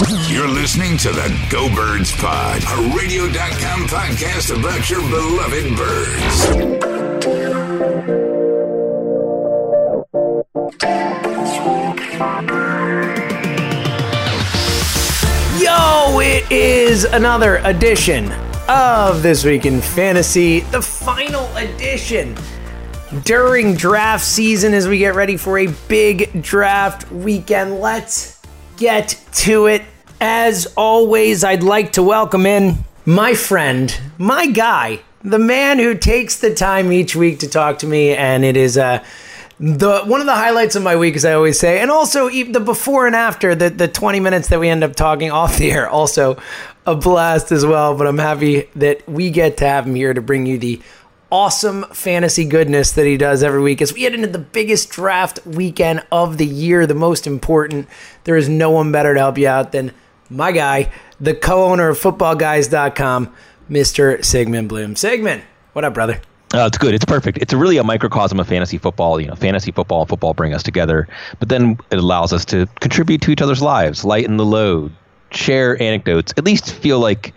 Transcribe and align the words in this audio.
You're 0.00 0.48
listening 0.48 0.96
to 0.98 1.10
the 1.10 1.46
Go 1.50 1.68
Birds 1.74 2.16
Pod, 2.16 2.62
a 2.62 2.96
radio.com 2.96 3.82
podcast 3.88 4.58
about 4.58 4.88
your 4.88 5.02
beloved 5.02 5.76
birds. 5.76 6.46
Yo, 15.62 16.20
it 16.20 16.50
is 16.50 17.04
another 17.04 17.56
edition 17.58 18.32
of 18.68 19.22
This 19.22 19.44
Week 19.44 19.66
in 19.66 19.82
Fantasy, 19.82 20.60
the 20.60 20.80
final 20.80 21.54
edition 21.58 22.34
during 23.24 23.74
draft 23.74 24.24
season 24.24 24.72
as 24.72 24.88
we 24.88 24.96
get 24.96 25.14
ready 25.14 25.36
for 25.36 25.58
a 25.58 25.66
big 25.86 26.42
draft 26.42 27.12
weekend. 27.12 27.78
Let's 27.78 28.31
get 28.76 29.20
to 29.32 29.66
it. 29.66 29.82
As 30.20 30.72
always, 30.76 31.42
I'd 31.42 31.62
like 31.62 31.92
to 31.92 32.02
welcome 32.02 32.46
in 32.46 32.84
my 33.04 33.34
friend, 33.34 33.98
my 34.18 34.46
guy, 34.46 35.00
the 35.24 35.38
man 35.38 35.78
who 35.78 35.96
takes 35.96 36.38
the 36.38 36.54
time 36.54 36.92
each 36.92 37.16
week 37.16 37.40
to 37.40 37.48
talk 37.48 37.80
to 37.80 37.86
me, 37.86 38.14
and 38.14 38.44
it 38.44 38.56
is 38.56 38.78
uh, 38.78 39.04
the 39.58 40.02
one 40.02 40.20
of 40.20 40.26
the 40.26 40.34
highlights 40.34 40.76
of 40.76 40.82
my 40.82 40.96
week, 40.96 41.16
as 41.16 41.24
I 41.24 41.34
always 41.34 41.58
say, 41.58 41.80
and 41.80 41.90
also 41.90 42.28
the 42.28 42.60
before 42.60 43.06
and 43.06 43.16
after 43.16 43.54
the 43.54 43.70
the 43.70 43.88
20 43.88 44.20
minutes 44.20 44.48
that 44.48 44.60
we 44.60 44.68
end 44.68 44.84
up 44.84 44.94
talking 44.94 45.30
off 45.30 45.58
the 45.58 45.70
air, 45.70 45.88
also 45.88 46.40
a 46.86 46.94
blast 46.94 47.52
as 47.52 47.64
well. 47.64 47.96
But 47.96 48.06
I'm 48.06 48.18
happy 48.18 48.68
that 48.76 49.08
we 49.08 49.30
get 49.30 49.58
to 49.58 49.66
have 49.66 49.86
him 49.86 49.94
here 49.94 50.14
to 50.14 50.20
bring 50.20 50.46
you 50.46 50.58
the 50.58 50.80
awesome 51.32 51.84
fantasy 51.94 52.44
goodness 52.44 52.92
that 52.92 53.06
he 53.06 53.16
does 53.16 53.42
every 53.42 53.62
week 53.62 53.80
as 53.80 53.94
we 53.94 54.02
head 54.02 54.12
into 54.12 54.28
the 54.28 54.38
biggest 54.38 54.90
draft 54.90 55.44
weekend 55.46 56.04
of 56.12 56.36
the 56.36 56.44
year, 56.44 56.86
the 56.86 56.94
most 56.94 57.26
important. 57.26 57.88
There 58.24 58.36
is 58.36 58.50
no 58.50 58.70
one 58.70 58.92
better 58.92 59.14
to 59.14 59.18
help 59.18 59.38
you 59.38 59.48
out 59.48 59.72
than 59.72 59.92
my 60.28 60.52
guy, 60.52 60.92
the 61.18 61.34
co-owner 61.34 61.88
of 61.88 61.98
footballguys.com, 61.98 63.34
Mr. 63.70 64.22
Sigmund 64.22 64.68
Bloom. 64.68 64.94
Sigmund, 64.94 65.42
what 65.72 65.86
up, 65.86 65.94
brother? 65.94 66.20
Uh, 66.52 66.66
it's 66.66 66.76
good. 66.76 66.92
It's 66.92 67.06
perfect. 67.06 67.38
It's 67.38 67.54
really 67.54 67.78
a 67.78 67.84
microcosm 67.84 68.38
of 68.38 68.46
fantasy 68.46 68.76
football. 68.76 69.18
You 69.18 69.28
know, 69.28 69.34
fantasy 69.34 69.72
football 69.72 70.02
and 70.02 70.08
football 70.10 70.34
bring 70.34 70.52
us 70.52 70.62
together, 70.62 71.08
but 71.38 71.48
then 71.48 71.78
it 71.90 71.98
allows 71.98 72.34
us 72.34 72.44
to 72.46 72.66
contribute 72.80 73.22
to 73.22 73.30
each 73.30 73.40
other's 73.40 73.62
lives, 73.62 74.04
lighten 74.04 74.36
the 74.36 74.44
load, 74.44 74.92
share 75.30 75.82
anecdotes, 75.82 76.34
at 76.36 76.44
least 76.44 76.74
feel 76.74 77.00
like, 77.00 77.32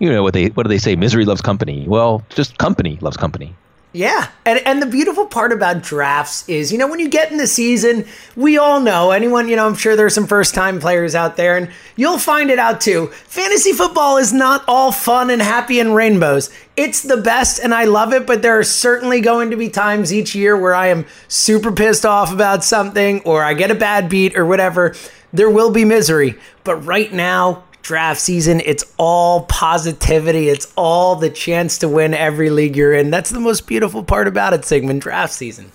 you 0.00 0.10
know, 0.10 0.22
what 0.24 0.34
they 0.34 0.46
what 0.46 0.64
do 0.64 0.68
they 0.68 0.78
say? 0.78 0.96
Misery 0.96 1.24
loves 1.24 1.40
company. 1.40 1.86
Well, 1.86 2.24
just 2.30 2.58
company 2.58 2.98
loves 3.00 3.16
company. 3.16 3.54
Yeah. 3.92 4.28
And 4.46 4.60
and 4.66 4.80
the 4.80 4.86
beautiful 4.86 5.26
part 5.26 5.52
about 5.52 5.82
drafts 5.82 6.48
is, 6.48 6.70
you 6.70 6.78
know, 6.78 6.86
when 6.86 7.00
you 7.00 7.08
get 7.08 7.32
in 7.32 7.38
the 7.38 7.46
season, 7.46 8.06
we 8.36 8.56
all 8.56 8.80
know, 8.80 9.10
anyone, 9.10 9.48
you 9.48 9.56
know, 9.56 9.66
I'm 9.66 9.74
sure 9.74 9.96
there's 9.96 10.14
some 10.14 10.28
first 10.28 10.54
time 10.54 10.78
players 10.78 11.14
out 11.16 11.36
there 11.36 11.56
and 11.56 11.70
you'll 11.96 12.18
find 12.18 12.50
it 12.50 12.58
out 12.58 12.80
too. 12.80 13.08
Fantasy 13.08 13.72
football 13.72 14.16
is 14.16 14.32
not 14.32 14.64
all 14.68 14.92
fun 14.92 15.28
and 15.28 15.42
happy 15.42 15.80
and 15.80 15.94
rainbows. 15.94 16.50
It's 16.76 17.02
the 17.02 17.16
best 17.16 17.58
and 17.58 17.74
I 17.74 17.84
love 17.84 18.12
it, 18.12 18.26
but 18.26 18.42
there 18.42 18.58
are 18.58 18.64
certainly 18.64 19.20
going 19.20 19.50
to 19.50 19.56
be 19.56 19.68
times 19.68 20.14
each 20.14 20.36
year 20.36 20.56
where 20.56 20.74
I 20.74 20.86
am 20.86 21.04
super 21.26 21.72
pissed 21.72 22.06
off 22.06 22.32
about 22.32 22.62
something 22.62 23.20
or 23.22 23.42
I 23.42 23.54
get 23.54 23.72
a 23.72 23.74
bad 23.74 24.08
beat 24.08 24.38
or 24.38 24.46
whatever. 24.46 24.94
There 25.32 25.50
will 25.50 25.72
be 25.72 25.84
misery. 25.84 26.36
But 26.62 26.76
right 26.76 27.12
now, 27.12 27.64
draft 27.82 28.20
season. 28.20 28.60
It's 28.64 28.84
all 28.98 29.42
positivity. 29.44 30.48
It's 30.48 30.72
all 30.76 31.16
the 31.16 31.30
chance 31.30 31.78
to 31.78 31.88
win 31.88 32.14
every 32.14 32.50
league 32.50 32.76
you're 32.76 32.94
in. 32.94 33.10
That's 33.10 33.30
the 33.30 33.40
most 33.40 33.66
beautiful 33.66 34.04
part 34.04 34.28
about 34.28 34.52
it, 34.52 34.64
Sigmund, 34.64 35.00
draft 35.00 35.32
season. 35.32 35.72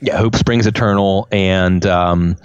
Yeah, 0.00 0.16
hope 0.16 0.36
springs 0.36 0.64
eternal, 0.66 1.26
and 1.32 1.84
um, 1.84 2.36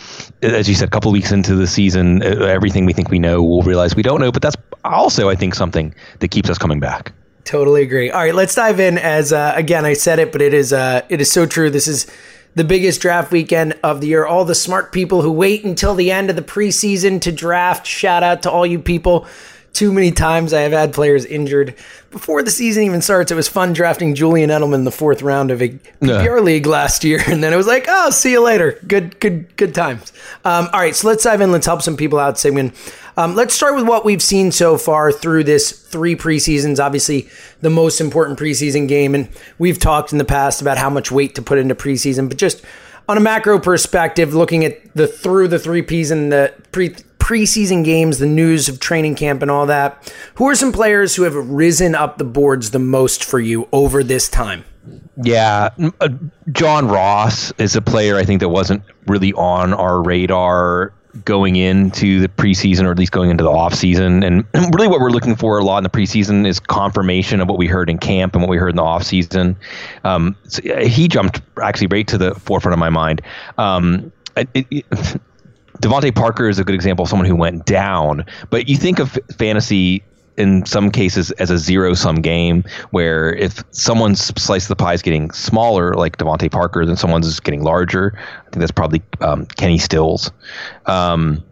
as 0.42 0.68
you 0.68 0.74
said, 0.74 0.88
a 0.88 0.92
couple 0.92 1.12
weeks 1.12 1.32
into 1.32 1.54
the 1.54 1.68
season, 1.68 2.24
everything 2.24 2.86
we 2.86 2.94
think 2.94 3.10
we 3.10 3.20
know, 3.20 3.44
we'll 3.44 3.62
realize 3.62 3.96
we 3.96 4.02
don't 4.02 4.20
know. 4.20 4.32
But 4.32 4.42
that's 4.42 4.56
also, 4.84 5.30
I 5.30 5.36
think, 5.36 5.54
something 5.54 5.94
that 6.18 6.30
keeps 6.30 6.50
us 6.50 6.58
coming 6.58 6.80
back. 6.80 7.14
Totally 7.44 7.84
agree. 7.84 8.10
All 8.10 8.22
right, 8.22 8.34
let's 8.34 8.56
dive 8.56 8.80
in. 8.80 8.98
As 8.98 9.32
uh, 9.32 9.54
again, 9.56 9.86
I 9.86 9.94
said 9.94 10.18
it, 10.18 10.32
but 10.32 10.42
it 10.42 10.54
is 10.54 10.74
uh, 10.74 11.02
it 11.10 11.22
is 11.22 11.32
so 11.32 11.46
true. 11.46 11.70
This 11.70 11.88
is 11.88 12.08
the 12.56 12.64
biggest 12.64 13.02
draft 13.02 13.32
weekend 13.32 13.78
of 13.84 14.02
the 14.02 14.08
year. 14.08 14.26
All 14.26 14.46
the 14.46 14.56
smart 14.56 14.92
people 14.92 15.22
who 15.22 15.32
wait 15.32 15.64
until 15.64 15.96
the 15.96 16.12
end 16.12 16.30
of 16.30 16.36
the 16.36 16.42
preseason 16.42 17.22
to 17.22 17.32
draft. 17.32 17.88
Shout 17.88 18.24
out 18.24 18.44
to 18.44 18.52
all 18.52 18.66
you 18.66 18.80
people. 18.80 19.28
Too 19.74 19.92
many 19.92 20.12
times 20.12 20.54
I 20.54 20.62
have 20.62 20.72
had 20.72 20.94
players 20.94 21.26
injured 21.26 21.74
before 22.12 22.44
the 22.44 22.52
season 22.52 22.84
even 22.84 23.02
starts. 23.02 23.32
It 23.32 23.36
was 23.36 23.48
fun 23.48 23.74
drafting 23.74 24.14
Julian 24.14 24.52
Edelman 24.52 24.76
in 24.76 24.84
the 24.84 24.92
fourth 24.92 25.24
round 25.24 25.50
of 25.50 25.64
a 25.64 25.70
PPR 25.70 26.44
league 26.44 26.68
last 26.68 27.04
year, 27.04 27.20
and 27.28 27.44
then 27.44 27.52
it 27.54 27.58
was 27.58 27.66
like, 27.66 27.86
oh, 27.88 28.12
see 28.12 28.34
you 28.34 28.42
later. 28.44 28.80
Good, 28.88 29.20
good, 29.20 29.56
good 29.56 29.74
times. 29.74 30.14
Um, 30.46 30.70
all 30.72 30.80
right, 30.80 30.96
so 30.96 31.08
let's 31.08 31.24
dive 31.24 31.42
in. 31.42 31.52
Let's 31.52 31.66
help 31.66 31.82
some 31.82 31.98
people 31.98 32.20
out, 32.20 32.38
Sigmund. 32.38 32.74
Um, 33.16 33.36
let's 33.36 33.54
start 33.54 33.76
with 33.76 33.88
what 33.88 34.06
we've 34.06 34.22
seen 34.22 34.52
so 34.52 34.78
far 34.78 35.12
through 35.12 35.44
this 35.44 35.72
three 35.72 36.16
preseasons. 36.16 36.84
Obviously, 36.84 37.30
the 37.62 37.70
most 37.70 38.02
important 38.02 38.40
preseason 38.40 38.88
game, 38.88 39.14
and 39.14 39.30
we've 39.60 39.80
talked 39.80 40.12
in 40.12 40.18
the 40.18 40.26
past 40.26 40.62
about 40.62 40.78
how 40.78 40.90
much 40.90 41.12
weight 41.12 41.36
to 41.36 41.42
put 41.42 41.60
into 41.60 41.76
preseason, 41.76 42.28
but 42.28 42.38
just 42.38 42.64
on 43.08 43.18
a 43.18 43.22
macro 43.22 43.60
perspective, 43.60 44.34
looking 44.34 44.66
at 44.66 44.94
the 44.96 45.08
through 45.08 45.50
the 45.50 45.60
three 45.60 45.82
P's 45.82 46.10
and 46.10 46.32
the 46.32 46.54
pre 46.72 46.90
preseason 47.20 47.86
games, 47.86 48.20
the 48.20 48.26
news 48.26 48.68
of 48.68 48.80
training 48.80 49.16
camp, 49.16 49.42
and 49.42 49.50
all 49.50 49.66
that. 49.68 50.14
Who 50.36 50.50
are 50.50 50.56
some 50.56 50.72
players 50.72 51.16
who 51.16 51.24
have 51.24 51.36
risen 51.36 51.96
up 51.96 52.18
the 52.18 52.26
boards 52.26 52.72
the 52.72 52.80
most 52.80 53.24
for 53.24 53.40
you 53.40 53.70
over 53.72 54.04
this 54.04 54.28
time? 54.28 54.66
Yeah, 55.22 55.70
uh, 56.02 56.10
John 56.52 56.88
Ross 56.88 57.54
is 57.58 57.76
a 57.76 57.82
player 57.82 58.18
I 58.18 58.26
think 58.26 58.42
that 58.42 58.50
wasn't 58.50 58.84
really 59.08 59.32
on 59.34 59.74
our 59.74 60.02
radar 60.02 60.94
going 61.26 61.56
into 61.56 62.20
the 62.20 62.28
preseason 62.28 62.84
or 62.84 62.92
at 62.92 62.98
least 62.98 63.12
going 63.12 63.30
into 63.30 63.44
the 63.44 63.50
offseason. 63.50 64.26
And 64.26 64.46
really 64.74 64.88
what 64.88 65.00
we're 65.00 65.12
looking 65.12 65.36
for 65.36 65.60
a 65.60 65.64
lot 65.64 65.78
in 65.78 65.84
the 65.84 65.90
preseason 65.90 66.48
is 66.48 66.60
confirmation 66.60 67.40
of 67.40 67.48
what 67.48 67.58
we 67.58 67.68
heard 67.68 67.90
in 67.90 67.98
camp 67.98 68.34
and 68.34 68.42
what 68.42 68.50
we 68.50 68.58
heard 68.58 68.70
in 68.72 68.76
the 68.78 68.84
offseason. 68.84 69.56
Um, 70.04 70.36
so 70.48 70.62
he 70.86 71.08
jumped 71.08 71.42
actually 71.62 71.88
right 71.88 72.08
to 72.08 72.18
the 72.18 72.36
forefront 72.36 72.74
of 72.74 72.80
my 72.80 72.90
mind. 72.90 73.22
Um, 73.58 74.12
it, 74.36 74.50
it, 74.54 74.86
DeVante 75.82 76.16
Parker 76.16 76.48
is 76.48 76.60
a 76.60 76.64
good 76.64 76.76
example 76.76 77.04
of 77.04 77.10
someone 77.10 77.28
who 77.28 77.36
went 77.36 77.66
down, 77.66 78.26
but 78.50 78.70
you 78.70 78.78
think 78.78 79.00
of 79.00 79.18
fantasy 79.38 80.04
in 80.38 80.66
some 80.66 80.92
cases 80.92 81.32
as 81.32 81.50
a 81.50 81.58
zero 81.58 81.94
sum 81.94 82.16
game 82.16 82.64
where 82.92 83.34
if 83.36 83.64
someone's 83.72 84.20
slice 84.42 84.66
of 84.66 84.70
the 84.70 84.76
pie 84.76 84.94
is 84.94 85.02
getting 85.02 85.32
smaller, 85.32 85.94
like 85.94 86.18
DeVante 86.18 86.52
Parker, 86.52 86.86
then 86.86 86.98
someone's 86.98 87.28
is 87.28 87.40
getting 87.40 87.64
larger. 87.64 88.18
I 88.18 88.44
think 88.50 88.60
that's 88.60 88.72
probably 88.72 89.02
um, 89.22 89.46
Kenny 89.46 89.78
Stills. 89.78 90.32
Um, 90.86 91.44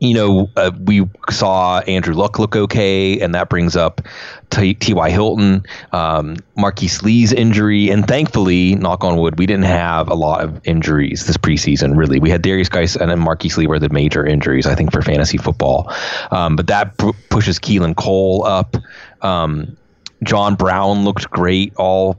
you 0.00 0.14
know, 0.14 0.50
uh, 0.56 0.70
we 0.84 1.06
saw 1.28 1.80
Andrew 1.80 2.14
Luck 2.14 2.38
look 2.38 2.56
okay, 2.56 3.20
and 3.20 3.34
that 3.34 3.50
brings 3.50 3.76
up 3.76 4.00
T.Y. 4.48 5.10
Hilton, 5.10 5.62
um, 5.92 6.36
Marquise 6.56 7.02
Lee's 7.02 7.32
injury, 7.32 7.90
and 7.90 8.08
thankfully, 8.08 8.74
knock 8.76 9.04
on 9.04 9.18
wood, 9.18 9.38
we 9.38 9.46
didn't 9.46 9.66
have 9.66 10.08
a 10.08 10.14
lot 10.14 10.42
of 10.42 10.66
injuries 10.66 11.26
this 11.26 11.36
preseason. 11.36 11.96
Really, 11.96 12.18
we 12.18 12.30
had 12.30 12.42
Derrius 12.42 12.70
Guice 12.70 12.96
and 12.96 13.10
then 13.10 13.20
Marquise 13.20 13.58
Lee 13.58 13.66
were 13.66 13.78
the 13.78 13.90
major 13.90 14.24
injuries, 14.24 14.66
I 14.66 14.74
think, 14.74 14.90
for 14.90 15.02
fantasy 15.02 15.36
football. 15.36 15.92
Um, 16.30 16.56
but 16.56 16.66
that 16.68 16.96
p- 16.96 17.12
pushes 17.28 17.58
Keelan 17.58 17.94
Cole 17.94 18.44
up. 18.44 18.76
Um, 19.20 19.76
John 20.22 20.54
Brown 20.54 21.04
looked 21.04 21.30
great 21.30 21.74
all 21.76 22.18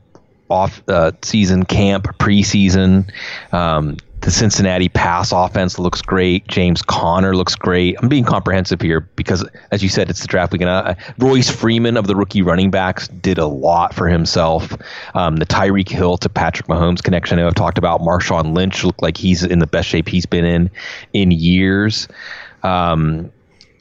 off 0.49 0.83
uh, 0.87 1.13
season 1.23 1.65
camp, 1.65 2.05
preseason. 2.19 3.11
Um, 3.51 3.97
the 4.21 4.31
Cincinnati 4.31 4.87
pass 4.87 5.31
offense 5.31 5.79
looks 5.79 6.01
great. 6.01 6.47
James 6.47 6.81
Conner 6.81 7.35
looks 7.35 7.55
great. 7.55 7.95
I'm 8.01 8.07
being 8.07 8.23
comprehensive 8.23 8.79
here 8.79 9.01
because, 9.01 9.47
as 9.71 9.81
you 9.81 9.89
said, 9.89 10.09
it's 10.09 10.21
the 10.21 10.27
draft 10.27 10.53
weekend. 10.53 10.69
Uh, 10.69 10.93
Royce 11.17 11.49
Freeman 11.49 11.97
of 11.97 12.07
the 12.07 12.15
rookie 12.15 12.41
running 12.41 12.69
backs 12.69 13.07
did 13.07 13.37
a 13.37 13.47
lot 13.47 13.93
for 13.93 14.07
himself. 14.07 14.75
Um, 15.15 15.37
the 15.37 15.45
Tyreek 15.45 15.89
Hill 15.89 16.17
to 16.17 16.29
Patrick 16.29 16.67
Mahomes 16.67 17.01
connection 17.01 17.39
I've 17.39 17.55
talked 17.55 17.77
about. 17.77 18.01
Marshawn 18.01 18.55
Lynch 18.55 18.83
looked 18.83 19.01
like 19.01 19.17
he's 19.17 19.43
in 19.43 19.59
the 19.59 19.67
best 19.67 19.87
shape 19.87 20.07
he's 20.07 20.25
been 20.25 20.45
in 20.45 20.69
in 21.13 21.31
years. 21.31 22.07
Um, 22.63 23.31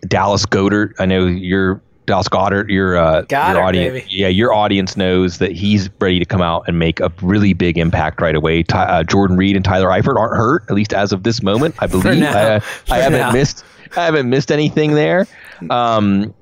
Dallas 0.08 0.46
Goedert, 0.46 0.94
I 0.98 1.04
know 1.04 1.26
you're 1.26 1.82
Dallas 2.10 2.28
Goedert, 2.28 2.68
your 2.68 2.96
uh, 2.96 3.22
Goddard, 3.22 3.58
your 3.58 3.62
audience, 3.66 3.92
baby. 3.94 4.06
yeah, 4.10 4.28
your 4.28 4.52
audience 4.52 4.96
knows 4.96 5.38
that 5.38 5.52
he's 5.52 5.88
ready 6.00 6.18
to 6.18 6.24
come 6.24 6.42
out 6.42 6.64
and 6.66 6.78
make 6.78 7.00
a 7.00 7.12
really 7.22 7.52
big 7.52 7.78
impact 7.78 8.20
right 8.20 8.34
away. 8.34 8.62
Ty, 8.62 8.84
uh, 8.84 9.02
Jordan 9.04 9.36
Reed 9.36 9.56
and 9.56 9.64
Tyler 9.64 9.88
Eifert 9.88 10.16
aren't 10.16 10.36
hurt, 10.36 10.64
at 10.68 10.74
least 10.74 10.92
as 10.92 11.12
of 11.12 11.22
this 11.22 11.42
moment, 11.42 11.74
I 11.78 11.86
believe. 11.86 12.22
I, 12.22 12.60
I 12.90 12.98
haven't 12.98 13.20
now. 13.20 13.32
missed, 13.32 13.64
I 13.96 14.04
haven't 14.04 14.28
missed 14.28 14.50
anything 14.52 14.94
there. 14.94 15.26
Um, 15.70 16.34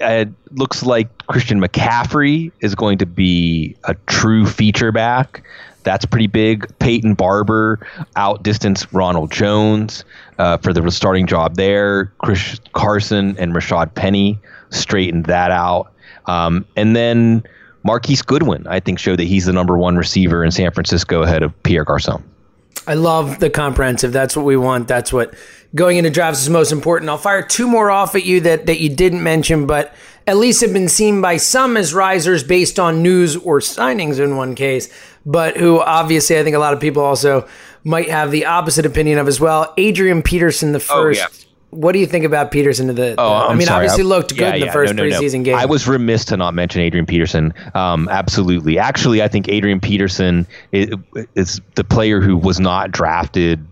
it 0.00 0.28
looks 0.50 0.82
like 0.82 1.26
Christian 1.26 1.60
McCaffrey 1.60 2.50
is 2.60 2.74
going 2.74 2.98
to 2.98 3.06
be 3.06 3.76
a 3.84 3.94
true 4.06 4.46
feature 4.46 4.92
back. 4.92 5.44
That's 5.84 6.06
pretty 6.06 6.26
big. 6.26 6.66
Peyton 6.78 7.14
Barber 7.14 7.86
outdistanced 8.16 8.92
Ronald 8.92 9.30
Jones 9.30 10.04
uh, 10.38 10.56
for 10.58 10.72
the 10.72 10.90
starting 10.90 11.26
job 11.26 11.56
there. 11.56 12.06
Chris 12.18 12.58
Carson 12.72 13.36
and 13.38 13.52
Rashaad 13.52 13.94
Penny 13.94 14.38
straightened 14.74 15.26
that 15.26 15.50
out. 15.50 15.92
Um, 16.26 16.64
and 16.76 16.94
then 16.94 17.42
Marquise 17.82 18.22
Goodwin, 18.22 18.66
I 18.66 18.80
think, 18.80 18.98
showed 18.98 19.18
that 19.18 19.24
he's 19.24 19.46
the 19.46 19.52
number 19.52 19.76
one 19.76 19.96
receiver 19.96 20.44
in 20.44 20.50
San 20.50 20.70
Francisco 20.72 21.22
ahead 21.22 21.42
of 21.42 21.62
Pierre 21.62 21.84
Garcon. 21.84 22.22
I 22.86 22.94
love 22.94 23.40
the 23.40 23.50
comprehensive. 23.50 24.12
That's 24.12 24.36
what 24.36 24.44
we 24.44 24.56
want. 24.56 24.88
That's 24.88 25.12
what 25.12 25.34
going 25.74 25.96
into 25.96 26.10
drafts 26.10 26.42
is 26.42 26.50
most 26.50 26.72
important. 26.72 27.10
I'll 27.10 27.18
fire 27.18 27.42
two 27.42 27.66
more 27.66 27.90
off 27.90 28.14
at 28.14 28.24
you 28.24 28.40
that, 28.40 28.66
that 28.66 28.80
you 28.80 28.94
didn't 28.94 29.22
mention, 29.22 29.66
but 29.66 29.94
at 30.26 30.36
least 30.36 30.60
have 30.60 30.72
been 30.72 30.88
seen 30.88 31.20
by 31.20 31.36
some 31.36 31.76
as 31.76 31.92
risers 31.92 32.44
based 32.44 32.78
on 32.78 33.02
news 33.02 33.36
or 33.36 33.60
signings 33.60 34.18
in 34.18 34.36
one 34.36 34.54
case, 34.54 34.88
but 35.26 35.56
who 35.56 35.80
obviously 35.80 36.38
I 36.38 36.44
think 36.44 36.56
a 36.56 36.58
lot 36.58 36.74
of 36.74 36.80
people 36.80 37.02
also 37.02 37.48
might 37.84 38.08
have 38.08 38.30
the 38.30 38.46
opposite 38.46 38.86
opinion 38.86 39.18
of 39.18 39.28
as 39.28 39.40
well. 39.40 39.72
Adrian 39.76 40.22
Peterson, 40.22 40.72
the 40.72 40.80
first. 40.80 41.20
yeah. 41.20 41.43
What 41.74 41.92
do 41.92 41.98
you 41.98 42.06
think 42.06 42.24
about 42.24 42.50
Peterson? 42.50 42.86
To 42.86 42.92
the, 42.92 43.14
Oh, 43.18 43.48
I 43.48 43.54
mean, 43.54 43.66
sorry. 43.66 43.84
obviously 43.86 44.04
I- 44.04 44.06
looked 44.06 44.30
good 44.30 44.40
yeah, 44.40 44.54
in 44.54 44.60
the 44.60 44.66
yeah. 44.66 44.72
first 44.72 44.94
No, 44.94 45.02
no, 45.02 45.08
no. 45.10 45.20
preseason 45.20 45.44
game. 45.44 45.56
I 45.56 45.64
was 45.66 45.86
remiss 45.88 46.24
to 46.26 46.36
not 46.36 46.54
mention 46.54 46.80
Adrian 46.82 47.06
Peterson. 47.06 47.52
Um, 47.74 48.08
absolutely. 48.10 48.78
Actually, 48.78 49.22
I 49.22 49.28
think 49.28 49.48
Adrian 49.48 49.80
Peterson 49.80 50.46
is, 50.72 50.90
is 51.34 51.60
the 51.74 51.84
player 51.84 52.20
who 52.20 52.36
was 52.36 52.60
not 52.60 52.90
drafted 52.92 53.64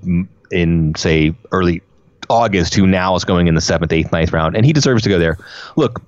in, 0.50 0.94
say, 0.96 1.34
early 1.52 1.80
August, 2.28 2.74
who 2.74 2.86
now 2.86 3.14
is 3.14 3.24
going 3.24 3.46
in 3.46 3.54
the 3.54 3.60
seventh, 3.60 3.92
eighth, 3.92 4.10
ninth 4.12 4.32
round, 4.32 4.56
and 4.56 4.64
he 4.66 4.72
deserves 4.72 5.02
to 5.04 5.08
go 5.08 5.18
there. 5.18 5.38
Look, 5.76 6.02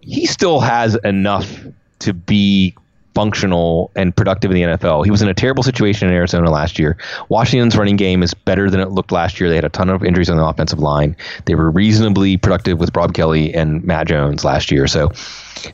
he 0.00 0.26
still 0.26 0.60
has 0.60 0.94
enough 1.04 1.60
to 2.00 2.12
be 2.14 2.74
functional 3.14 3.90
and 3.96 4.14
productive 4.16 4.50
in 4.50 4.54
the 4.54 4.62
NFL. 4.62 5.04
He 5.04 5.10
was 5.10 5.20
in 5.22 5.28
a 5.28 5.34
terrible 5.34 5.62
situation 5.62 6.08
in 6.08 6.14
Arizona 6.14 6.50
last 6.50 6.78
year. 6.78 6.96
Washington's 7.28 7.76
running 7.76 7.96
game 7.96 8.22
is 8.22 8.34
better 8.34 8.70
than 8.70 8.80
it 8.80 8.90
looked 8.90 9.12
last 9.12 9.40
year. 9.40 9.48
They 9.48 9.56
had 9.56 9.64
a 9.64 9.68
ton 9.70 9.88
of 9.90 10.04
injuries 10.04 10.30
on 10.30 10.36
the 10.36 10.44
offensive 10.44 10.78
line. 10.78 11.16
They 11.46 11.54
were 11.54 11.70
reasonably 11.70 12.36
productive 12.36 12.78
with 12.78 12.94
Rob 12.96 13.14
Kelley 13.14 13.52
and 13.54 13.82
Matt 13.84 14.06
Jones 14.08 14.44
last 14.44 14.70
year. 14.70 14.86
So 14.86 15.10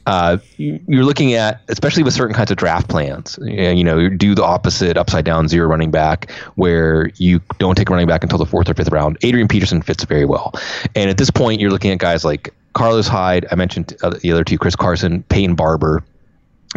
uh, 0.06 0.38
you- 0.56 0.80
you're 0.88 1.04
looking 1.04 1.34
at, 1.34 1.60
especially 1.68 2.02
with 2.02 2.14
certain 2.14 2.34
kinds 2.34 2.50
of 2.50 2.56
draft 2.56 2.88
plans, 2.88 3.38
you 3.42 3.84
know, 3.84 4.08
do 4.08 4.34
the 4.34 4.44
opposite 4.44 4.96
upside 4.96 5.24
down 5.24 5.46
zero 5.48 5.68
running 5.68 5.90
back 5.90 6.30
where 6.56 7.10
you 7.16 7.40
don't 7.58 7.76
take 7.76 7.88
a 7.88 7.92
running 7.92 8.08
back 8.08 8.22
until 8.22 8.38
the 8.38 8.46
fourth 8.46 8.68
or 8.68 8.74
fifth 8.74 8.90
round. 8.90 9.16
Adrian 9.22 9.46
Peterson 9.48 9.82
fits 9.82 10.04
very 10.04 10.24
well. 10.24 10.52
And 10.94 11.08
at 11.10 11.18
this 11.18 11.30
point, 11.30 11.60
you're 11.60 11.70
looking 11.70 11.90
at 11.92 11.98
guys 11.98 12.24
like 12.24 12.52
Carlos 12.72 13.06
Hyde. 13.08 13.46
I 13.52 13.54
mentioned 13.54 13.94
uh, 14.02 14.10
the 14.10 14.32
other 14.32 14.42
two, 14.44 14.58
Chris 14.58 14.74
Carson, 14.74 15.22
Peyton 15.24 15.54
Barber. 15.54 16.02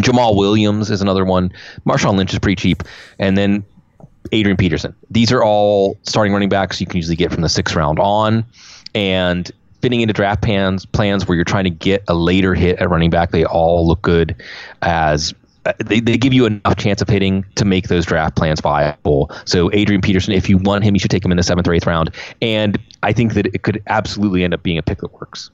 Jamaal 0.02 0.36
Williams 0.36 0.90
is 0.90 1.02
another 1.02 1.26
one. 1.26 1.52
Marshawn 1.86 2.16
Lynch 2.16 2.34
is 2.34 2.40
pretty 2.40 2.56
cheap. 2.56 2.84
And 3.18 3.38
then 3.38 3.64
Adrian 4.32 4.58
Peterson. 4.58 4.96
These 5.10 5.32
are 5.32 5.44
all 5.44 5.98
starting 6.04 6.34
running 6.34 6.50
backs 6.50 6.80
you 6.80 6.88
can 6.88 6.98
usually 6.98 7.16
get 7.16 7.32
from 7.32 7.42
the 7.42 7.50
sixth 7.50 7.76
round 7.76 8.00
on. 8.00 8.46
And 8.94 9.52
fitting 9.82 10.02
into 10.02 10.14
draft 10.14 10.42
plans, 10.42 10.86
plans 10.86 11.28
where 11.28 11.36
you're 11.36 11.46
trying 11.46 11.64
to 11.64 11.70
get 11.70 12.04
a 12.08 12.14
later 12.14 12.54
hit 12.54 12.80
at 12.80 12.90
running 12.90 13.10
back, 13.10 13.32
they 13.32 13.46
all 13.46 13.88
look 13.88 14.02
good 14.02 14.36
as 14.82 15.34
uh, 15.66 15.74
they, 15.86 16.00
they 16.00 16.18
give 16.18 16.34
you 16.34 16.46
enough 16.46 16.78
chance 16.78 17.02
of 17.02 17.10
hitting 17.10 17.46
to 17.56 17.66
make 17.66 17.88
those 17.88 18.06
draft 18.06 18.36
plans 18.36 18.62
viable. 18.62 19.32
So 19.46 19.70
Adrian 19.74 20.02
Peterson, 20.02 20.34
if 20.34 20.50
you 20.50 20.58
want 20.58 20.84
him, 20.84 20.96
you 20.96 21.00
should 21.00 21.12
take 21.12 21.24
him 21.24 21.32
in 21.32 21.38
the 21.38 21.44
seventh 21.44 21.68
or 21.68 21.74
eighth 21.74 21.86
round. 21.86 22.14
And 22.42 22.80
I 23.04 23.14
think 23.14 23.34
that 23.34 23.48
it 23.48 23.64
could 23.64 23.82
absolutely 23.88 24.44
end 24.44 24.54
up 24.54 24.64
being 24.64 24.78
a 24.78 24.82
pick 24.82 25.00
that 25.00 25.14
works. 25.14 25.50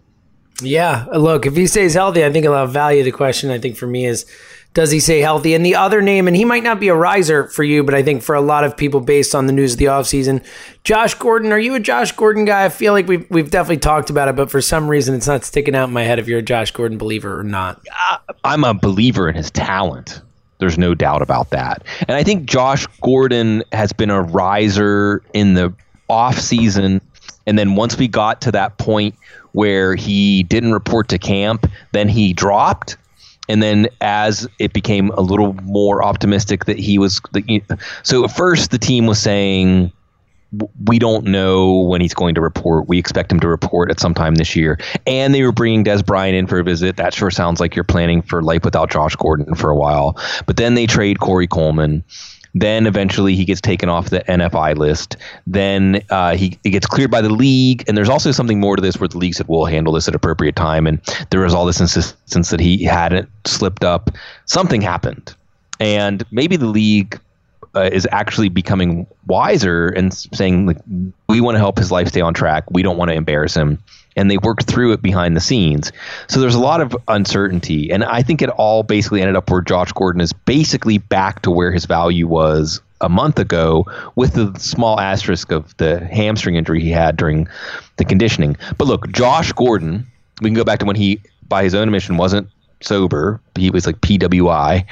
Yeah, 0.61 1.05
look, 1.13 1.45
if 1.45 1.55
he 1.55 1.67
stays 1.67 1.93
healthy, 1.93 2.23
I 2.23 2.31
think 2.31 2.43
he'll 2.43 2.53
have 2.53 2.71
value. 2.71 3.03
The 3.03 3.11
question 3.11 3.51
I 3.51 3.59
think 3.59 3.75
for 3.75 3.87
me 3.87 4.05
is, 4.05 4.25
does 4.73 4.91
he 4.91 4.99
stay 4.99 5.21
healthy? 5.21 5.53
And 5.53 5.65
the 5.65 5.75
other 5.75 6.01
name, 6.01 6.27
and 6.27 6.35
he 6.35 6.43
might 6.43 6.63
not 6.63 6.81
be 6.81 6.89
a 6.89 6.95
riser 6.95 7.47
for 7.47 7.63
you, 7.63 7.81
but 7.81 7.95
I 7.95 8.03
think 8.03 8.21
for 8.21 8.35
a 8.35 8.41
lot 8.41 8.65
of 8.65 8.75
people 8.75 8.99
based 8.99 9.33
on 9.33 9.47
the 9.47 9.53
news 9.53 9.73
of 9.73 9.79
the 9.79 9.85
offseason, 9.85 10.45
Josh 10.83 11.13
Gordon, 11.15 11.53
are 11.53 11.59
you 11.59 11.75
a 11.75 11.79
Josh 11.79 12.11
Gordon 12.11 12.43
guy? 12.43 12.65
I 12.65 12.69
feel 12.69 12.91
like 12.91 13.07
we've, 13.07 13.25
we've 13.29 13.49
definitely 13.49 13.77
talked 13.77 14.09
about 14.09 14.27
it, 14.27 14.35
but 14.35 14.51
for 14.51 14.61
some 14.61 14.89
reason 14.89 15.15
it's 15.15 15.27
not 15.27 15.45
sticking 15.45 15.75
out 15.75 15.87
in 15.87 15.93
my 15.93 16.03
head 16.03 16.19
if 16.19 16.27
you're 16.27 16.39
a 16.39 16.43
Josh 16.43 16.71
Gordon 16.71 16.97
believer 16.97 17.39
or 17.39 17.43
not. 17.43 17.81
Uh, 18.11 18.17
I'm 18.43 18.65
a 18.65 18.73
believer 18.73 19.29
in 19.29 19.35
his 19.35 19.49
talent. 19.49 20.21
There's 20.59 20.77
no 20.77 20.93
doubt 20.93 21.21
about 21.21 21.51
that. 21.51 21.85
And 22.07 22.17
I 22.17 22.23
think 22.23 22.45
Josh 22.45 22.85
Gordon 23.01 23.63
has 23.71 23.93
been 23.93 24.09
a 24.09 24.21
riser 24.21 25.21
in 25.33 25.53
the 25.53 25.73
off 26.09 26.37
season. 26.37 27.01
And 27.47 27.57
then 27.57 27.75
once 27.75 27.97
we 27.97 28.09
got 28.09 28.41
to 28.41 28.51
that 28.51 28.77
point 28.77 29.15
where 29.55 29.95
he 29.95 30.43
didn't 30.43 30.73
report 30.73 31.07
to 31.07 31.17
camp, 31.17 31.65
then 31.93 32.09
he 32.09 32.33
dropped. 32.33 32.97
And 33.47 33.63
then 33.63 33.87
as 34.01 34.47
it 34.59 34.73
became 34.73 35.11
a 35.11 35.21
little 35.21 35.53
more 35.63 36.03
optimistic 36.03 36.65
that 36.65 36.77
he 36.77 36.99
was, 36.99 37.21
so 38.03 38.25
at 38.25 38.35
first 38.35 38.71
the 38.71 38.77
team 38.77 39.05
was 39.05 39.17
saying, 39.17 39.93
we 40.85 40.99
don't 40.99 41.25
know 41.25 41.79
when 41.79 42.01
he's 42.01 42.13
going 42.13 42.35
to 42.35 42.41
report. 42.41 42.87
We 42.87 42.97
expect 42.97 43.31
him 43.31 43.39
to 43.41 43.47
report 43.47 43.91
at 43.91 43.99
some 43.99 44.13
time 44.13 44.35
this 44.35 44.55
year. 44.55 44.77
And 45.07 45.33
they 45.33 45.43
were 45.43 45.51
bringing 45.51 45.83
Dez 45.83 46.05
Bryant 46.05 46.35
in 46.35 46.47
for 46.47 46.59
a 46.59 46.63
visit. 46.63 46.97
That 46.97 47.13
sure 47.13 47.31
sounds 47.31 47.59
like 47.59 47.75
you're 47.75 47.83
planning 47.83 48.21
for 48.21 48.41
life 48.41 48.63
without 48.63 48.89
Josh 48.89 49.15
Gordon 49.15 49.55
for 49.55 49.69
a 49.69 49.75
while. 49.75 50.17
But 50.45 50.57
then 50.57 50.75
they 50.75 50.85
trade 50.85 51.19
Corey 51.19 51.47
Coleman. 51.47 52.03
Then 52.55 52.87
eventually 52.87 53.35
he 53.35 53.45
gets 53.45 53.61
taken 53.61 53.89
off 53.89 54.09
the 54.09 54.21
NFI 54.21 54.77
list. 54.77 55.17
Then 55.45 56.01
uh, 56.09 56.35
he, 56.35 56.57
he 56.63 56.69
gets 56.69 56.87
cleared 56.87 57.11
by 57.11 57.21
the 57.21 57.29
league. 57.29 57.83
And 57.87 57.97
there's 57.97 58.09
also 58.09 58.31
something 58.31 58.59
more 58.59 58.77
to 58.77 58.81
this 58.81 58.97
where 58.97 59.09
the 59.09 59.17
league 59.17 59.35
said, 59.35 59.47
we'll 59.47 59.65
handle 59.65 59.93
this 59.93 60.07
at 60.07 60.15
appropriate 60.15 60.55
time. 60.55 60.87
And 60.87 61.01
there 61.29 61.41
was 61.41 61.53
all 61.53 61.65
this 61.65 61.81
insistence 61.81 62.49
that 62.49 62.61
he 62.61 62.83
hadn't 62.83 63.29
slipped 63.45 63.83
up. 63.83 64.09
Something 64.45 64.81
happened. 64.81 65.35
And 65.81 66.23
maybe 66.31 66.55
the 66.55 66.67
league 66.67 67.19
uh, 67.75 67.89
is 67.91 68.07
actually 68.11 68.49
becoming 68.49 69.05
wiser 69.27 69.89
and 69.89 70.13
saying 70.13 70.65
like 70.65 70.77
we 71.27 71.41
want 71.41 71.55
to 71.55 71.59
help 71.59 71.77
his 71.77 71.91
life 71.91 72.07
stay 72.07 72.21
on 72.21 72.33
track. 72.33 72.63
We 72.71 72.81
don't 72.81 72.97
want 72.97 73.09
to 73.09 73.15
embarrass 73.15 73.53
him, 73.53 73.83
and 74.15 74.29
they 74.29 74.37
worked 74.37 74.63
through 74.63 74.93
it 74.93 75.01
behind 75.01 75.35
the 75.35 75.41
scenes. 75.41 75.91
So 76.27 76.39
there's 76.39 76.55
a 76.55 76.59
lot 76.59 76.81
of 76.81 76.95
uncertainty, 77.07 77.91
and 77.91 78.03
I 78.03 78.21
think 78.21 78.41
it 78.41 78.49
all 78.49 78.83
basically 78.83 79.21
ended 79.21 79.35
up 79.35 79.49
where 79.49 79.61
Josh 79.61 79.91
Gordon 79.91 80.21
is 80.21 80.33
basically 80.33 80.97
back 80.97 81.41
to 81.41 81.51
where 81.51 81.71
his 81.71 81.85
value 81.85 82.27
was 82.27 82.81
a 83.01 83.09
month 83.09 83.39
ago, 83.39 83.85
with 84.15 84.33
the 84.33 84.57
small 84.57 84.99
asterisk 84.99 85.51
of 85.51 85.75
the 85.77 85.99
hamstring 86.07 86.55
injury 86.55 86.81
he 86.81 86.91
had 86.91 87.17
during 87.17 87.47
the 87.97 88.05
conditioning. 88.05 88.55
But 88.77 88.87
look, 88.87 89.11
Josh 89.11 89.51
Gordon, 89.51 90.07
we 90.41 90.49
can 90.49 90.55
go 90.55 90.63
back 90.63 90.79
to 90.79 90.85
when 90.85 90.95
he, 90.95 91.19
by 91.47 91.63
his 91.63 91.75
own 91.75 91.89
admission, 91.89 92.17
wasn't 92.17 92.47
sober. 92.81 93.41
He 93.55 93.69
was 93.69 93.85
like 93.85 93.97
PWI 93.97 94.85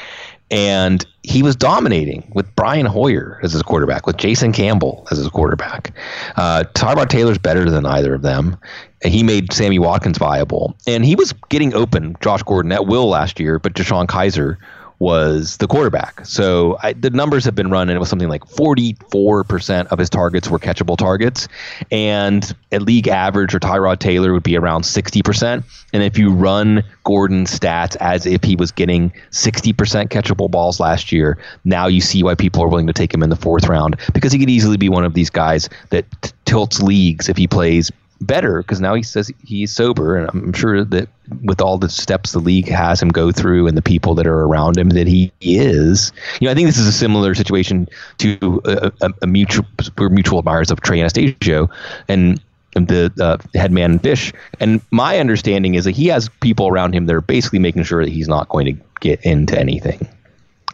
and 0.53 1.03
he 1.23 1.41
was 1.41 1.55
dominating 1.55 2.31
with 2.35 2.55
Brian 2.55 2.85
Hoyer 2.85 3.39
as 3.41 3.53
his 3.53 3.63
quarterback, 3.63 4.05
with 4.05 4.17
Jason 4.17 4.53
Campbell 4.53 5.07
as 5.09 5.17
his 5.17 5.27
quarterback. 5.29 5.91
Uh, 6.35 6.63
Tyrod 6.75 7.09
Taylor's 7.09 7.39
better 7.39 7.69
than 7.71 7.87
either 7.87 8.13
of 8.13 8.21
them. 8.21 8.57
He 9.03 9.23
made 9.23 9.51
Sammy 9.51 9.79
Watkins 9.79 10.17
viable, 10.17 10.75
and 10.87 11.03
he 11.03 11.15
was 11.15 11.33
getting 11.49 11.73
open, 11.73 12.15
Josh 12.21 12.43
Gordon 12.43 12.71
at 12.71 12.85
will 12.85 13.07
last 13.07 13.39
year, 13.39 13.59
but 13.59 13.73
DeShone 13.73 14.07
Kizer 14.07 14.57
was 15.03 15.57
the 15.57 15.67
quarterback. 15.67 16.25
So 16.25 16.77
I, 16.81 16.93
the 16.93 17.09
numbers 17.09 17.43
have 17.43 17.55
been 17.55 17.69
run, 17.69 17.89
and 17.89 17.95
it 17.95 17.99
was 17.99 18.07
something 18.07 18.29
like 18.29 18.45
44% 18.45 19.87
of 19.87 19.99
his 19.99 20.09
targets 20.09 20.49
were 20.49 20.59
catchable 20.59 20.95
targets. 20.95 21.49
And 21.91 22.55
at 22.71 22.83
league 22.83 23.09
average, 23.09 23.53
or 23.53 23.59
Tyrod 23.59 23.99
Taylor 23.99 24.31
would 24.31 24.43
be 24.43 24.55
around 24.55 24.83
60%. 24.83 25.63
And 25.91 26.03
if 26.03 26.17
you 26.17 26.31
run 26.31 26.83
Gordon's 27.03 27.59
stats 27.59 27.97
as 27.99 28.25
if 28.25 28.45
he 28.45 28.55
was 28.55 28.71
getting 28.71 29.11
60% 29.31 29.73
catchable 30.07 30.49
balls 30.49 30.79
last 30.79 31.11
year, 31.11 31.37
now 31.65 31.87
you 31.87 31.99
see 31.99 32.23
why 32.23 32.35
people 32.35 32.63
are 32.63 32.69
willing 32.69 32.87
to 32.87 32.93
take 32.93 33.13
him 33.13 33.23
in 33.23 33.29
the 33.29 33.35
fourth 33.35 33.67
round 33.67 33.97
because 34.13 34.31
he 34.31 34.39
could 34.39 34.49
easily 34.49 34.77
be 34.77 34.87
one 34.87 35.03
of 35.03 35.13
these 35.13 35.29
guys 35.29 35.67
that 35.89 36.05
t- 36.21 36.31
tilts 36.45 36.81
leagues 36.81 37.27
if 37.27 37.35
he 37.35 37.45
plays 37.45 37.91
better 38.25 38.61
because 38.61 38.79
now 38.79 38.93
he 38.93 39.03
says 39.03 39.31
he's 39.43 39.71
sober 39.71 40.17
and 40.17 40.29
i'm 40.29 40.53
sure 40.53 40.83
that 40.83 41.07
with 41.43 41.61
all 41.61 41.77
the 41.77 41.89
steps 41.89 42.31
the 42.31 42.39
league 42.39 42.67
has 42.67 43.01
him 43.01 43.09
go 43.09 43.31
through 43.31 43.67
and 43.67 43.77
the 43.77 43.81
people 43.81 44.15
that 44.15 44.25
are 44.27 44.41
around 44.41 44.77
him 44.77 44.89
that 44.89 45.07
he 45.07 45.31
is 45.41 46.11
you 46.39 46.45
know 46.45 46.51
i 46.51 46.55
think 46.55 46.67
this 46.67 46.77
is 46.77 46.87
a 46.87 46.91
similar 46.91 47.35
situation 47.35 47.87
to 48.17 48.61
a, 48.65 48.91
a, 49.01 49.09
a 49.23 49.27
mutual 49.27 49.65
we're 49.97 50.09
mutual 50.09 50.39
admirers 50.39 50.71
of 50.71 50.81
trey 50.81 50.99
anastasio 50.99 51.69
and 52.07 52.39
the 52.75 53.11
uh, 53.21 53.37
headman 53.53 53.99
Phish 53.99 54.33
and 54.59 54.81
my 54.89 55.19
understanding 55.19 55.75
is 55.75 55.85
that 55.85 55.91
he 55.91 56.07
has 56.07 56.27
people 56.41 56.67
around 56.67 56.95
him 56.95 57.05
that 57.05 57.13
are 57.13 57.21
basically 57.21 57.59
making 57.59 57.83
sure 57.83 58.03
that 58.03 58.11
he's 58.11 58.27
not 58.27 58.49
going 58.49 58.65
to 58.65 58.83
get 58.99 59.21
into 59.23 59.57
anything 59.59 60.07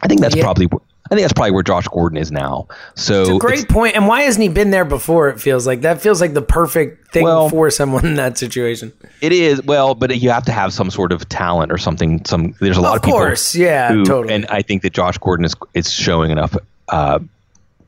i 0.02 0.08
think 0.08 0.20
that's 0.20 0.34
Yeah. 0.34 0.42
probably 0.42 0.68
I 1.10 1.16
think 1.16 1.22
that's 1.24 1.32
probably 1.32 1.50
where 1.50 1.62
Josh 1.64 1.88
Gordon 1.88 2.16
is 2.18 2.30
now. 2.30 2.68
So 2.94 3.22
It's 3.22 3.30
a 3.30 3.38
great 3.38 3.68
point. 3.68 3.96
And 3.96 4.06
why 4.06 4.22
hasn't 4.22 4.42
he 4.44 4.48
been 4.48 4.70
there 4.70 4.84
before? 4.84 5.28
It 5.28 5.40
feels 5.40 5.66
like 5.66 5.80
that 5.80 6.00
feels 6.00 6.20
like 6.20 6.34
the 6.34 6.42
perfect 6.42 7.12
thing 7.12 7.24
Well- 7.24 7.48
for 7.48 7.68
someone 7.70 8.06
in 8.06 8.14
that 8.14 8.38
situation. 8.38 8.92
It 9.20 9.32
is 9.32 9.62
well, 9.64 9.94
but 9.96 10.16
you 10.18 10.30
have 10.30 10.44
to 10.44 10.52
have 10.52 10.72
some 10.72 10.88
sort 10.90 11.10
of 11.12 11.28
talent 11.28 11.72
or 11.72 11.78
something. 11.78 12.24
Some 12.24 12.54
there's 12.60 12.76
a 12.76 12.80
lot 12.80 12.96
Of 12.96 13.02
people. 13.02 13.18
of, 13.18 13.22
people. 13.22 13.26
course, 13.30 13.54
yeah, 13.56 13.88
who- 13.92 14.04
totally. 14.04 14.34
And 14.34 14.46
I 14.46 14.62
think 14.62 14.82
that 14.82 14.92
Josh 14.92 15.18
Gordon 15.18 15.44
is 15.44 15.54
is 15.74 15.90
showing 15.90 16.30
enough 16.30 16.56
uh, 16.88 17.18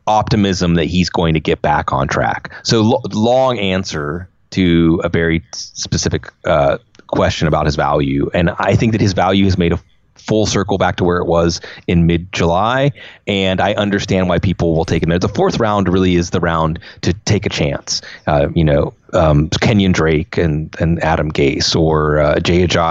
optimism 0.06 0.74
that 0.74 0.84
he's 0.86 1.08
going 1.10 1.34
to 1.34 1.40
get 1.40 1.62
back 1.62 1.92
on 1.92 2.08
track. 2.08 2.52
So 2.64 2.80
lo- 2.82 3.02
long 3.12 3.58
answer 3.58 4.28
to 4.50 5.00
a 5.04 5.08
very 5.08 5.42
specific 5.52 6.30
uh, 6.44 6.78
question 7.06 7.46
about 7.48 7.66
his 7.66 7.76
value, 7.76 8.30
and 8.34 8.50
I 8.58 8.74
think 8.74 8.92
that 8.92 9.00
his 9.00 9.12
value 9.12 9.44
has 9.44 9.56
made 9.56 9.72
a 9.72 9.80
full 10.22 10.46
circle 10.46 10.78
back 10.78 10.96
to 10.96 11.04
where 11.04 11.18
it 11.18 11.26
was 11.26 11.60
in 11.86 12.06
mid 12.06 12.32
July. 12.32 12.90
And 13.26 13.60
I 13.60 13.74
understand 13.74 14.28
why 14.28 14.38
people 14.38 14.74
will 14.74 14.84
take 14.84 15.02
him 15.02 15.10
there. 15.10 15.18
The 15.18 15.28
fourth 15.28 15.58
round 15.58 15.88
really 15.88 16.16
is 16.16 16.30
the 16.30 16.40
round 16.40 16.78
to 17.02 17.12
take 17.12 17.46
a 17.46 17.48
chance. 17.48 18.00
Uh, 18.26 18.48
you 18.54 18.64
know, 18.64 18.94
um, 19.12 19.48
Kenyon 19.60 19.92
Drake 19.92 20.38
and, 20.38 20.74
and 20.80 21.02
Adam 21.02 21.30
Gase 21.30 21.76
or 21.76 22.20
uh, 22.20 22.40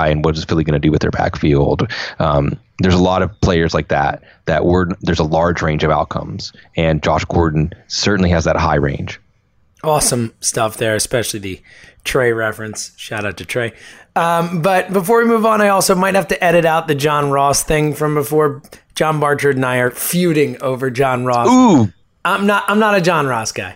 and 0.10 0.26
what 0.26 0.38
is 0.38 0.46
Philly 0.46 0.64
going 0.64 0.80
to 0.80 0.80
do 0.80 0.92
with 0.92 1.02
their 1.02 1.12
backfield. 1.12 1.92
Um, 2.20 2.60
there's 2.80 2.96
a 2.96 3.04
lot 3.04 3.22
of 3.22 3.42
players 3.42 3.74
like 3.74 3.90
that 3.90 4.24
that 4.46 4.66
were 4.66 4.90
there's 5.02 5.20
a 5.20 5.24
large 5.24 5.62
range 5.62 5.84
of 5.84 5.92
outcomes, 5.92 6.52
and 6.76 7.02
Josh 7.04 7.26
Gordon 7.26 7.74
certainly 7.88 8.30
has 8.30 8.46
that 8.46 8.58
high 8.58 8.76
range. 8.76 9.20
Awesome 9.84 10.34
stuff 10.40 10.78
there, 10.78 10.96
especially 10.96 11.40
the 11.40 11.62
Trey 12.04 12.32
reference. 12.34 12.94
Shout 12.98 13.26
out 13.26 13.38
to 13.38 13.46
Trey. 13.46 13.74
Um, 14.16 14.62
but 14.62 14.92
before 14.92 15.20
we 15.20 15.26
move 15.26 15.46
on, 15.46 15.62
I 15.62 15.70
also 15.70 15.96
might 15.96 16.16
have 16.16 16.28
to 16.30 16.44
edit 16.44 16.66
out 16.66 16.88
the 16.88 16.96
John 16.96 17.32
Ross 17.32 17.64
thing 17.64 17.94
from 17.94 18.16
before. 18.16 18.62
John 18.96 19.20
Barchard 19.20 19.56
and 19.56 19.66
I 19.66 19.78
are 19.78 19.90
feuding 19.90 20.62
over 20.62 20.92
John 20.92 21.26
Ross. 21.26 21.48
Ooh, 21.48 21.92
I'm 22.26 22.46
not. 22.46 22.66
I'm 22.68 22.80
not 22.80 22.96
a 22.96 23.02
John 23.02 23.26
Ross 23.26 23.52
guy. 23.52 23.76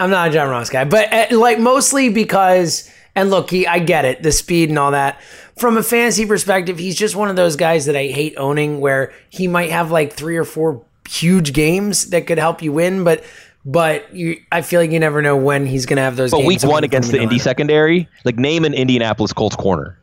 I'm 0.00 0.10
not 0.10 0.28
a 0.28 0.32
John 0.32 0.48
Ross 0.50 0.68
guy, 0.68 0.84
but 0.84 1.12
uh, 1.12 1.38
like 1.38 1.60
mostly 1.60 2.08
because, 2.08 2.90
and 3.14 3.30
look, 3.30 3.50
he, 3.50 3.66
I 3.66 3.78
get 3.78 4.04
it, 4.04 4.22
the 4.22 4.32
speed 4.32 4.68
and 4.68 4.78
all 4.78 4.90
that. 4.90 5.22
From 5.56 5.76
a 5.76 5.82
fantasy 5.82 6.26
perspective, 6.26 6.78
he's 6.78 6.96
just 6.96 7.14
one 7.14 7.30
of 7.30 7.36
those 7.36 7.56
guys 7.56 7.86
that 7.86 7.96
I 7.96 8.06
hate 8.08 8.34
owning, 8.36 8.80
where 8.80 9.12
he 9.30 9.46
might 9.46 9.70
have 9.70 9.90
like 9.90 10.12
three 10.12 10.36
or 10.36 10.44
four 10.44 10.84
huge 11.08 11.52
games 11.52 12.10
that 12.10 12.26
could 12.26 12.38
help 12.38 12.62
you 12.62 12.72
win, 12.72 13.04
but 13.04 13.22
but 13.64 14.14
you, 14.14 14.40
I 14.50 14.62
feel 14.62 14.80
like 14.80 14.90
you 14.90 15.00
never 15.00 15.22
know 15.22 15.36
when 15.36 15.66
he's 15.66 15.86
going 15.86 15.96
to 15.96 16.02
have 16.02 16.16
those. 16.16 16.30
but 16.30 16.44
week 16.44 16.62
one 16.62 16.84
against 16.84 17.10
the 17.12 17.20
Indy 17.20 17.38
secondary, 17.38 18.08
like 18.24 18.36
name 18.36 18.64
an 18.64 18.74
Indianapolis 18.74 19.32
Colts 19.32 19.56
corner. 19.56 19.98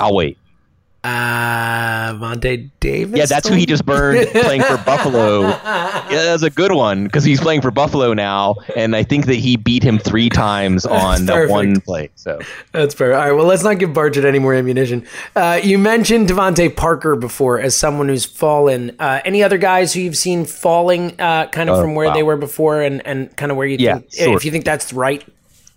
I'll 0.00 0.14
wait. 0.14 0.38
Uh, 1.04 2.12
Vontae 2.14 2.70
Davis. 2.80 3.16
Yeah, 3.18 3.26
that's 3.26 3.48
who 3.48 3.54
he 3.54 3.66
just 3.66 3.86
burned 3.86 4.26
playing 4.28 4.62
for 4.62 4.76
Buffalo. 4.78 5.42
Yeah, 6.08 6.22
that's 6.22 6.42
a 6.42 6.48
good 6.48 6.72
one 6.72 7.04
because 7.04 7.22
he's 7.22 7.38
playing 7.38 7.60
for 7.60 7.70
Buffalo 7.70 8.14
now, 8.14 8.54
and 8.74 8.96
I 8.96 9.02
think 9.02 9.26
that 9.26 9.34
he 9.34 9.56
beat 9.56 9.82
him 9.82 9.98
three 9.98 10.30
times 10.30 10.86
on 10.86 11.26
the 11.26 11.46
one 11.48 11.80
play. 11.82 12.08
So 12.14 12.38
That's 12.72 12.94
fair. 12.94 13.12
All 13.12 13.20
right. 13.20 13.32
Well, 13.32 13.44
let's 13.44 13.62
not 13.62 13.78
give 13.78 13.92
Barchard 13.92 14.24
any 14.24 14.38
more 14.38 14.54
ammunition. 14.54 15.06
Uh, 15.36 15.60
you 15.62 15.76
mentioned 15.76 16.28
DeVante 16.28 16.74
Parker 16.74 17.14
before 17.14 17.60
as 17.60 17.76
someone 17.76 18.08
who's 18.08 18.24
fallen. 18.24 18.96
Uh, 18.98 19.20
any 19.26 19.42
other 19.42 19.58
guys 19.58 19.92
who 19.92 20.00
you've 20.00 20.16
seen 20.16 20.46
falling 20.46 21.20
uh, 21.20 21.48
kind 21.48 21.68
of 21.68 21.76
Oh, 21.76 21.82
from 21.82 21.94
where 21.94 22.06
wow. 22.08 22.14
they 22.14 22.22
were 22.22 22.38
before 22.38 22.80
and, 22.80 23.06
and 23.06 23.34
kind 23.36 23.52
of 23.52 23.58
where 23.58 23.66
you 23.66 23.76
Yeah, 23.78 23.98
think, 23.98 24.12
sure. 24.14 24.36
if 24.36 24.46
you 24.46 24.50
think 24.50 24.64
that's 24.64 24.94
right? 24.94 25.22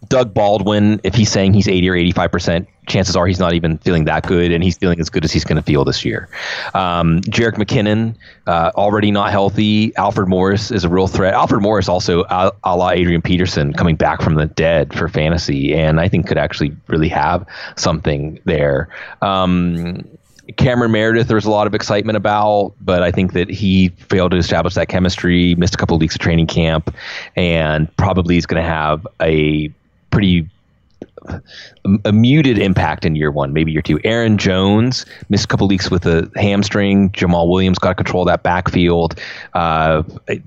Doug 0.08 0.34
Baldwin, 0.34 1.02
if 1.04 1.14
he's 1.14 1.30
saying 1.30 1.54
he's 1.56 1.68
80 1.68 1.90
or 1.90 1.96
85 1.96 2.32
percent, 2.32 2.68
chances 2.88 3.16
are 3.16 3.28
he's 3.28 3.40
not 3.40 3.54
even 3.54 3.78
feeling 3.80 4.06
that 4.06 4.28
good, 4.28 4.52
and 4.52 4.64
he's 4.64 4.78
feeling 4.78 5.00
as 5.00 5.10
good 5.10 5.24
as 5.24 5.32
he's 5.32 5.44
going 5.44 5.58
to 5.58 5.62
feel 5.62 5.86
this 5.86 6.04
year. 6.04 6.28
Um, 6.74 7.22
Jerick 7.22 7.56
McKinnon, 7.56 8.16
uh, 8.48 8.72
already 8.76 9.12
not 9.12 9.32
healthy. 9.32 9.96
Alfred 9.96 10.28
Morris 10.28 10.72
is 10.72 10.84
a 10.84 10.90
real 10.90 11.08
threat. 11.08 11.34
Alfred 11.34 11.62
Morris 11.62 11.88
also, 11.88 12.24
a, 12.24 12.52
a 12.64 12.76
la 12.76 12.90
Adrian 12.90 13.22
Peterson, 13.22 13.74
coming 13.74 13.96
back 13.96 14.22
from 14.22 14.36
the 14.36 14.48
dead 14.48 14.94
for 14.94 15.08
fantasy, 15.08 15.74
and 15.74 16.00
I 16.00 16.08
think 16.08 16.28
could 16.28 16.38
actually 16.38 16.76
really 16.88 17.10
have 17.10 17.46
something 17.78 18.40
there. 18.46 18.90
Um, 19.22 20.04
Cameron 20.58 20.92
Meredith, 20.92 21.28
there 21.28 21.36
was 21.36 21.46
a 21.46 21.52
lot 21.52 21.68
of 21.68 21.74
excitement 21.74 22.18
about, 22.18 22.74
but 22.82 23.04
I 23.04 23.12
think 23.12 23.34
that 23.34 23.50
he 23.50 23.90
failed 23.90 24.32
to 24.32 24.38
establish 24.38 24.74
that 24.74 24.90
chemistry, 24.90 25.56
missed 25.56 25.76
a 25.76 25.78
couple 25.78 25.96
of 25.96 26.02
weeks 26.02 26.16
of 26.16 26.22
training 26.22 26.48
camp, 26.48 26.94
and 27.36 27.96
probably 27.98 28.38
is 28.38 28.46
going 28.46 28.62
to 28.62 28.68
have 28.68 29.08
a 29.22 29.70
pretty 30.10 30.50
a 32.06 32.12
muted 32.12 32.58
impact 32.58 33.06
in 33.06 33.16
year 33.16 33.32
one, 33.32 33.54
maybe 33.54 33.72
year 33.72 33.82
two. 33.82 34.00
Aaron 34.04 34.38
Jones 34.38 35.06
missed 35.30 35.46
a 35.46 35.48
couple 35.48 35.68
weeks 35.68 35.92
with 35.92 36.06
a 36.06 36.30
hamstring. 36.36 37.10
Jamaal 37.12 37.50
Williams 37.50 37.80
got 37.80 37.98
control 37.98 38.24
of 38.24 38.28
that 38.28 38.44
backfield. 38.44 39.20
Uh, 39.54 40.04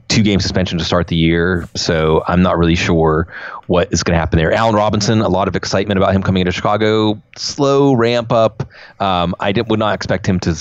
two 0.08 0.22
game 0.22 0.40
suspension 0.40 0.78
to 0.78 0.84
start 0.84 1.08
the 1.08 1.16
year. 1.16 1.68
So 1.74 2.24
I'm 2.26 2.42
not 2.42 2.58
really 2.58 2.74
sure 2.74 3.28
what 3.66 3.92
is 3.92 4.02
going 4.02 4.14
to 4.14 4.18
happen 4.18 4.36
there. 4.36 4.52
Allen 4.52 4.74
Robinson, 4.74 5.20
a 5.20 5.28
lot 5.28 5.48
of 5.48 5.56
excitement 5.56 5.98
about 5.98 6.14
him 6.14 6.22
coming 6.22 6.40
into 6.40 6.52
Chicago. 6.52 7.20
Slow 7.36 7.94
ramp 7.94 8.32
up. 8.32 8.68
Um, 9.00 9.34
I 9.40 9.52
did, 9.52 9.68
would 9.70 9.78
not 9.78 9.94
expect 9.94 10.26
him 10.26 10.40
to. 10.40 10.56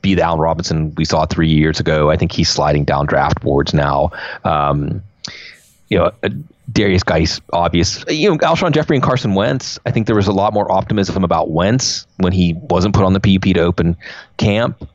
Be 0.00 0.14
the 0.14 0.22
Allen 0.22 0.38
Robinson 0.38 0.94
we 0.94 1.04
saw 1.04 1.26
three 1.26 1.48
years 1.48 1.80
ago. 1.80 2.08
I 2.08 2.16
think 2.16 2.30
he's 2.30 2.48
sliding 2.48 2.84
down 2.84 3.06
draft 3.06 3.40
boards 3.40 3.74
now. 3.74 4.12
Um, 4.44 5.02
you 5.88 5.98
know, 5.98 6.12
Derrius 6.70 7.04
Guice, 7.04 7.40
obvious. 7.52 8.04
You 8.08 8.30
know, 8.30 8.38
Alshon 8.38 8.72
Jeffery 8.72 8.96
and 8.96 9.02
Carson 9.02 9.34
Wentz. 9.34 9.78
I 9.86 9.90
think 9.90 10.06
there 10.06 10.16
was 10.16 10.26
a 10.26 10.32
lot 10.32 10.52
more 10.52 10.70
optimism 10.70 11.24
about 11.24 11.50
Wentz 11.50 12.06
when 12.18 12.32
he 12.32 12.54
wasn't 12.54 12.94
put 12.94 13.04
on 13.04 13.14
the 13.14 13.20
PUP 13.20 13.54
to 13.54 13.60
open 13.60 13.96
camp. 14.36 14.86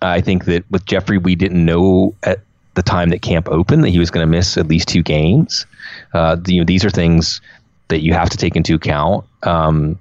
I 0.00 0.20
think 0.20 0.44
that 0.44 0.64
with 0.70 0.84
Jeffery, 0.84 1.18
we 1.18 1.34
didn't 1.34 1.64
know 1.64 2.14
at 2.22 2.40
the 2.74 2.82
time 2.82 3.08
that 3.08 3.22
camp 3.22 3.48
opened 3.48 3.82
that 3.82 3.90
he 3.90 3.98
was 3.98 4.10
going 4.10 4.24
to 4.24 4.30
miss 4.30 4.56
at 4.56 4.68
least 4.68 4.86
two 4.86 5.02
games. 5.02 5.66
Uh, 6.14 6.36
you 6.46 6.60
know, 6.60 6.64
these 6.64 6.84
are 6.84 6.90
things 6.90 7.40
that 7.88 8.02
you 8.02 8.12
have 8.12 8.30
to 8.30 8.36
take 8.36 8.54
into 8.54 8.74
account. 8.74 9.24
Um, 9.42 9.98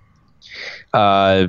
uh, 0.93 1.47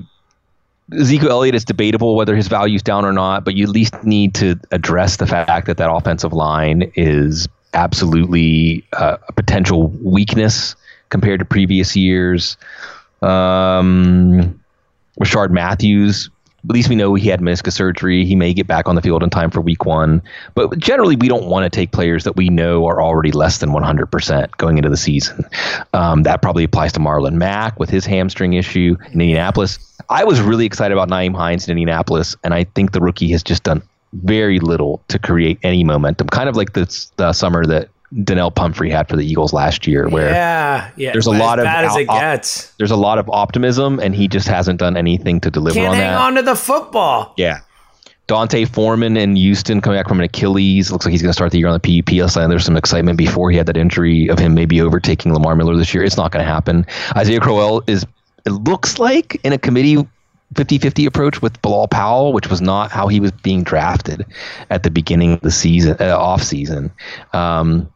Ezekiel 0.99 1.31
Elliott 1.31 1.55
is 1.55 1.67
debatable 1.67 2.17
whether 2.17 2.35
his 2.35 2.49
value 2.49 2.77
is 2.77 2.83
down 2.83 3.05
or 3.05 3.13
not, 3.13 3.45
but 3.45 3.55
you 3.55 3.65
at 3.65 3.71
least 3.71 4.03
need 4.05 4.35
to 4.37 4.59
address 4.73 5.17
the 5.17 5.27
fact 5.27 5.67
that 5.67 5.77
that 5.77 5.93
offensive 5.93 6.33
line 6.33 6.91
is 6.95 7.47
absolutely 7.75 8.85
uh, 8.95 9.17
a 9.29 9.33
potential 9.33 9.89
weakness 10.03 10.75
compared 11.11 11.41
to 11.41 11.45
previous 11.45 11.97
years. 11.97 12.57
Um, 13.23 14.61
Rishard 15.21 15.51
Matthews, 15.51 16.31
at 16.65 16.71
least 16.75 16.89
we 16.89 16.97
know 16.97 17.15
he 17.15 17.29
had 17.29 17.41
meniscus 17.41 17.73
surgery. 17.73 18.25
He 18.25 18.35
may 18.35 18.53
get 18.53 18.67
back 18.67 18.89
on 18.89 18.95
the 18.95 19.01
field 19.01 19.23
in 19.23 19.31
time 19.31 19.51
for 19.51 19.61
week 19.61 19.85
one. 19.85 20.21
But 20.55 20.77
generally, 20.79 21.17
we 21.17 21.29
don't 21.29 21.47
want 21.47 21.65
to 21.65 21.71
take 21.71 21.93
players 21.93 22.25
that 22.25 22.37
we 22.37 22.49
know 22.49 22.87
are 22.87 23.01
already 23.01 23.33
less 23.33 23.59
than 23.59 23.71
100% 23.71 24.57
going 24.57 24.77
into 24.77 24.91
the 24.91 24.97
season. 24.97 25.45
Um, 25.93 26.25
that 26.25 26.43
probably 26.43 26.65
applies 26.65 26.93
to 26.93 27.01
Marlon 27.01 27.35
Mack 27.35 27.79
with 27.79 27.91
his 27.91 28.05
hamstring 28.05 28.55
issue 28.55 28.97
in 29.07 29.13
Indianapolis. 29.13 29.79
I 30.11 30.25
was 30.25 30.41
really 30.41 30.67
excited 30.67 30.93
about 30.93 31.09
Nyheim 31.09 31.35
Hines 31.35 31.67
in 31.67 31.73
Indianapolis, 31.73 32.37
and 32.43 32.55
I 32.55 32.65
think 32.65 32.93
the 32.93 33.01
rookie 33.01 33.31
has 33.31 33.43
just 33.43 33.63
done 33.63 33.83
very 34.13 34.59
little 34.61 35.03
to 35.09 35.19
create 35.19 35.59
any 35.63 35.85
momentum. 35.85 36.27
Kind 36.29 36.49
of 36.49 36.57
like 36.57 36.73
the, 36.73 37.09
the 37.17 37.33
summer 37.33 37.65
that 37.67 37.89
Donnell 38.25 38.51
Pumphrey 38.51 38.91
had 38.91 39.07
for 39.09 39.17
the 39.17 39.27
Eagles 39.27 39.53
last 39.53 39.87
year, 39.87 40.09
where 40.09 40.31
Yeah, 40.31 40.91
yeah. 40.97 41.13
There's 41.13 41.27
a 41.27 41.31
lot 41.31 41.59
of 41.59 41.65
bad 41.67 41.85
as 41.85 41.95
it 41.97 42.09
out- 42.09 42.17
out- 42.17 42.21
gets. 42.21 42.73
there's 42.79 42.91
a 42.91 42.97
lot 42.97 43.19
of 43.19 43.29
optimism, 43.29 44.01
and 44.01 44.15
he 44.15 44.29
just 44.29 44.49
hasn't 44.49 44.79
done 44.79 44.97
anything 44.97 45.41
to 45.41 45.51
deliver 45.51 45.75
Can't 45.75 45.89
on 45.91 45.95
hang 45.95 46.11
that. 46.13 46.21
on 46.21 46.35
to 46.37 46.43
the 46.43 46.55
football. 46.57 47.35
Yeah. 47.37 47.61
D'Onta 48.29 48.67
Foreman 48.69 49.17
and 49.17 49.39
Houston 49.39 49.81
coming 49.81 49.99
back 49.99 50.07
from 50.09 50.19
an 50.21 50.25
Achilles. 50.25 50.93
Looks 50.93 51.07
like 51.07 51.13
he's 51.13 51.23
going 51.23 51.31
to 51.31 51.35
start 51.35 51.51
the 51.51 51.59
year 51.59 51.67
on 51.69 51.79
the 51.83 52.03
PUP. 52.03 52.37
And 52.37 52.53
there's 52.53 52.65
some 52.65 52.77
excitement 52.77 53.17
before 53.17 53.51
he 53.51 53.57
had 53.57 53.65
that 53.67 53.77
injury 53.79 54.29
of 54.29 54.39
him 54.39 54.53
maybe 54.55 54.83
overtaking 54.83 55.33
Lamar 55.33 55.55
Miller 55.57 55.77
this 55.79 55.95
year. 55.95 56.05
It's 56.05 56.19
not 56.19 56.31
going 56.31 56.45
to 56.45 56.51
happen. 56.51 56.85
Isaiah 57.17 57.41
Crowell 57.41 57.83
is, 57.87 58.05
it 58.45 58.51
looks 58.51 58.99
like, 58.99 59.41
in 59.45 59.55
a 59.55 59.59
committee 59.59 60.07
50-50 60.55 61.07
approach 61.07 61.43
with 61.43 61.61
Bilal 61.63 61.89
Powell, 61.89 62.33
which 62.33 62.49
was 62.49 62.61
not 62.61 62.91
how 62.91 63.09
he 63.09 63.21
was 63.21 63.33
being 63.33 63.63
drafted 63.63 64.25
at 64.71 64.83
the 64.83 64.91
beginning 64.91 65.33
of 65.35 65.41
the 65.41 65.51
season, 65.51 65.97
uh, 66.01 66.17
off 66.17 66.43
season. 66.43 66.91
Um, 67.33 67.93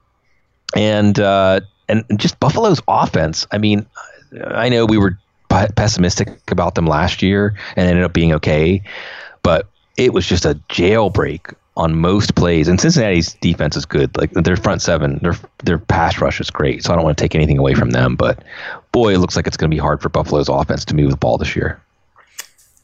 and 0.76 1.18
uh, 1.18 1.60
and 1.88 2.04
just 2.16 2.38
Buffalo's 2.40 2.80
offense. 2.88 3.46
I 3.52 3.58
mean, 3.58 3.86
I 4.46 4.68
know 4.68 4.86
we 4.86 4.98
were 4.98 5.18
pessimistic 5.48 6.28
about 6.50 6.74
them 6.74 6.86
last 6.86 7.22
year 7.22 7.54
and 7.76 7.88
ended 7.88 8.04
up 8.04 8.12
being 8.12 8.32
okay, 8.32 8.82
but 9.42 9.68
it 9.96 10.12
was 10.12 10.26
just 10.26 10.44
a 10.44 10.54
jailbreak 10.70 11.54
on 11.76 11.98
most 11.98 12.34
plays. 12.34 12.68
And 12.68 12.80
Cincinnati's 12.80 13.34
defense 13.34 13.76
is 13.76 13.84
good. 13.84 14.16
Like 14.16 14.30
their 14.32 14.56
front 14.56 14.82
seven, 14.82 15.18
their 15.22 15.36
their 15.64 15.78
pass 15.78 16.20
rush 16.20 16.40
is 16.40 16.50
great. 16.50 16.84
So 16.84 16.92
I 16.92 16.96
don't 16.96 17.04
want 17.04 17.16
to 17.16 17.22
take 17.22 17.34
anything 17.34 17.58
away 17.58 17.74
from 17.74 17.90
them, 17.90 18.16
but 18.16 18.42
boy, 18.92 19.14
it 19.14 19.18
looks 19.18 19.36
like 19.36 19.46
it's 19.46 19.56
going 19.56 19.70
to 19.70 19.74
be 19.74 19.80
hard 19.80 20.00
for 20.00 20.08
Buffalo's 20.08 20.48
offense 20.48 20.84
to 20.86 20.94
move 20.94 21.10
the 21.10 21.16
ball 21.16 21.38
this 21.38 21.56
year. 21.56 21.81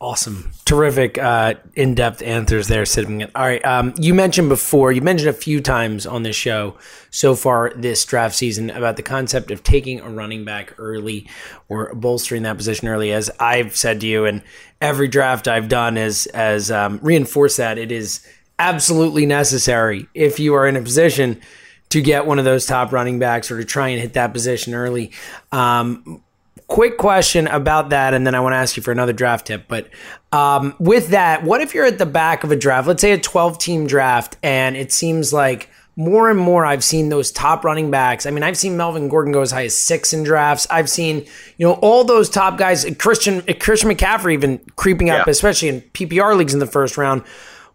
Awesome. 0.01 0.53
Terrific 0.65 1.19
uh, 1.19 1.55
in 1.75 1.97
depth 1.97 2.23
answers 2.23 2.69
there, 2.69 2.87
sitting. 2.87 3.25
All 3.25 3.43
right. 3.43 3.65
Um, 3.65 3.95
you 3.99 4.15
mentioned 4.15 4.49
before, 4.49 4.93
you 4.93 5.01
mentioned 5.01 5.29
a 5.29 5.33
few 5.33 5.61
times 5.61 6.07
on 6.07 6.23
this 6.23 6.37
show 6.37 6.79
so 7.11 7.35
far 7.35 7.73
this 7.75 8.05
draft 8.05 8.37
season 8.37 8.71
about 8.71 8.97
the 8.97 9.03
concept 9.03 9.51
of 9.51 9.65
taking 9.65 9.99
a 9.99 10.09
running 10.09 10.45
back 10.45 10.73
early 10.79 11.29
or 11.69 11.93
bolstering 11.95 12.45
that 12.45 12.57
position 12.57 12.87
early. 12.87 13.11
As 13.13 13.29
I've 13.41 13.77
said 13.77 14.01
to 14.03 14.07
you, 14.07 14.25
and 14.25 14.43
every 14.81 15.09
draft 15.09 15.49
I've 15.49 15.69
done 15.69 15.97
has, 15.97 16.29
has 16.33 16.71
um, 16.71 17.01
reinforced 17.03 17.57
that 17.57 17.77
it 17.77 17.91
is 17.91 18.25
absolutely 18.61 19.27
necessary 19.27 20.07
if 20.15 20.39
you 20.39 20.55
are 20.55 20.69
in 20.69 20.77
a 20.77 20.83
position 20.83 21.41
to 21.89 22.01
get 22.01 22.25
one 22.25 22.39
of 22.39 22.45
those 22.45 22.67
top 22.67 22.93
running 22.93 23.19
backs 23.19 23.51
or 23.51 23.59
to 23.59 23.65
try 23.65 23.89
and 23.89 24.01
hit 24.01 24.13
that 24.13 24.33
position 24.33 24.75
early. 24.75 25.11
Um, 25.51 26.23
quick 26.67 26.99
question 26.99 27.47
about 27.47 27.91
that, 27.91 28.15
and 28.15 28.27
then 28.27 28.35
I 28.35 28.41
want 28.41 28.53
to 28.53 28.57
ask 28.57 28.77
you 28.77 28.83
for 28.83 28.93
another 28.93 29.13
draft 29.13 29.47
tip. 29.47 29.67
But 29.69 29.89
um, 30.33 30.75
with 30.79 31.09
that, 31.09 31.45
what 31.45 31.61
if 31.61 31.75
you're 31.75 31.87
at 31.87 31.99
the 31.99 32.07
back 32.07 32.45
of 32.45 32.53
a 32.53 32.57
draft? 32.57 32.89
Let's 32.89 33.01
say 33.01 33.13
a 33.13 33.19
12 33.19 33.59
team 33.59 33.87
draft, 33.87 34.37
and 34.43 34.77
it 34.77 34.93
seems 34.93 35.33
like 35.33 35.71
more 35.99 36.31
and 36.31 36.39
more 36.39 36.65
I've 36.65 36.85
seen 36.85 37.09
those 37.09 37.33
top 37.33 37.65
running 37.65 37.91
backs. 37.91 38.25
I 38.25 38.31
mean, 38.31 38.45
I've 38.45 38.57
seen 38.57 38.77
Melvin 38.77 39.09
Gordon 39.09 39.33
go 39.33 39.41
as 39.41 39.51
high 39.51 39.65
as 39.65 39.77
six 39.77 40.13
in 40.13 40.23
drafts. 40.23 40.65
I've 40.71 40.89
seen, 40.89 41.27
you 41.57 41.67
know, 41.67 41.75
all 41.75 42.05
those 42.05 42.31
top 42.31 42.57
guys, 42.57 42.87
Christian 42.99 43.43
Christian 43.55 43.91
McCaffrey 43.91 44.35
even 44.35 44.59
creeping 44.77 45.11
up, 45.11 45.27
yeah. 45.27 45.31
especially 45.31 45.69
in 45.69 45.81
PPR 45.81 46.37
leagues 46.37 46.55
in 46.55 46.61
the 46.61 46.67
first 46.67 46.97
round. 46.97 47.23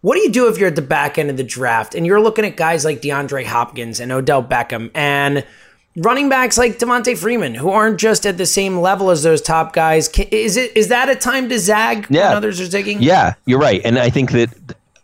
What 0.00 0.16
do 0.16 0.22
you 0.22 0.30
do 0.30 0.48
if 0.48 0.56
you're 0.58 0.68
at 0.68 0.76
the 0.76 0.82
back 0.82 1.18
end 1.18 1.28
of 1.28 1.36
the 1.36 1.44
draft 1.44 1.94
and 1.94 2.06
you're 2.06 2.20
looking 2.20 2.46
at 2.46 2.56
guys 2.56 2.84
like 2.84 3.02
DeAndre 3.02 3.44
Hopkins 3.44 4.00
and 4.00 4.10
Odell 4.10 4.42
Beckham 4.42 4.90
and 4.94 5.46
running 5.96 6.28
backs 6.28 6.58
like 6.58 6.78
Devonta 6.78 7.16
Freeman, 7.16 7.54
who 7.54 7.70
aren't 7.70 7.98
just 7.98 8.26
at 8.26 8.38
the 8.38 8.46
same 8.46 8.78
level 8.78 9.10
as 9.10 9.22
those 9.22 9.40
top 9.40 9.72
guys. 9.72 10.08
Is 10.30 10.56
it 10.56 10.76
is 10.76 10.88
that 10.88 11.08
a 11.08 11.14
time 11.14 11.48
to 11.48 11.58
zag 11.58 12.06
yeah. 12.10 12.28
when 12.28 12.36
others 12.36 12.60
are 12.60 12.64
zigging? 12.64 12.98
Yeah, 13.00 13.34
you're 13.46 13.60
right, 13.60 13.80
and 13.84 13.98
I 13.98 14.10
think 14.10 14.32
that 14.32 14.50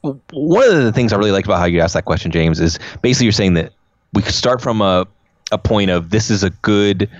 one 0.02 0.64
of 0.64 0.82
the 0.82 0.92
things 0.92 1.12
I 1.12 1.16
really 1.16 1.32
like 1.32 1.44
about 1.44 1.58
how 1.58 1.66
you 1.66 1.80
asked 1.80 1.94
that 1.94 2.06
question, 2.06 2.30
James, 2.30 2.60
is 2.60 2.78
basically 3.02 3.26
you're 3.26 3.32
saying 3.32 3.54
that 3.54 3.72
we 4.12 4.22
could 4.22 4.34
start 4.34 4.60
from 4.60 4.80
a 4.80 5.06
a 5.52 5.58
point 5.58 5.90
of 5.90 6.10
this 6.10 6.30
is 6.30 6.42
a 6.44 6.50
good 6.50 7.10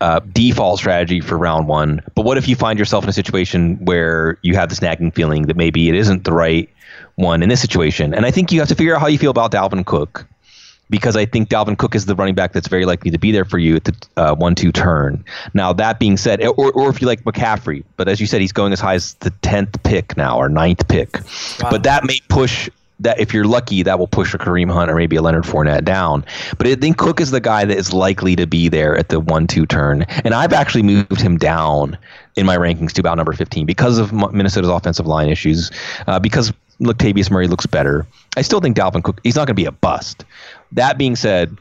uh, 0.00 0.20
default 0.32 0.78
strategy 0.78 1.20
for 1.20 1.38
round 1.38 1.68
one. 1.68 2.02
But 2.14 2.24
what 2.24 2.36
if 2.36 2.48
you 2.48 2.56
find 2.56 2.78
yourself 2.78 3.04
in 3.04 3.10
a 3.10 3.14
situation 3.14 3.82
where 3.84 4.36
you 4.42 4.54
have 4.56 4.68
this 4.68 4.82
nagging 4.82 5.12
feeling 5.12 5.46
that 5.46 5.56
maybe 5.56 5.88
it 5.88 5.94
isn't 5.94 6.24
the 6.24 6.32
right 6.32 6.68
one 7.14 7.42
in 7.42 7.48
this 7.48 7.60
situation? 7.60 8.12
And 8.12 8.26
I 8.26 8.30
think 8.30 8.52
you 8.52 8.58
have 8.58 8.68
to 8.68 8.74
figure 8.74 8.94
out 8.94 9.00
how 9.00 9.06
you 9.06 9.18
feel 9.18 9.30
about 9.30 9.52
Dalvin 9.52 9.86
Cook 9.86 10.26
because 10.90 11.16
I 11.16 11.24
think 11.24 11.48
Dalvin 11.48 11.78
Cook 11.78 11.94
is 11.94 12.06
the 12.06 12.14
running 12.14 12.34
back 12.34 12.52
that's 12.52 12.68
very 12.68 12.84
likely 12.84 13.10
to 13.10 13.18
be 13.18 13.32
there 13.32 13.44
for 13.44 13.58
you 13.58 13.76
at 13.76 13.84
the 13.84 14.06
uh, 14.16 14.34
one-two 14.34 14.72
turn. 14.72 15.24
Now 15.54 15.72
that 15.72 15.98
being 15.98 16.16
said, 16.16 16.42
or, 16.42 16.72
or 16.72 16.90
if 16.90 17.00
you 17.00 17.06
like 17.06 17.24
McCaffrey, 17.24 17.84
but 17.96 18.08
as 18.08 18.20
you 18.20 18.26
said, 18.26 18.40
he's 18.40 18.52
going 18.52 18.72
as 18.72 18.80
high 18.80 18.94
as 18.94 19.14
the 19.14 19.30
tenth 19.42 19.82
pick 19.82 20.16
now 20.16 20.36
or 20.36 20.48
ninth 20.48 20.86
pick. 20.88 21.14
Wow. 21.14 21.70
But 21.70 21.82
that 21.84 22.04
may 22.04 22.20
push 22.28 22.68
that 23.02 23.18
if 23.18 23.34
you're 23.34 23.44
lucky, 23.44 23.82
that 23.82 23.98
will 23.98 24.06
push 24.06 24.32
a 24.32 24.38
Kareem 24.38 24.72
Hunt 24.72 24.90
or 24.90 24.94
maybe 24.94 25.16
a 25.16 25.22
Leonard 25.22 25.44
Fournette 25.44 25.84
down. 25.84 26.24
But 26.56 26.66
I 26.66 26.74
think 26.76 26.98
Cook 26.98 27.20
is 27.20 27.30
the 27.30 27.40
guy 27.40 27.64
that 27.64 27.76
is 27.76 27.92
likely 27.92 28.36
to 28.36 28.46
be 28.46 28.68
there 28.68 28.96
at 28.96 29.08
the 29.08 29.20
one-two 29.20 29.66
turn, 29.66 30.02
and 30.24 30.34
I've 30.34 30.52
actually 30.52 30.82
moved 30.82 31.20
him 31.20 31.36
down 31.36 31.98
in 32.36 32.46
my 32.46 32.56
rankings 32.56 32.92
to 32.92 33.00
about 33.00 33.16
number 33.16 33.32
15 33.32 33.66
because 33.66 33.98
of 33.98 34.12
Minnesota's 34.12 34.70
offensive 34.70 35.06
line 35.06 35.28
issues, 35.28 35.70
uh, 36.06 36.18
because 36.18 36.52
Latavius 36.82 37.30
Murray 37.30 37.48
looks 37.48 37.66
better. 37.66 38.06
I 38.36 38.42
still 38.42 38.60
think 38.60 38.76
Dalvin 38.76 39.02
Cook, 39.02 39.20
he's 39.22 39.36
not 39.36 39.46
going 39.46 39.54
to 39.56 39.60
be 39.60 39.66
a 39.66 39.72
bust. 39.72 40.24
That 40.72 40.98
being 40.98 41.16
said, 41.16 41.56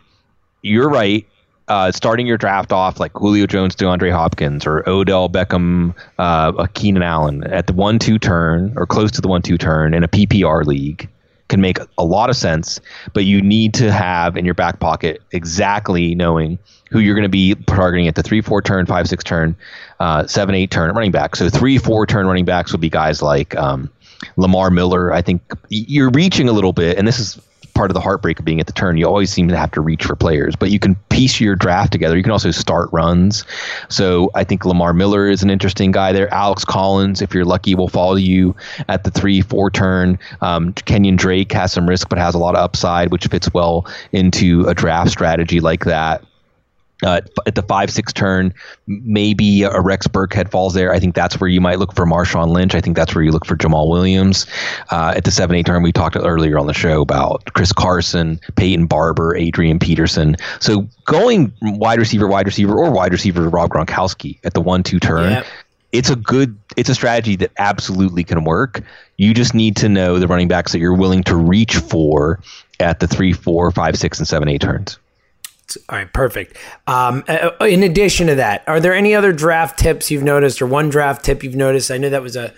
you're 0.62 0.90
right. 0.90 1.28
Uh, 1.68 1.92
starting 1.92 2.28
your 2.28 2.38
draft 2.38 2.74
off 2.74 3.00
like 3.00 3.13
Julio 3.13 3.46
Jones, 3.46 3.75
DeAndre 3.75 4.12
Hopkins, 4.12 4.66
or 4.66 4.88
Odell 4.90 5.30
Beckham, 5.30 5.95
uh, 6.17 6.67
Keenan 6.74 7.04
Allen 7.04 7.45
at 7.45 7.67
the 7.67 7.74
one-two 7.74 8.19
turn 8.19 8.74
or 8.76 8.86
close 8.86 9.10
to 9.12 9.22
the 9.22 9.30
one-two 9.30 9.58
turn 9.58 9.93
in 9.93 10.04
a 10.04 10.08
PPR 10.08 10.65
league 10.65 11.08
can 11.52 11.62
make 11.62 11.78
a 11.98 12.04
lot 12.04 12.30
of 12.30 12.36
sense. 12.36 12.80
But 13.13 13.26
you 13.26 13.41
need 13.41 13.76
to 13.76 13.91
have 13.91 14.36
in 14.36 14.45
your 14.45 14.56
back 14.56 14.80
pocket 14.80 15.22
exactly 15.32 16.15
knowing 16.15 16.58
who 16.89 17.00
you're 17.00 17.15
going 17.15 17.24
to 17.24 17.30
be 17.30 17.54
targeting 17.67 18.08
at 18.08 18.15
the 18.15 18.24
three, 18.24 18.41
four 18.41 18.62
turn, 18.62 18.88
five, 18.88 19.08
six 19.08 19.24
turn, 19.24 19.56
uh, 20.00 20.26
seven, 20.26 20.56
eight 20.56 20.72
turn 20.72 20.93
running 20.95 21.12
back. 21.12 21.36
So 21.36 21.50
three, 21.50 21.78
four 21.78 22.08
turn 22.08 22.26
running 22.26 22.45
backs 22.45 22.72
would 22.72 22.82
be 22.82 22.89
guys 22.89 23.22
like 23.22 23.56
um, 23.56 23.89
Lamar 24.38 24.69
Miller. 24.69 25.13
I 25.13 25.21
think 25.21 25.41
you're 25.69 26.12
reaching 26.12 26.49
a 26.49 26.51
little 26.51 26.73
bit, 26.73 26.97
and 26.97 27.07
this 27.07 27.19
is 27.19 27.39
part 27.73 27.89
of 27.89 27.93
the 27.95 28.01
heartbreak 28.01 28.38
of 28.39 28.45
being 28.45 28.60
at 28.60 28.67
the 28.67 28.73
turn. 28.73 28.97
You 28.97 29.07
always 29.07 29.31
seem 29.31 29.47
to 29.47 29.57
have 29.57 29.71
to 29.71 29.81
reach 29.81 30.03
for 30.03 30.15
players, 30.15 30.55
but 30.55 30.71
you 30.71 30.79
can 30.79 30.95
piece 31.10 31.39
your 31.39 31.55
draft 31.55 31.91
together. 31.91 32.17
You 32.17 32.23
can 32.23 32.31
also 32.31 32.51
start 32.51 32.89
runs. 32.91 33.45
So 33.89 34.29
I 34.36 34.43
think 34.43 34.65
Lamar 34.65 34.93
Miller 34.93 35.29
is 35.29 35.41
an 35.41 35.49
interesting 35.49 35.91
guy 35.91 36.12
there. 36.12 36.31
Alex 36.34 36.65
Collins, 36.65 37.21
if 37.21 37.34
you're 37.34 37.45
lucky, 37.45 37.75
will 37.75 37.88
follow 37.88 38.15
you 38.15 38.55
at 38.88 39.03
the 39.03 39.12
three, 39.12 39.41
four 39.41 39.71
turn. 39.71 40.19
Um, 40.41 40.73
Kenyon 40.73 41.15
Drake 41.15 41.51
has 41.53 41.71
some 41.71 41.88
risk, 41.88 42.10
but 42.10 42.17
has 42.17 42.36
a 42.36 42.39
lot 42.39 42.55
of 42.55 42.62
upside, 42.62 43.12
which 43.12 43.25
fits 43.27 43.53
well 43.53 43.88
into 44.12 44.65
a 44.67 44.73
draft 44.73 45.12
strategy 45.12 45.60
like 45.60 45.86
that. 45.86 46.23
Uh, 47.04 47.22
at 47.48 47.56
the 47.56 47.64
five 47.64 47.90
six 47.90 48.14
turn, 48.14 48.54
maybe 48.86 49.64
a 49.64 49.82
Rex 49.82 50.08
Burkhead 50.08 50.52
falls 50.52 50.74
there. 50.74 50.94
I 50.94 51.00
think 51.00 51.16
that's 51.16 51.40
where 51.42 51.50
you 51.50 51.60
might 51.60 51.80
look 51.80 51.96
for 51.96 52.06
Marshawn 52.06 52.50
Lynch. 52.50 52.76
I 52.76 52.82
think 52.82 52.96
that's 52.96 53.16
where 53.16 53.24
you 53.24 53.32
look 53.32 53.46
for 53.46 53.56
Jamaal 53.56 53.90
Williams. 53.90 54.46
Uh, 54.92 55.14
at 55.16 55.24
the 55.24 55.32
seven 55.32 55.56
eight 55.56 55.66
turn, 55.66 55.82
we 55.82 55.92
talked 55.92 56.16
earlier 56.16 56.60
on 56.60 56.68
the 56.68 56.74
show 56.74 57.02
about 57.02 57.54
Chris 57.54 57.72
Carson, 57.72 58.40
Peyton 58.56 58.86
Barber, 58.86 59.36
Adrian 59.36 59.80
Peterson. 59.80 60.38
So 60.60 60.88
going 61.06 61.52
wide 61.62 62.00
receiver, 62.00 62.28
wide 62.28 62.46
receiver, 62.46 62.78
or 62.78 62.92
wide 62.92 63.12
receiver 63.12 63.50
Rob 63.50 63.72
Gronkowski 63.72 64.38
at 64.44 64.54
the 64.54 64.62
one 64.62 64.84
two 64.84 65.00
turn. 65.00 65.32
Yep. 65.32 65.46
It's 65.92 66.10
a 66.10 66.16
good, 66.16 66.58
it's 66.78 66.88
a 66.88 66.96
strategy 66.96 67.36
that 67.38 67.52
absolutely 67.58 68.24
can 68.24 68.46
work. 68.46 68.82
You 69.18 69.34
just 69.34 69.54
need 69.54 69.76
to 69.78 69.90
know 69.90 70.20
the 70.20 70.28
running 70.28 70.48
backs 70.48 70.72
that 70.72 70.80
you're 70.80 70.96
willing 70.96 71.24
to 71.24 71.36
reach 71.36 71.76
for 71.76 72.40
at 72.80 73.02
the 73.02 73.08
three, 73.08 73.34
four, 73.34 73.72
five, 73.72 73.98
six, 73.98 74.18
and 74.18 74.28
seven, 74.28 74.48
eight 74.48 74.62
turns. 74.62 74.98
All 75.89 75.97
right, 75.97 76.12
perfect. 76.12 76.58
Um, 76.88 77.24
uh, 77.28 77.52
uh, 77.62 77.65
in 77.65 77.84
addition 77.84 78.28
to 78.28 78.36
that, 78.36 78.63
are 78.67 78.80
there 78.80 78.93
any 78.93 79.15
other 79.15 79.32
draft 79.32 79.80
tips 79.80 80.12
you've 80.12 80.24
noticed, 80.24 80.62
or 80.62 80.65
one 80.65 80.89
draft 80.89 81.24
tip 81.24 81.43
you've 81.43 81.56
noticed? 81.56 81.91
I 81.91 81.97
know 81.97 82.10
that 82.10 82.21
was 82.21 82.36
a 82.36 82.54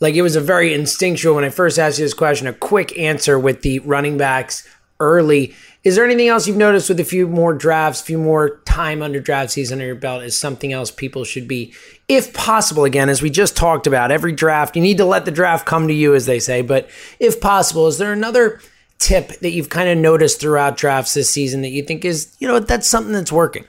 like 0.00 0.14
it 0.14 0.22
was 0.22 0.36
a 0.36 0.40
very 0.40 0.74
instinctual 0.74 1.34
when 1.34 1.44
I 1.44 1.50
first 1.50 1.78
asked 1.78 1.98
you 1.98 2.04
this 2.04 2.14
question. 2.14 2.46
A 2.46 2.52
quick 2.52 2.96
answer 2.98 3.38
with 3.38 3.62
the 3.62 3.78
running 3.80 4.18
backs 4.18 4.68
early. 5.00 5.54
Is 5.84 5.96
there 5.96 6.04
anything 6.04 6.28
else 6.28 6.46
you've 6.46 6.56
noticed 6.56 6.88
with 6.88 7.00
a 7.00 7.04
few 7.04 7.26
more 7.28 7.54
drafts, 7.54 8.00
a 8.00 8.04
few 8.04 8.18
more 8.18 8.58
time 8.66 9.00
under 9.00 9.20
draft 9.20 9.52
season 9.52 9.76
under 9.76 9.86
your 9.86 9.94
belt? 9.94 10.22
Is 10.22 10.38
something 10.38 10.72
else 10.72 10.90
people 10.90 11.24
should 11.24 11.48
be, 11.48 11.72
if 12.08 12.34
possible, 12.34 12.84
again, 12.84 13.08
as 13.08 13.22
we 13.22 13.30
just 13.30 13.56
talked 13.56 13.86
about, 13.86 14.10
every 14.10 14.32
draft, 14.32 14.76
you 14.76 14.82
need 14.82 14.98
to 14.98 15.04
let 15.04 15.24
the 15.24 15.30
draft 15.30 15.66
come 15.66 15.88
to 15.88 15.94
you, 15.94 16.14
as 16.14 16.26
they 16.26 16.40
say. 16.40 16.62
But 16.62 16.90
if 17.18 17.40
possible, 17.40 17.86
is 17.86 17.98
there 17.98 18.12
another 18.12 18.60
tip 18.98 19.28
that 19.40 19.50
you've 19.50 19.68
kind 19.68 19.88
of 19.88 19.98
noticed 19.98 20.40
throughout 20.40 20.76
drafts 20.76 21.14
this 21.14 21.30
season 21.30 21.62
that 21.62 21.70
you 21.70 21.82
think 21.82 22.04
is, 22.04 22.34
you 22.38 22.48
know, 22.48 22.58
that's 22.58 22.86
something 22.86 23.12
that's 23.12 23.32
working? 23.32 23.64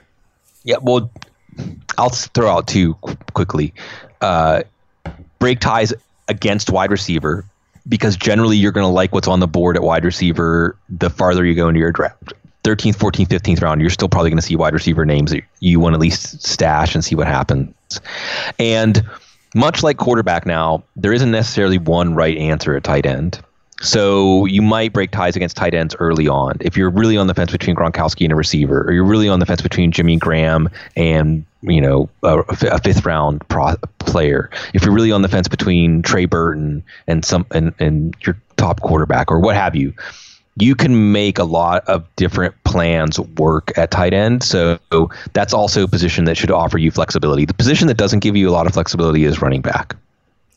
Yeah, 0.64 0.76
well, 0.82 1.10
I'll 1.98 2.10
throw 2.10 2.50
out 2.50 2.66
two 2.66 2.94
quickly. 3.32 3.72
Uh, 4.20 4.62
break 5.38 5.60
ties 5.60 5.92
against 6.28 6.70
wide 6.70 6.90
receiver 6.90 7.44
because 7.88 8.16
generally 8.16 8.56
you're 8.56 8.72
going 8.72 8.84
to 8.84 8.92
like 8.92 9.12
what's 9.12 9.28
on 9.28 9.40
the 9.40 9.48
board 9.48 9.76
at 9.76 9.82
wide 9.82 10.04
receiver 10.04 10.76
the 10.88 11.10
farther 11.10 11.44
you 11.44 11.54
go 11.54 11.68
into 11.68 11.80
your 11.80 11.92
draft. 11.92 12.32
13th, 12.64 12.96
14th, 12.96 13.28
15th 13.28 13.62
round, 13.62 13.80
you're 13.80 13.88
still 13.88 14.08
probably 14.08 14.30
going 14.30 14.38
to 14.38 14.46
see 14.46 14.54
wide 14.54 14.74
receiver 14.74 15.06
names 15.06 15.30
that 15.30 15.42
you 15.60 15.80
want 15.80 15.94
to 15.94 15.96
at 15.96 16.00
least 16.00 16.42
stash 16.42 16.94
and 16.94 17.02
see 17.02 17.14
what 17.14 17.26
happens. 17.26 17.74
And 18.58 19.02
much 19.54 19.82
like 19.82 19.96
quarterback 19.96 20.44
now, 20.44 20.84
there 20.94 21.12
isn't 21.12 21.30
necessarily 21.30 21.78
one 21.78 22.14
right 22.14 22.36
answer 22.36 22.76
at 22.76 22.84
tight 22.84 23.06
end. 23.06 23.40
So 23.80 24.44
you 24.44 24.60
might 24.60 24.92
break 24.92 25.10
ties 25.10 25.36
against 25.36 25.56
tight 25.56 25.74
ends 25.74 25.96
early 25.98 26.28
on. 26.28 26.56
If 26.60 26.76
you're 26.76 26.90
really 26.90 27.16
on 27.16 27.26
the 27.26 27.34
fence 27.34 27.50
between 27.50 27.74
Gronkowski 27.74 28.24
and 28.24 28.32
a 28.32 28.36
receiver, 28.36 28.82
or 28.82 28.92
you're 28.92 29.04
really 29.04 29.28
on 29.28 29.40
the 29.40 29.46
fence 29.46 29.62
between 29.62 29.90
Jimmy 29.90 30.16
Graham 30.16 30.68
and 30.96 31.44
you 31.62 31.80
know 31.80 32.08
a, 32.22 32.40
a 32.40 32.78
fifth 32.78 33.04
round 33.06 33.46
pro- 33.48 33.76
player, 33.98 34.50
if 34.74 34.84
you're 34.84 34.92
really 34.92 35.12
on 35.12 35.22
the 35.22 35.28
fence 35.28 35.48
between 35.48 36.02
Trey 36.02 36.26
Burton 36.26 36.82
and 37.06 37.24
some 37.24 37.46
and, 37.52 37.72
and 37.78 38.14
your 38.20 38.36
top 38.58 38.82
quarterback 38.82 39.30
or 39.30 39.40
what 39.40 39.56
have 39.56 39.74
you, 39.74 39.94
you 40.56 40.74
can 40.74 41.12
make 41.12 41.38
a 41.38 41.44
lot 41.44 41.82
of 41.88 42.04
different 42.16 42.54
plans 42.64 43.18
work 43.18 43.76
at 43.78 43.90
tight 43.90 44.12
end. 44.12 44.42
So 44.42 44.78
that's 45.32 45.54
also 45.54 45.84
a 45.84 45.88
position 45.88 46.24
that 46.26 46.36
should 46.36 46.50
offer 46.50 46.76
you 46.76 46.90
flexibility. 46.90 47.46
The 47.46 47.54
position 47.54 47.88
that 47.88 47.96
doesn't 47.96 48.20
give 48.20 48.36
you 48.36 48.48
a 48.50 48.52
lot 48.52 48.66
of 48.66 48.74
flexibility 48.74 49.24
is 49.24 49.40
running 49.40 49.62
back. 49.62 49.96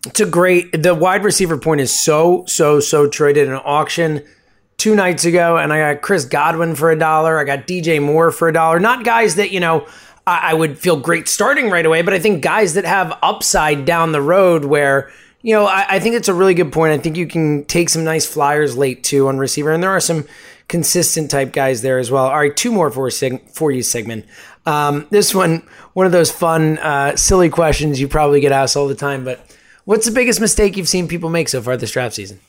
It's 0.06 0.20
a 0.20 0.26
great. 0.26 0.84
The 0.84 0.94
wide 0.94 1.24
receiver 1.24 1.58
point 1.58 1.82
is 1.82 1.98
so 1.98 2.44
so 2.46 2.80
so 2.80 3.08
traded 3.08 3.48
in 3.48 3.54
an 3.54 3.62
auction 3.64 4.24
two 4.78 4.96
nights 4.96 5.24
ago, 5.24 5.58
and 5.58 5.72
I 5.72 5.94
got 5.94 6.02
Chris 6.02 6.26
Godwin 6.26 6.76
for 6.76 6.92
a 6.92 7.00
dollar. 7.00 7.40
I 7.40 7.46
got 7.46 7.68
DJ 7.68 8.02
Moore 8.02 8.32
for 8.32 8.50
a 8.50 8.54
dollar. 8.54 8.80
Not 8.80 9.06
guys 9.06 9.36
that 9.36 9.52
you 9.52 9.62
know 9.62 9.88
I, 10.28 10.52
I 10.52 10.54
would 10.54 10.78
feel 10.78 10.98
great 10.98 11.28
starting 11.30 11.70
right 11.70 11.86
away, 11.86 12.02
but 12.02 12.14
I 12.14 12.20
think 12.20 12.44
guys 12.44 12.74
that 12.74 12.86
have 12.86 13.18
upside 13.22 13.86
down 13.86 14.12
the 14.12 14.22
road 14.22 14.66
where. 14.66 15.12
You 15.46 15.54
know, 15.54 15.66
I, 15.66 15.86
I 15.96 16.00
think 16.00 16.16
it's 16.16 16.30
a 16.30 16.34
really 16.34 16.54
good 16.54 16.72
point. 16.72 16.94
I 16.94 16.98
think 16.98 17.18
you 17.18 17.28
can 17.28 17.66
take 17.66 17.90
some 17.90 18.06
nice 18.06 18.26
flyers 18.26 18.78
late 18.78 19.04
too 19.04 19.28
on 19.28 19.38
receiver, 19.38 19.74
and 19.74 19.84
there 19.84 19.90
are 19.90 20.00
some 20.00 20.24
consistent 20.70 21.30
type 21.30 21.52
guys 21.52 21.82
there 21.82 22.00
as 22.00 22.10
well. 22.10 22.28
All 22.28 22.38
right, 22.38 22.56
two 22.56 22.72
more 22.72 22.90
for 22.90 23.10
sig- 23.10 23.50
for 23.50 23.70
you, 23.70 23.84
Sigmund. 23.84 24.24
Um, 24.66 25.06
this 25.10 25.36
one, 25.36 25.68
one 25.94 26.06
of 26.06 26.14
those 26.14 26.32
fun, 26.32 26.78
uh, 26.78 27.18
silly 27.18 27.50
questions 27.50 28.00
you 28.00 28.08
probably 28.08 28.40
get 28.40 28.54
asked 28.54 28.78
all 28.78 28.88
the 28.88 28.96
time. 28.96 29.26
But 29.26 29.46
what's 29.86 30.06
the 30.06 30.12
biggest 30.12 30.40
mistake 30.40 30.78
you've 30.78 30.90
seen 30.90 31.08
people 31.08 31.30
make 31.30 31.50
so 31.50 31.62
far 31.62 31.78
this 31.78 31.92
draft 31.92 32.16
season? 32.16 32.40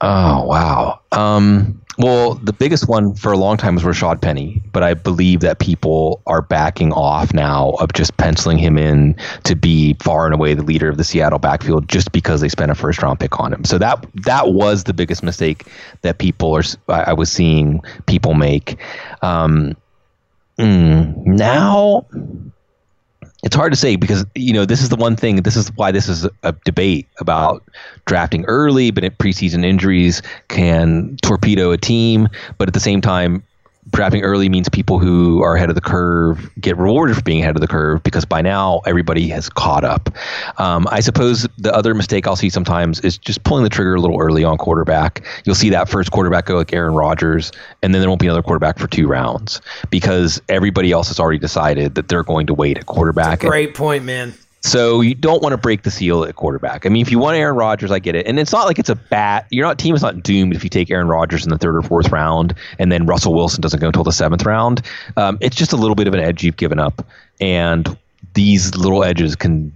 Oh 0.00 0.44
wow. 0.44 1.00
Um, 1.12 1.80
well, 1.98 2.34
the 2.36 2.54
biggest 2.54 2.88
one 2.88 3.14
for 3.14 3.30
a 3.30 3.36
long 3.36 3.58
time 3.58 3.74
was 3.74 3.84
Rashaad 3.84 4.22
Penny, 4.22 4.62
but 4.72 4.82
I 4.82 4.94
believe 4.94 5.40
that 5.40 5.58
people 5.58 6.22
are 6.26 6.40
backing 6.40 6.92
off 6.94 7.34
now 7.34 7.72
of 7.72 7.92
just 7.92 8.16
penciling 8.16 8.56
him 8.56 8.78
in 8.78 9.14
to 9.44 9.54
be 9.54 9.94
far 10.02 10.24
and 10.24 10.34
away 10.34 10.54
the 10.54 10.62
leader 10.62 10.88
of 10.88 10.96
the 10.96 11.04
Seattle 11.04 11.38
backfield 11.38 11.88
just 11.88 12.12
because 12.12 12.40
they 12.40 12.48
spent 12.48 12.70
a 12.70 12.74
first 12.74 13.02
round 13.02 13.20
pick 13.20 13.38
on 13.38 13.52
him. 13.52 13.64
So 13.64 13.76
that 13.78 14.06
that 14.24 14.52
was 14.52 14.84
the 14.84 14.94
biggest 14.94 15.22
mistake 15.22 15.66
that 16.00 16.18
people 16.18 16.56
are 16.56 16.62
I 16.88 17.12
was 17.12 17.30
seeing 17.30 17.82
people 18.06 18.32
make. 18.32 18.78
Um, 19.20 19.76
mm, 20.58 21.14
now 21.26 22.06
it's 23.42 23.56
hard 23.56 23.72
to 23.72 23.76
say 23.76 23.96
because 23.96 24.24
you 24.34 24.52
know 24.52 24.64
this 24.64 24.82
is 24.82 24.88
the 24.88 24.96
one 24.96 25.16
thing. 25.16 25.36
This 25.36 25.56
is 25.56 25.68
why 25.76 25.90
this 25.92 26.08
is 26.08 26.26
a 26.42 26.52
debate 26.64 27.08
about 27.18 27.64
drafting 28.06 28.44
early, 28.46 28.90
but 28.90 29.04
preseason 29.18 29.64
injuries 29.64 30.22
can 30.48 31.16
torpedo 31.22 31.70
a 31.70 31.78
team. 31.78 32.28
But 32.58 32.68
at 32.68 32.74
the 32.74 32.80
same 32.80 33.00
time, 33.00 33.42
drafting 33.88 34.22
early 34.22 34.48
means 34.48 34.68
people 34.68 34.98
who 34.98 35.42
are 35.42 35.56
ahead 35.56 35.68
of 35.68 35.74
the 35.74 35.80
curve 35.80 36.50
get 36.60 36.76
rewarded 36.76 37.16
for 37.16 37.22
being 37.22 37.40
ahead 37.40 37.56
of 37.56 37.60
the 37.60 37.66
curve 37.66 38.02
because 38.02 38.24
by 38.24 38.42
now 38.42 38.80
everybody 38.86 39.28
has 39.28 39.48
caught 39.48 39.84
up. 39.84 40.10
Um, 40.58 40.86
I 40.90 41.00
suppose 41.00 41.48
the 41.58 41.74
other 41.74 41.94
mistake 41.94 42.26
I'll 42.26 42.36
see 42.36 42.50
sometimes 42.50 43.00
is 43.00 43.16
just 43.18 43.42
pulling 43.44 43.64
the 43.64 43.70
trigger 43.70 43.94
a 43.94 44.00
little 44.00 44.20
early 44.20 44.44
on 44.44 44.58
quarterback. 44.58 45.24
You'll 45.44 45.54
see 45.54 45.70
that 45.70 45.88
first 45.88 46.10
quarterback 46.12 46.46
go 46.46 46.56
like 46.56 46.72
Aaron 46.72 46.94
Rodgers, 46.94 47.52
and 47.82 47.94
then 47.94 48.00
there 48.00 48.08
won't 48.08 48.20
be 48.20 48.26
another 48.26 48.42
quarterback 48.42 48.78
for 48.78 48.86
two 48.86 49.06
rounds 49.06 49.60
because 49.90 50.40
everybody 50.48 50.92
else 50.92 51.08
has 51.08 51.18
already 51.18 51.38
decided 51.38 51.94
that 51.94 52.08
they're 52.08 52.22
going 52.22 52.46
to 52.46 52.54
wait 52.54 52.78
at 52.78 52.86
quarterback. 52.86 53.40
great 53.40 53.74
point, 53.74 54.04
man. 54.04 54.34
So 54.62 55.00
you 55.00 55.14
don't 55.14 55.42
want 55.42 55.52
to 55.52 55.56
break 55.56 55.82
the 55.82 55.90
seal 55.90 56.22
at 56.24 56.36
quarterback. 56.36 56.84
I 56.84 56.90
mean, 56.90 57.00
if 57.00 57.10
you 57.10 57.18
want 57.18 57.36
Aaron 57.36 57.56
Rodgers, 57.56 57.90
I 57.90 57.98
get 57.98 58.14
it. 58.14 58.26
And 58.26 58.38
it's 58.38 58.52
not 58.52 58.66
like 58.66 58.78
it's 58.78 58.90
a 58.90 58.94
bat. 58.94 59.46
You're 59.50 59.66
not 59.66 59.78
team 59.78 59.94
is 59.94 60.02
not 60.02 60.22
doomed 60.22 60.54
if 60.54 60.62
you 60.62 60.70
take 60.70 60.90
Aaron 60.90 61.08
Rodgers 61.08 61.44
in 61.44 61.50
the 61.50 61.56
third 61.56 61.76
or 61.76 61.82
fourth 61.82 62.10
round, 62.10 62.54
and 62.78 62.92
then 62.92 63.06
Russell 63.06 63.32
Wilson 63.32 63.62
doesn't 63.62 63.80
go 63.80 63.86
until 63.86 64.04
the 64.04 64.12
seventh 64.12 64.44
round. 64.44 64.82
Um, 65.16 65.38
it's 65.40 65.56
just 65.56 65.72
a 65.72 65.76
little 65.76 65.94
bit 65.94 66.08
of 66.08 66.14
an 66.14 66.20
edge 66.20 66.44
you've 66.44 66.58
given 66.58 66.78
up, 66.78 67.06
and 67.40 67.96
these 68.34 68.74
little 68.76 69.02
edges 69.02 69.34
can 69.34 69.72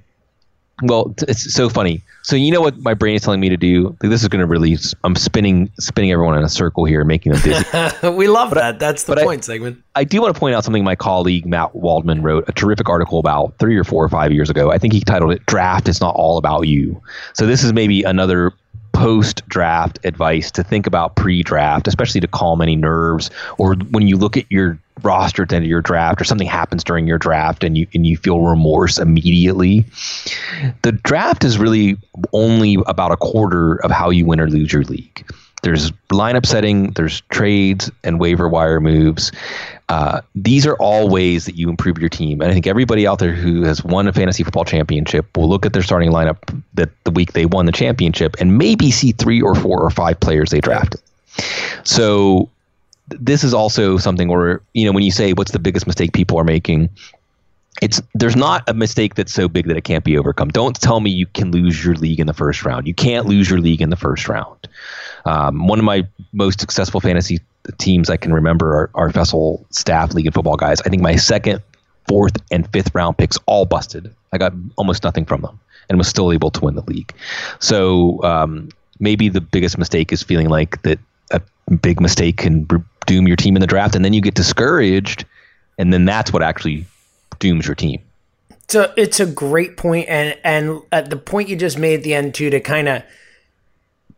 well, 0.86 1.14
it's 1.26 1.52
so 1.52 1.68
funny. 1.68 2.02
So 2.22 2.36
you 2.36 2.52
know 2.52 2.60
what 2.60 2.78
my 2.78 2.94
brain 2.94 3.16
is 3.16 3.22
telling 3.22 3.40
me 3.40 3.48
to 3.48 3.56
do? 3.56 3.96
This 4.00 4.22
is 4.22 4.28
going 4.28 4.40
to 4.40 4.46
release. 4.46 4.94
I'm 5.04 5.14
spinning, 5.14 5.70
spinning 5.78 6.10
everyone 6.10 6.38
in 6.38 6.44
a 6.44 6.48
circle 6.48 6.84
here, 6.84 7.04
making 7.04 7.32
them 7.32 7.42
dizzy. 7.42 8.08
we 8.10 8.28
love 8.28 8.50
but 8.50 8.54
that. 8.56 8.78
That's 8.78 9.04
the 9.04 9.16
point, 9.16 9.42
I, 9.42 9.44
Sigmund. 9.44 9.82
I 9.94 10.04
do 10.04 10.20
want 10.20 10.34
to 10.34 10.40
point 10.40 10.54
out 10.54 10.64
something 10.64 10.84
my 10.84 10.96
colleague 10.96 11.46
Matt 11.46 11.74
Waldman 11.74 12.22
wrote 12.22 12.48
a 12.48 12.52
terrific 12.52 12.88
article 12.88 13.18
about 13.18 13.58
three 13.58 13.76
or 13.76 13.84
four 13.84 14.04
or 14.04 14.08
five 14.08 14.32
years 14.32 14.48
ago. 14.48 14.70
I 14.70 14.78
think 14.78 14.92
he 14.92 15.00
titled 15.00 15.32
it 15.32 15.44
"Draft 15.46 15.88
It's 15.88 16.00
Not 16.00 16.14
All 16.16 16.38
About 16.38 16.62
You." 16.62 17.00
So 17.34 17.46
this 17.46 17.62
is 17.62 17.72
maybe 17.72 18.02
another 18.02 18.52
post 18.94 19.46
draft 19.48 19.98
advice 20.04 20.50
to 20.52 20.62
think 20.62 20.86
about 20.86 21.16
pre 21.16 21.42
draft, 21.42 21.86
especially 21.86 22.20
to 22.20 22.28
calm 22.28 22.62
any 22.62 22.76
nerves 22.76 23.30
or 23.58 23.74
when 23.90 24.08
you 24.08 24.16
look 24.16 24.36
at 24.36 24.50
your 24.50 24.78
roster 25.02 25.42
at 25.42 25.48
the 25.48 25.56
end 25.56 25.64
of 25.64 25.68
your 25.68 25.82
draft 25.82 26.20
or 26.20 26.24
something 26.24 26.46
happens 26.46 26.84
during 26.84 27.06
your 27.06 27.18
draft 27.18 27.64
and 27.64 27.76
you 27.76 27.86
and 27.94 28.06
you 28.06 28.16
feel 28.16 28.40
remorse 28.40 28.98
immediately. 28.98 29.84
The 30.82 30.92
draft 30.92 31.44
is 31.44 31.58
really 31.58 31.96
only 32.32 32.78
about 32.86 33.12
a 33.12 33.16
quarter 33.16 33.82
of 33.84 33.90
how 33.90 34.10
you 34.10 34.24
win 34.24 34.40
or 34.40 34.48
lose 34.48 34.72
your 34.72 34.84
league. 34.84 35.26
There's 35.64 35.90
lineup 36.12 36.44
setting, 36.44 36.90
there's 36.90 37.22
trades 37.22 37.90
and 38.04 38.20
waiver 38.20 38.50
wire 38.50 38.80
moves. 38.80 39.32
Uh, 39.88 40.20
these 40.34 40.66
are 40.66 40.76
all 40.76 41.08
ways 41.08 41.46
that 41.46 41.56
you 41.56 41.70
improve 41.70 41.98
your 41.98 42.10
team. 42.10 42.42
And 42.42 42.50
I 42.50 42.54
think 42.54 42.66
everybody 42.66 43.06
out 43.06 43.18
there 43.18 43.32
who 43.32 43.62
has 43.62 43.82
won 43.82 44.06
a 44.06 44.12
fantasy 44.12 44.44
football 44.44 44.66
championship 44.66 45.34
will 45.36 45.48
look 45.48 45.64
at 45.64 45.72
their 45.72 45.82
starting 45.82 46.10
lineup 46.10 46.36
that 46.74 46.90
the 47.04 47.10
week 47.10 47.32
they 47.32 47.46
won 47.46 47.64
the 47.64 47.72
championship 47.72 48.36
and 48.38 48.58
maybe 48.58 48.90
see 48.90 49.12
three 49.12 49.40
or 49.40 49.54
four 49.54 49.82
or 49.82 49.88
five 49.88 50.20
players 50.20 50.50
they 50.50 50.60
drafted. 50.60 51.00
So 51.82 52.50
this 53.08 53.42
is 53.42 53.54
also 53.54 53.96
something 53.96 54.28
where 54.28 54.60
you 54.74 54.84
know 54.84 54.92
when 54.92 55.02
you 55.02 55.10
say 55.10 55.32
what's 55.32 55.52
the 55.52 55.58
biggest 55.58 55.86
mistake 55.86 56.12
people 56.12 56.38
are 56.38 56.44
making 56.44 56.90
it's 57.82 58.00
there's 58.14 58.36
not 58.36 58.68
a 58.68 58.74
mistake 58.74 59.14
that's 59.14 59.32
so 59.32 59.48
big 59.48 59.66
that 59.66 59.76
it 59.76 59.84
can't 59.84 60.04
be 60.04 60.16
overcome. 60.16 60.48
Don't 60.48 60.80
tell 60.80 61.00
me 61.00 61.10
you 61.10 61.26
can 61.26 61.50
lose 61.50 61.84
your 61.84 61.94
league 61.94 62.20
in 62.20 62.26
the 62.26 62.34
first 62.34 62.64
round. 62.64 62.86
You 62.86 62.94
can't 62.94 63.26
lose 63.26 63.50
your 63.50 63.58
league 63.58 63.82
in 63.82 63.90
the 63.90 63.96
first 63.96 64.28
round. 64.28 64.68
Um, 65.24 65.66
one 65.66 65.78
of 65.78 65.84
my 65.84 66.06
most 66.32 66.60
successful 66.60 67.00
fantasy 67.00 67.40
teams 67.78 68.10
I 68.10 68.16
can 68.16 68.32
remember 68.32 68.74
are, 68.74 68.90
are 68.94 69.08
Vessel 69.08 69.64
staff 69.70 70.12
league 70.12 70.26
and 70.26 70.34
football 70.34 70.56
guys. 70.56 70.80
I 70.82 70.88
think 70.88 71.02
my 71.02 71.16
second, 71.16 71.62
fourth, 72.08 72.36
and 72.50 72.70
fifth 72.72 72.94
round 72.94 73.16
picks 73.16 73.38
all 73.46 73.64
busted. 73.64 74.14
I 74.32 74.38
got 74.38 74.52
almost 74.76 75.02
nothing 75.04 75.24
from 75.24 75.40
them 75.40 75.58
and 75.88 75.98
was 75.98 76.08
still 76.08 76.32
able 76.32 76.50
to 76.50 76.60
win 76.60 76.74
the 76.74 76.82
league. 76.82 77.12
So 77.58 78.22
um, 78.22 78.68
maybe 79.00 79.28
the 79.28 79.40
biggest 79.40 79.78
mistake 79.78 80.12
is 80.12 80.22
feeling 80.22 80.48
like 80.48 80.82
that 80.82 80.98
a 81.30 81.40
big 81.80 82.00
mistake 82.00 82.38
can 82.38 82.66
doom 83.06 83.26
your 83.26 83.36
team 83.36 83.56
in 83.56 83.60
the 83.60 83.66
draft, 83.66 83.94
and 83.94 84.04
then 84.04 84.12
you 84.12 84.20
get 84.20 84.34
discouraged, 84.34 85.24
and 85.78 85.92
then 85.92 86.04
that's 86.04 86.32
what 86.32 86.42
actually 86.42 86.86
dooms 87.38 87.66
your 87.66 87.74
team. 87.74 88.00
So 88.68 88.92
it's 88.96 89.20
a 89.20 89.26
great 89.26 89.76
point, 89.76 90.08
and 90.08 90.38
and 90.44 90.80
at 90.92 91.10
the 91.10 91.16
point 91.16 91.48
you 91.48 91.56
just 91.56 91.78
made 91.78 91.94
at 91.94 92.02
the 92.02 92.14
end 92.14 92.34
too, 92.34 92.50
to 92.50 92.60
kind 92.60 92.88
of 92.88 93.02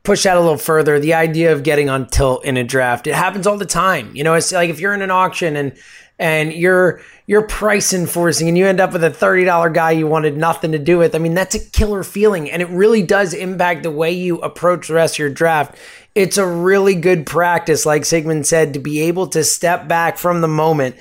push 0.06 0.22
that 0.22 0.36
a 0.36 0.40
little 0.40 0.56
further, 0.56 1.00
the 1.00 1.14
idea 1.14 1.52
of 1.52 1.64
getting 1.64 1.90
on 1.90 2.06
tilt 2.06 2.44
in 2.44 2.56
a 2.56 2.62
draft, 2.62 3.08
it 3.08 3.14
happens 3.14 3.46
all 3.46 3.58
the 3.58 3.66
time. 3.66 4.14
You 4.14 4.22
know, 4.22 4.34
it's 4.34 4.52
like 4.52 4.70
if 4.70 4.80
you're 4.80 4.94
in 4.94 5.02
an 5.02 5.10
auction 5.10 5.56
and 5.56 5.76
and 6.18 6.52
you're 6.54 7.02
you're 7.26 7.42
price 7.42 7.92
enforcing 7.92 8.48
and 8.48 8.56
you 8.56 8.66
end 8.66 8.80
up 8.80 8.92
with 8.92 9.04
a 9.04 9.10
$30 9.10 9.74
guy 9.74 9.90
you 9.90 10.06
wanted 10.06 10.36
nothing 10.36 10.72
to 10.72 10.78
do 10.78 10.96
with. 10.96 11.14
I 11.14 11.18
mean, 11.18 11.34
that's 11.34 11.56
a 11.56 11.70
killer 11.70 12.04
feeling 12.04 12.50
and 12.50 12.62
it 12.62 12.70
really 12.70 13.02
does 13.02 13.34
impact 13.34 13.82
the 13.82 13.90
way 13.90 14.12
you 14.12 14.38
approach 14.38 14.88
the 14.88 14.94
rest 14.94 15.16
of 15.16 15.18
your 15.18 15.30
draft. 15.30 15.76
It's 16.14 16.38
a 16.38 16.46
really 16.46 16.94
good 16.94 17.26
practice, 17.26 17.84
like 17.84 18.06
Sigmund 18.06 18.46
said, 18.46 18.72
to 18.74 18.78
be 18.78 19.00
able 19.00 19.26
to 19.28 19.44
step 19.44 19.88
back 19.88 20.16
from 20.16 20.40
the 20.40 20.48
moment 20.48 20.96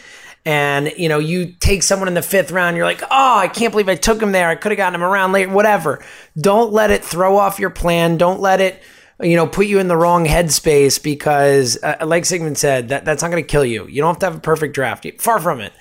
and 0.45 0.91
you 0.97 1.09
know 1.09 1.19
you 1.19 1.53
take 1.53 1.81
someone 1.81 2.07
in 2.07 2.13
the 2.13 2.21
fifth 2.21 2.51
round 2.51 2.77
you're 2.77 2.85
like 2.85 3.01
oh 3.03 3.37
i 3.37 3.47
can't 3.47 3.71
believe 3.71 3.89
i 3.89 3.95
took 3.95 4.21
him 4.21 4.31
there 4.31 4.47
i 4.47 4.53
could 4.53 4.71
have 4.71 4.77
gotten 4.77 4.93
him 4.93 5.03
around 5.03 5.31
later 5.31 5.51
whatever 5.51 6.05
don't 6.39 6.71
let 6.71 6.91
it 6.91 7.03
throw 7.03 7.35
off 7.35 7.57
your 7.57 7.71
plan 7.71 8.15
don't 8.15 8.39
let 8.39 8.61
it 8.61 8.79
you 9.21 9.35
know, 9.35 9.47
put 9.47 9.67
you 9.67 9.79
in 9.79 9.87
the 9.87 9.97
wrong 9.97 10.25
headspace 10.25 11.01
because, 11.01 11.77
uh, 11.81 11.97
like 12.05 12.25
Sigmund 12.25 12.57
said, 12.57 12.89
that, 12.89 13.05
that's 13.05 13.21
not 13.21 13.31
going 13.31 13.43
to 13.43 13.47
kill 13.47 13.65
you. 13.65 13.87
You 13.87 14.01
don't 14.01 14.09
have 14.09 14.19
to 14.19 14.25
have 14.25 14.35
a 14.35 14.41
perfect 14.41 14.75
draft. 14.75 15.07
Far 15.19 15.39
from 15.39 15.61
it. 15.61 15.73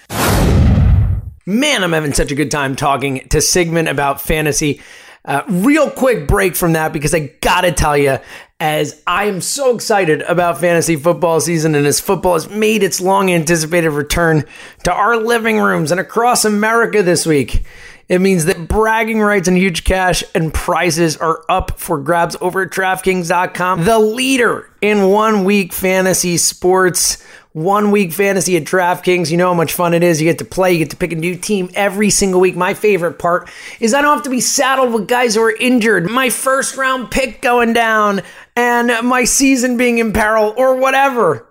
Man, 1.46 1.84
I'm 1.84 1.92
having 1.92 2.14
such 2.14 2.32
a 2.32 2.34
good 2.34 2.50
time 2.50 2.74
talking 2.74 3.28
to 3.28 3.40
Sigmund 3.40 3.88
about 3.88 4.20
fantasy. 4.20 4.80
Uh, 5.26 5.42
real 5.48 5.90
quick 5.90 6.28
break 6.28 6.54
from 6.54 6.74
that 6.74 6.92
because 6.92 7.14
I 7.14 7.32
gotta 7.40 7.72
tell 7.72 7.96
you, 7.96 8.18
as 8.60 9.02
I 9.06 9.24
am 9.24 9.40
so 9.40 9.74
excited 9.74 10.22
about 10.22 10.60
fantasy 10.60 10.96
football 10.96 11.40
season 11.40 11.74
and 11.74 11.86
as 11.86 11.98
football 11.98 12.34
has 12.34 12.48
made 12.48 12.82
its 12.82 13.00
long 13.00 13.30
anticipated 13.30 13.90
return 13.90 14.44
to 14.84 14.92
our 14.92 15.16
living 15.16 15.58
rooms 15.58 15.90
and 15.90 16.00
across 16.00 16.44
America 16.44 17.02
this 17.02 17.26
week. 17.26 17.64
It 18.08 18.20
means 18.20 18.44
that 18.44 18.68
bragging 18.68 19.20
rights 19.20 19.48
and 19.48 19.56
huge 19.56 19.84
cash 19.84 20.22
and 20.34 20.52
prizes 20.52 21.16
are 21.16 21.42
up 21.48 21.78
for 21.80 21.98
grabs 21.98 22.36
over 22.40 22.62
at 22.62 22.70
DraftKings.com, 22.70 23.84
the 23.84 23.98
leader 23.98 24.70
in 24.82 25.08
one 25.08 25.44
week 25.44 25.72
fantasy 25.72 26.36
sports. 26.36 27.22
One 27.52 27.92
week 27.92 28.12
fantasy 28.12 28.56
at 28.56 28.64
DraftKings. 28.64 29.30
You 29.30 29.36
know 29.36 29.46
how 29.46 29.54
much 29.54 29.74
fun 29.74 29.94
it 29.94 30.02
is. 30.02 30.20
You 30.20 30.28
get 30.28 30.38
to 30.38 30.44
play, 30.44 30.72
you 30.72 30.78
get 30.78 30.90
to 30.90 30.96
pick 30.96 31.12
a 31.12 31.14
new 31.14 31.36
team 31.36 31.70
every 31.74 32.10
single 32.10 32.40
week. 32.40 32.56
My 32.56 32.74
favorite 32.74 33.20
part 33.20 33.48
is 33.78 33.94
I 33.94 34.02
don't 34.02 34.12
have 34.12 34.24
to 34.24 34.30
be 34.30 34.40
saddled 34.40 34.92
with 34.92 35.06
guys 35.06 35.36
who 35.36 35.42
are 35.42 35.54
injured, 35.54 36.10
my 36.10 36.30
first 36.30 36.76
round 36.76 37.12
pick 37.12 37.42
going 37.42 37.72
down, 37.72 38.22
and 38.56 38.90
my 39.06 39.22
season 39.22 39.76
being 39.76 39.98
in 39.98 40.12
peril 40.12 40.52
or 40.56 40.74
whatever. 40.74 41.46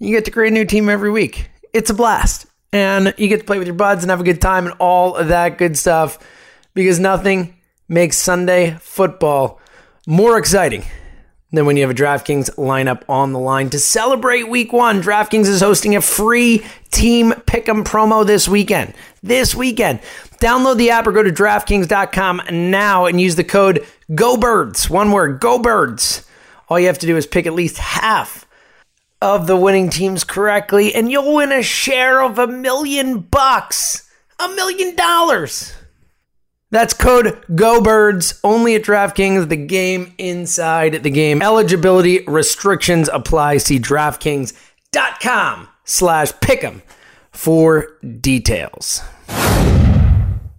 You 0.00 0.10
get 0.10 0.24
to 0.24 0.32
create 0.32 0.50
a 0.50 0.54
new 0.54 0.64
team 0.64 0.88
every 0.88 1.12
week. 1.12 1.48
It's 1.72 1.88
a 1.88 1.94
blast 1.94 2.46
and 2.74 3.14
you 3.16 3.28
get 3.28 3.38
to 3.38 3.44
play 3.44 3.58
with 3.58 3.68
your 3.68 3.76
buds 3.76 4.02
and 4.02 4.10
have 4.10 4.20
a 4.20 4.24
good 4.24 4.40
time 4.40 4.66
and 4.66 4.74
all 4.80 5.14
of 5.14 5.28
that 5.28 5.56
good 5.58 5.78
stuff 5.78 6.18
because 6.74 6.98
nothing 6.98 7.56
makes 7.88 8.18
Sunday 8.18 8.76
football 8.80 9.60
more 10.06 10.36
exciting 10.36 10.84
Then, 11.52 11.66
when 11.66 11.76
you 11.76 11.82
have 11.86 11.90
a 11.92 11.94
DraftKings 11.94 12.56
lineup 12.56 13.04
on 13.08 13.32
the 13.32 13.38
line 13.38 13.70
to 13.70 13.78
celebrate 13.78 14.48
week 14.48 14.72
one, 14.72 15.00
DraftKings 15.00 15.46
is 15.46 15.60
hosting 15.60 15.94
a 15.94 16.00
free 16.00 16.66
team 16.90 17.30
pick'em 17.30 17.84
promo 17.84 18.26
this 18.26 18.48
weekend. 18.48 18.92
This 19.22 19.54
weekend. 19.54 20.00
Download 20.40 20.76
the 20.76 20.90
app 20.90 21.06
or 21.06 21.12
go 21.12 21.22
to 21.22 21.30
DraftKings.com 21.30 22.42
now 22.50 23.06
and 23.06 23.20
use 23.20 23.36
the 23.36 23.44
code 23.44 23.86
GOBIRDS. 24.10 24.90
One 24.90 25.12
word, 25.12 25.40
GOBIRDS. 25.40 26.26
All 26.68 26.80
you 26.80 26.88
have 26.88 26.98
to 26.98 27.06
do 27.06 27.16
is 27.16 27.24
pick 27.24 27.46
at 27.46 27.52
least 27.52 27.78
half 27.78 28.44
of 29.24 29.46
the 29.46 29.56
winning 29.56 29.88
teams 29.88 30.22
correctly, 30.22 30.94
and 30.94 31.10
you'll 31.10 31.36
win 31.36 31.50
a 31.50 31.62
share 31.62 32.22
of 32.22 32.38
a 32.38 32.46
million 32.46 33.20
bucks. 33.20 34.06
A 34.38 34.48
million 34.48 34.94
dollars. 34.94 35.72
That's 36.70 36.92
code 36.92 37.42
GOBIRDS 37.48 38.40
only 38.44 38.74
at 38.74 38.82
DraftKings, 38.82 39.48
the 39.48 39.56
game 39.56 40.12
inside 40.18 41.02
the 41.04 41.10
game. 41.10 41.40
Eligibility 41.40 42.22
restrictions 42.26 43.08
apply. 43.10 43.56
See 43.58 43.78
DraftKings.com 43.78 45.68
slash 45.84 46.32
pick'em 46.34 46.82
for 47.30 47.96
details. 48.20 49.00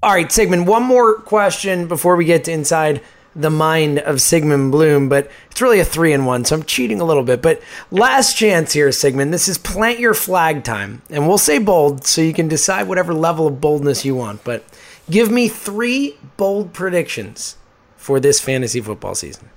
All 0.01 0.12
right, 0.12 0.32
Sigmund, 0.32 0.65
one 0.65 0.84
more 0.84 1.19
question 1.19 1.88
before 1.88 2.15
we 2.15 2.25
get 2.25 2.45
to 2.45 2.51
inside 2.51 3.04
the 3.35 3.49
mind 3.49 3.99
of 3.99 4.21
Sigmund 4.21 4.71
Bloom, 4.71 5.09
but 5.09 5.29
it's 5.51 5.61
really 5.61 5.79
a 5.79 5.85
three 5.85 6.13
in 6.13 6.25
one, 6.25 6.45
so 6.45 6.55
I'm 6.55 6.63
cheating 6.63 7.01
a 7.01 7.05
little 7.05 7.23
bit. 7.23 7.41
But 7.41 7.61
last 7.91 8.37
chance 8.37 8.73
here, 8.73 8.91
Sigmund. 8.91 9.33
This 9.33 9.47
is 9.47 9.57
plant 9.57 9.99
your 9.99 10.13
flag 10.13 10.63
time, 10.63 11.01
and 11.09 11.27
we'll 11.27 11.37
say 11.37 11.57
bold 11.57 12.05
so 12.05 12.21
you 12.21 12.33
can 12.33 12.47
decide 12.47 12.87
whatever 12.87 13.13
level 13.13 13.47
of 13.47 13.59
boldness 13.59 14.05
you 14.05 14.15
want. 14.15 14.43
But 14.43 14.63
Give 15.09 15.29
me 15.29 15.47
three 15.47 16.17
bold 16.37 16.73
predictions 16.73 17.57
for 17.97 18.19
this 18.19 18.39
fantasy 18.39 18.81
football 18.81 19.15
season. 19.15 19.49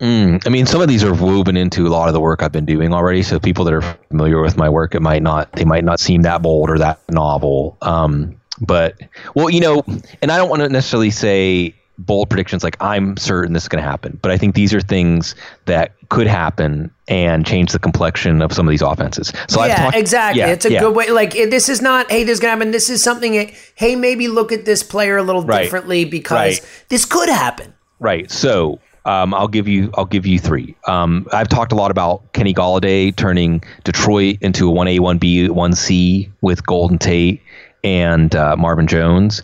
Mm, 0.00 0.46
I 0.46 0.50
mean, 0.50 0.66
some 0.66 0.82
of 0.82 0.88
these 0.88 1.02
are 1.02 1.14
woven 1.14 1.56
into 1.56 1.86
a 1.86 1.88
lot 1.88 2.08
of 2.08 2.14
the 2.14 2.20
work 2.20 2.42
I've 2.42 2.52
been 2.52 2.66
doing 2.66 2.92
already. 2.92 3.22
So 3.22 3.38
people 3.38 3.64
that 3.64 3.72
are 3.72 3.96
familiar 4.08 4.40
with 4.42 4.56
my 4.56 4.68
work, 4.68 4.94
it 4.94 5.00
might 5.00 5.22
not 5.22 5.50
they 5.52 5.64
might 5.64 5.84
not 5.84 6.00
seem 6.00 6.22
that 6.22 6.42
bold 6.42 6.68
or 6.68 6.78
that 6.78 7.00
novel. 7.10 7.78
Um, 7.80 8.38
but 8.60 8.96
well, 9.34 9.48
you 9.48 9.60
know, 9.60 9.82
and 10.20 10.30
I 10.30 10.36
don't 10.36 10.50
want 10.50 10.62
to 10.62 10.68
necessarily 10.68 11.10
say 11.10 11.74
bold 11.98 12.28
predictions 12.28 12.64
like 12.64 12.76
I'm 12.80 13.16
certain 13.16 13.52
this 13.52 13.64
is 13.64 13.68
going 13.68 13.82
to 13.82 13.88
happen, 13.88 14.18
but 14.22 14.30
I 14.30 14.38
think 14.38 14.54
these 14.54 14.74
are 14.74 14.80
things 14.80 15.34
that 15.66 15.92
could 16.08 16.26
happen 16.26 16.90
and 17.08 17.46
change 17.46 17.72
the 17.72 17.78
complexion 17.78 18.42
of 18.42 18.52
some 18.52 18.66
of 18.66 18.70
these 18.70 18.82
offenses. 18.82 19.32
So 19.48 19.64
yeah, 19.64 19.76
talked, 19.76 19.96
exactly. 19.96 20.40
Yeah, 20.40 20.48
it's 20.48 20.64
a 20.64 20.72
yeah. 20.72 20.80
good 20.80 20.96
way. 20.96 21.10
Like 21.10 21.32
this 21.32 21.68
is 21.68 21.80
not, 21.80 22.10
hey, 22.10 22.24
this 22.24 22.34
is 22.34 22.40
going 22.40 22.52
to 22.52 22.58
happen. 22.58 22.72
This 22.72 22.90
is 22.90 23.02
something. 23.02 23.52
Hey, 23.74 23.96
maybe 23.96 24.28
look 24.28 24.52
at 24.52 24.64
this 24.64 24.82
player 24.82 25.16
a 25.16 25.22
little 25.22 25.44
right. 25.44 25.62
differently 25.62 26.04
because 26.04 26.60
right. 26.60 26.84
this 26.88 27.04
could 27.04 27.28
happen. 27.28 27.72
Right. 28.00 28.30
So 28.30 28.80
um, 29.04 29.34
I'll 29.34 29.48
give 29.48 29.68
you 29.68 29.90
I'll 29.94 30.06
give 30.06 30.26
you 30.26 30.38
three. 30.38 30.74
Um, 30.86 31.26
I've 31.32 31.48
talked 31.48 31.72
a 31.72 31.74
lot 31.74 31.90
about 31.90 32.32
Kenny 32.32 32.54
Golladay 32.54 33.14
turning 33.14 33.62
Detroit 33.84 34.38
into 34.40 34.68
a 34.68 34.70
one 34.70 34.88
A 34.88 34.98
one 34.98 35.18
B 35.18 35.48
one 35.48 35.74
C 35.74 36.30
with 36.40 36.66
Golden 36.66 36.98
Tate 36.98 37.42
and 37.82 38.34
uh, 38.34 38.56
Marvin 38.56 38.86
Jones. 38.86 39.42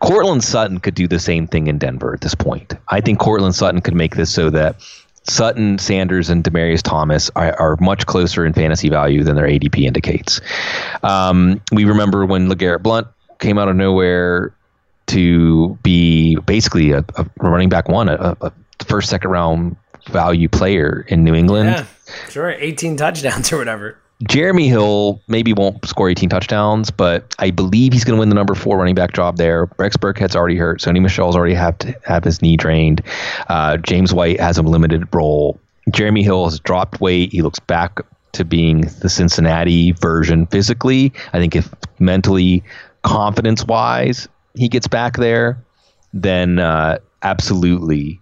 Courtland 0.00 0.42
Sutton 0.42 0.80
could 0.80 0.94
do 0.94 1.06
the 1.06 1.18
same 1.18 1.46
thing 1.46 1.66
in 1.66 1.78
Denver 1.78 2.12
at 2.14 2.22
this 2.22 2.34
point. 2.34 2.74
I 2.88 3.00
think 3.00 3.18
Courtland 3.18 3.54
Sutton 3.54 3.80
could 3.80 3.94
make 3.94 4.16
this 4.16 4.32
so 4.32 4.50
that 4.50 4.76
Sutton, 5.24 5.78
Sanders, 5.78 6.30
and 6.30 6.42
Demaryius 6.42 6.82
Thomas 6.82 7.30
are, 7.36 7.54
are, 7.60 7.76
much 7.80 8.06
closer 8.06 8.44
in 8.46 8.54
fantasy 8.54 8.88
value 8.88 9.22
than 9.22 9.36
their 9.36 9.46
ADP 9.46 9.84
indicates. 9.84 10.40
Um, 11.02 11.60
we 11.72 11.84
remember 11.84 12.24
when 12.24 12.48
LeGarrette 12.48 12.82
Blount 12.82 13.06
came 13.38 13.58
out 13.58 13.68
of 13.68 13.76
nowhere 13.76 14.54
to 15.08 15.78
be 15.82 16.36
basically 16.46 16.92
a, 16.92 17.04
a 17.16 17.26
running 17.38 17.68
back 17.68 17.88
one, 17.88 18.08
a, 18.08 18.36
a, 18.40 18.52
first, 18.86 19.10
second 19.10 19.30
round 19.30 19.76
value 20.06 20.48
player 20.48 21.04
in 21.08 21.22
New 21.22 21.34
England. 21.34 21.68
Yeah, 21.68 21.86
sure. 22.30 22.50
18 22.50 22.96
touchdowns 22.96 23.52
or 23.52 23.58
whatever. 23.58 23.98
Jeremy 24.28 24.68
Hill 24.68 25.20
maybe 25.28 25.52
won't 25.52 25.86
score 25.86 26.10
18 26.10 26.28
touchdowns, 26.28 26.90
but 26.90 27.34
I 27.38 27.50
believe 27.50 27.92
he's 27.92 28.04
going 28.04 28.16
to 28.16 28.20
win 28.20 28.28
the 28.28 28.34
number 28.34 28.54
four 28.54 28.76
running 28.76 28.94
back 28.94 29.12
job 29.12 29.38
there. 29.38 29.68
Rex 29.78 29.96
Burkhead's 29.96 30.36
already 30.36 30.56
hurt. 30.56 30.80
Sony 30.80 31.00
Michel's 31.00 31.34
already 31.34 31.54
have 31.54 31.78
to 31.78 31.94
have 32.04 32.24
his 32.24 32.42
knee 32.42 32.56
drained. 32.56 33.02
Uh, 33.48 33.78
James 33.78 34.12
White 34.12 34.38
has 34.38 34.58
a 34.58 34.62
limited 34.62 35.08
role. 35.14 35.58
Jeremy 35.90 36.22
Hill 36.22 36.44
has 36.44 36.60
dropped 36.60 37.00
weight. 37.00 37.32
He 37.32 37.40
looks 37.40 37.60
back 37.60 38.00
to 38.32 38.44
being 38.44 38.82
the 39.00 39.08
Cincinnati 39.08 39.92
version 39.92 40.46
physically. 40.46 41.12
I 41.32 41.38
think 41.38 41.56
if 41.56 41.72
mentally, 41.98 42.62
confidence 43.02 43.64
wise, 43.64 44.28
he 44.54 44.68
gets 44.68 44.86
back 44.86 45.16
there, 45.16 45.58
then 46.12 46.58
uh, 46.58 46.98
absolutely 47.22 48.20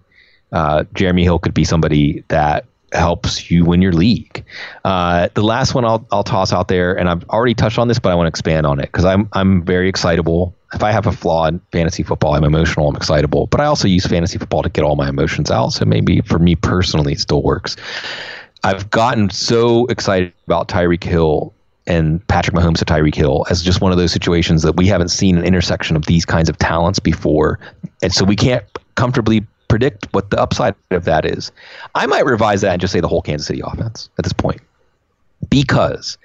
uh, 0.52 0.84
Jeremy 0.94 1.24
Hill 1.24 1.40
could 1.40 1.54
be 1.54 1.64
somebody 1.64 2.22
that 2.28 2.64
helps 2.92 3.50
you 3.50 3.64
win 3.64 3.82
your 3.82 3.92
league. 3.92 4.44
Uh, 4.84 5.28
the 5.34 5.42
last 5.42 5.74
one 5.74 5.84
I'll, 5.84 6.06
I'll 6.10 6.24
toss 6.24 6.52
out 6.52 6.68
there, 6.68 6.96
and 6.98 7.08
I've 7.08 7.24
already 7.28 7.54
touched 7.54 7.78
on 7.78 7.88
this, 7.88 7.98
but 7.98 8.10
I 8.10 8.14
want 8.14 8.26
to 8.26 8.28
expand 8.28 8.66
on 8.66 8.78
it 8.80 8.92
because 8.92 9.04
I'm 9.04 9.28
I'm 9.32 9.62
very 9.62 9.88
excitable. 9.88 10.54
If 10.74 10.82
I 10.82 10.92
have 10.92 11.06
a 11.06 11.12
flaw 11.12 11.46
in 11.46 11.60
fantasy 11.72 12.02
football, 12.02 12.34
I'm 12.34 12.44
emotional. 12.44 12.88
I'm 12.88 12.96
excitable, 12.96 13.46
but 13.46 13.60
I 13.60 13.64
also 13.64 13.88
use 13.88 14.06
fantasy 14.06 14.38
football 14.38 14.62
to 14.62 14.68
get 14.68 14.84
all 14.84 14.96
my 14.96 15.08
emotions 15.08 15.50
out. 15.50 15.70
So 15.70 15.84
maybe 15.84 16.20
for 16.22 16.38
me 16.38 16.56
personally, 16.56 17.12
it 17.12 17.20
still 17.20 17.42
works. 17.42 17.76
I've 18.64 18.90
gotten 18.90 19.30
so 19.30 19.86
excited 19.86 20.32
about 20.46 20.68
Tyreek 20.68 21.04
Hill 21.04 21.54
and 21.86 22.26
Patrick 22.28 22.54
Mahomes 22.54 22.78
to 22.78 22.84
Tyreek 22.84 23.14
Hill 23.14 23.46
as 23.48 23.62
just 23.62 23.80
one 23.80 23.92
of 23.92 23.98
those 23.98 24.12
situations 24.12 24.62
that 24.62 24.76
we 24.76 24.86
haven't 24.86 25.08
seen 25.08 25.38
an 25.38 25.44
intersection 25.44 25.96
of 25.96 26.04
these 26.04 26.26
kinds 26.26 26.50
of 26.50 26.58
talents 26.58 26.98
before, 26.98 27.58
and 28.02 28.12
so 28.12 28.24
we 28.24 28.36
can't 28.36 28.64
comfortably 28.94 29.46
predict 29.68 30.08
what 30.12 30.30
the 30.30 30.40
upside 30.40 30.74
of 30.90 31.04
that 31.04 31.24
is. 31.24 31.52
I 31.94 32.06
might 32.06 32.24
revise 32.24 32.62
that 32.62 32.72
and 32.72 32.80
just 32.80 32.92
say 32.92 33.00
the 33.00 33.08
whole 33.08 33.22
Kansas 33.22 33.46
City 33.46 33.60
offense 33.62 34.08
at 34.18 34.24
this 34.24 34.32
point 34.32 34.60
because 35.50 36.18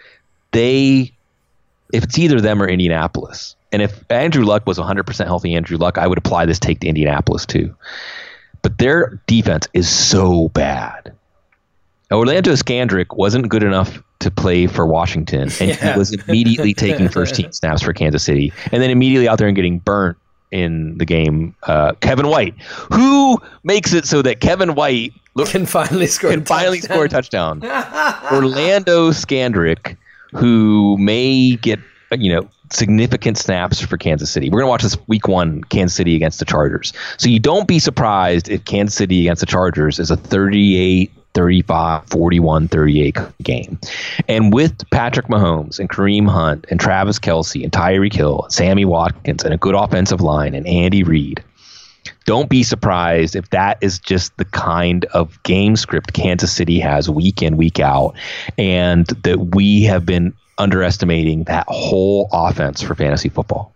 they, 0.52 1.12
if 1.92 2.04
it's 2.04 2.18
either 2.18 2.42
them 2.42 2.62
or 2.62 2.68
Indianapolis, 2.68 3.56
and 3.72 3.82
if 3.82 4.04
Andrew 4.10 4.46
Luck 4.46 4.66
was 4.66 4.78
100% 4.78 5.26
healthy, 5.26 5.56
Andrew 5.56 5.78
Luck, 5.78 5.98
I 5.98 6.08
would 6.08 6.18
apply 6.18 6.46
this 6.46 6.60
take 6.60 6.80
to 6.82 6.88
Indianapolis 6.88 7.46
too. 7.46 7.76
But 8.62 8.78
their 8.78 9.20
defense 9.28 9.68
is 9.74 9.90
so 9.90 10.50
bad. 10.50 11.14
Orlando 12.12 12.54
Scandrick 12.54 13.18
wasn't 13.18 13.50
good 13.50 13.64
enough 13.64 14.02
to 14.20 14.30
play 14.32 14.68
for 14.68 14.86
Washington, 14.86 15.50
and 15.60 15.70
yeah. 15.70 15.94
he 15.94 16.00
was 16.00 16.14
immediately 16.14 16.74
taking 16.74 17.10
first 17.10 17.36
team 17.36 17.52
snaps 17.52 17.82
for 17.82 17.92
Kansas 17.92 18.24
City, 18.24 18.54
and 18.72 18.82
then 18.82 18.90
immediately 18.90 19.28
out 19.28 19.38
there 19.38 19.48
and 19.48 19.56
getting 19.56 19.80
burnt 19.80 20.18
in 20.54 20.98
the 21.00 21.06
game, 21.06 21.56
uh, 21.64 21.94
Kevin 22.00 22.28
White, 22.28 22.54
who 22.62 23.42
makes 23.64 23.92
it 23.92 24.06
so 24.06 24.22
that 24.22 24.40
Kevin 24.40 24.76
White 24.76 25.14
look, 25.34 25.50
can 25.50 25.66
finally 25.66 26.06
score 26.06 26.32
can 26.32 26.46
finally 26.46 26.80
score 26.80 27.06
a 27.06 27.10
touchdown. 27.10 27.64
Orlando 28.32 29.10
Scandrick, 29.10 29.98
who 30.32 30.96
may 31.00 31.56
get 31.56 31.80
you 32.12 32.34
know 32.34 32.48
significant 32.72 33.38
snaps 33.38 33.82
for 33.82 33.98
Kansas 33.98 34.30
City. 34.32 34.50
We're 34.50 34.60
going 34.60 34.68
to 34.68 34.72
watch 34.72 34.84
this 34.84 34.98
week 35.08 35.28
one 35.28 35.64
Kansas 35.66 35.96
City 35.96 36.16
against 36.16 36.40
the 36.40 36.46
Chargers. 36.46 36.94
So 37.18 37.30
you 37.30 37.40
don't 37.40 37.68
be 37.68 37.80
surprised 37.80 38.50
if 38.50 38.64
Kansas 38.66 38.96
City 38.96 39.22
against 39.22 39.40
the 39.40 39.46
Chargers 39.46 40.00
is 40.00 40.12
a 40.12 40.18
38 40.18 41.12
35, 41.34 42.08
41, 42.08 42.68
38 42.68 43.18
game. 43.42 43.80
And 44.28 44.54
with 44.54 44.90
Patrick 44.92 45.28
Mahomes 45.28 45.80
and 45.80 45.90
Kareem 45.90 46.30
Hunt 46.30 46.66
and 46.70 46.80
Travis 46.80 47.20
Kelce 47.20 47.64
and 47.64 47.72
Tyreek 47.72 48.14
Hill 48.14 48.42
and 48.44 48.54
Sammy 48.54 48.86
Watkins 48.86 49.44
and 49.44 49.54
a 49.54 49.58
good 49.58 49.76
offensive 49.76 50.22
line 50.22 50.54
and 50.56 50.68
Andy 50.68 51.04
Reid, 51.04 51.44
don't 52.26 52.50
be 52.50 52.64
surprised 52.64 53.36
if 53.36 53.50
that 53.50 53.78
is 53.82 54.00
just 54.00 54.36
the 54.38 54.46
kind 54.46 55.06
of 55.06 55.42
game 55.44 55.76
script 55.76 56.14
Kansas 56.14 56.52
City 56.52 56.80
has 56.80 57.10
week 57.10 57.42
in, 57.42 57.58
week 57.58 57.80
out, 57.80 58.16
and 58.58 59.08
that 59.24 59.56
we 59.56 59.84
have 59.84 60.06
been 60.06 60.34
underestimating 60.58 61.44
that 61.46 61.66
whole 61.68 62.30
offense 62.32 62.82
for 62.82 62.96
fantasy 62.96 63.30
football. 63.30 63.74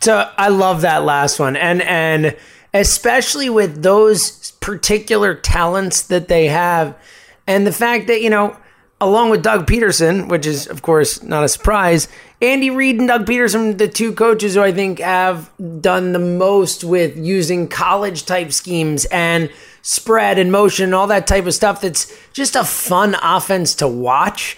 So 0.00 0.30
I 0.36 0.48
love 0.48 0.82
that 0.82 1.04
last 1.04 1.40
one. 1.40 1.56
And 1.56 1.82
and 1.82 2.36
especially 2.74 3.48
with 3.48 3.82
those 3.82 4.50
particular 4.60 5.34
talents 5.34 6.02
that 6.02 6.28
they 6.28 6.48
have. 6.48 6.98
And 7.46 7.66
the 7.66 7.72
fact 7.72 8.08
that, 8.08 8.20
you 8.20 8.28
know, 8.28 8.56
along 9.00 9.30
with 9.30 9.42
Doug 9.42 9.66
Pederson, 9.66 10.28
which 10.28 10.44
is, 10.44 10.66
of 10.66 10.82
course, 10.82 11.22
not 11.22 11.44
a 11.44 11.48
surprise, 11.48 12.08
Andy 12.42 12.70
Reid 12.70 12.98
and 12.98 13.08
Doug 13.08 13.26
Pederson, 13.26 13.78
the 13.78 13.88
two 13.88 14.12
coaches 14.12 14.54
who 14.54 14.62
I 14.62 14.72
think 14.72 14.98
have 14.98 15.50
done 15.80 16.12
the 16.12 16.18
most 16.18 16.82
with 16.82 17.16
using 17.16 17.68
college 17.68 18.26
type 18.26 18.52
schemes 18.52 19.04
and 19.06 19.50
spread 19.82 20.38
and 20.38 20.50
motion 20.50 20.86
and 20.86 20.94
all 20.94 21.06
that 21.06 21.26
type 21.26 21.46
of 21.46 21.54
stuff 21.54 21.80
that's 21.80 22.12
just 22.32 22.56
a 22.56 22.64
fun 22.64 23.14
offense 23.22 23.74
to 23.76 23.86
watch. 23.86 24.56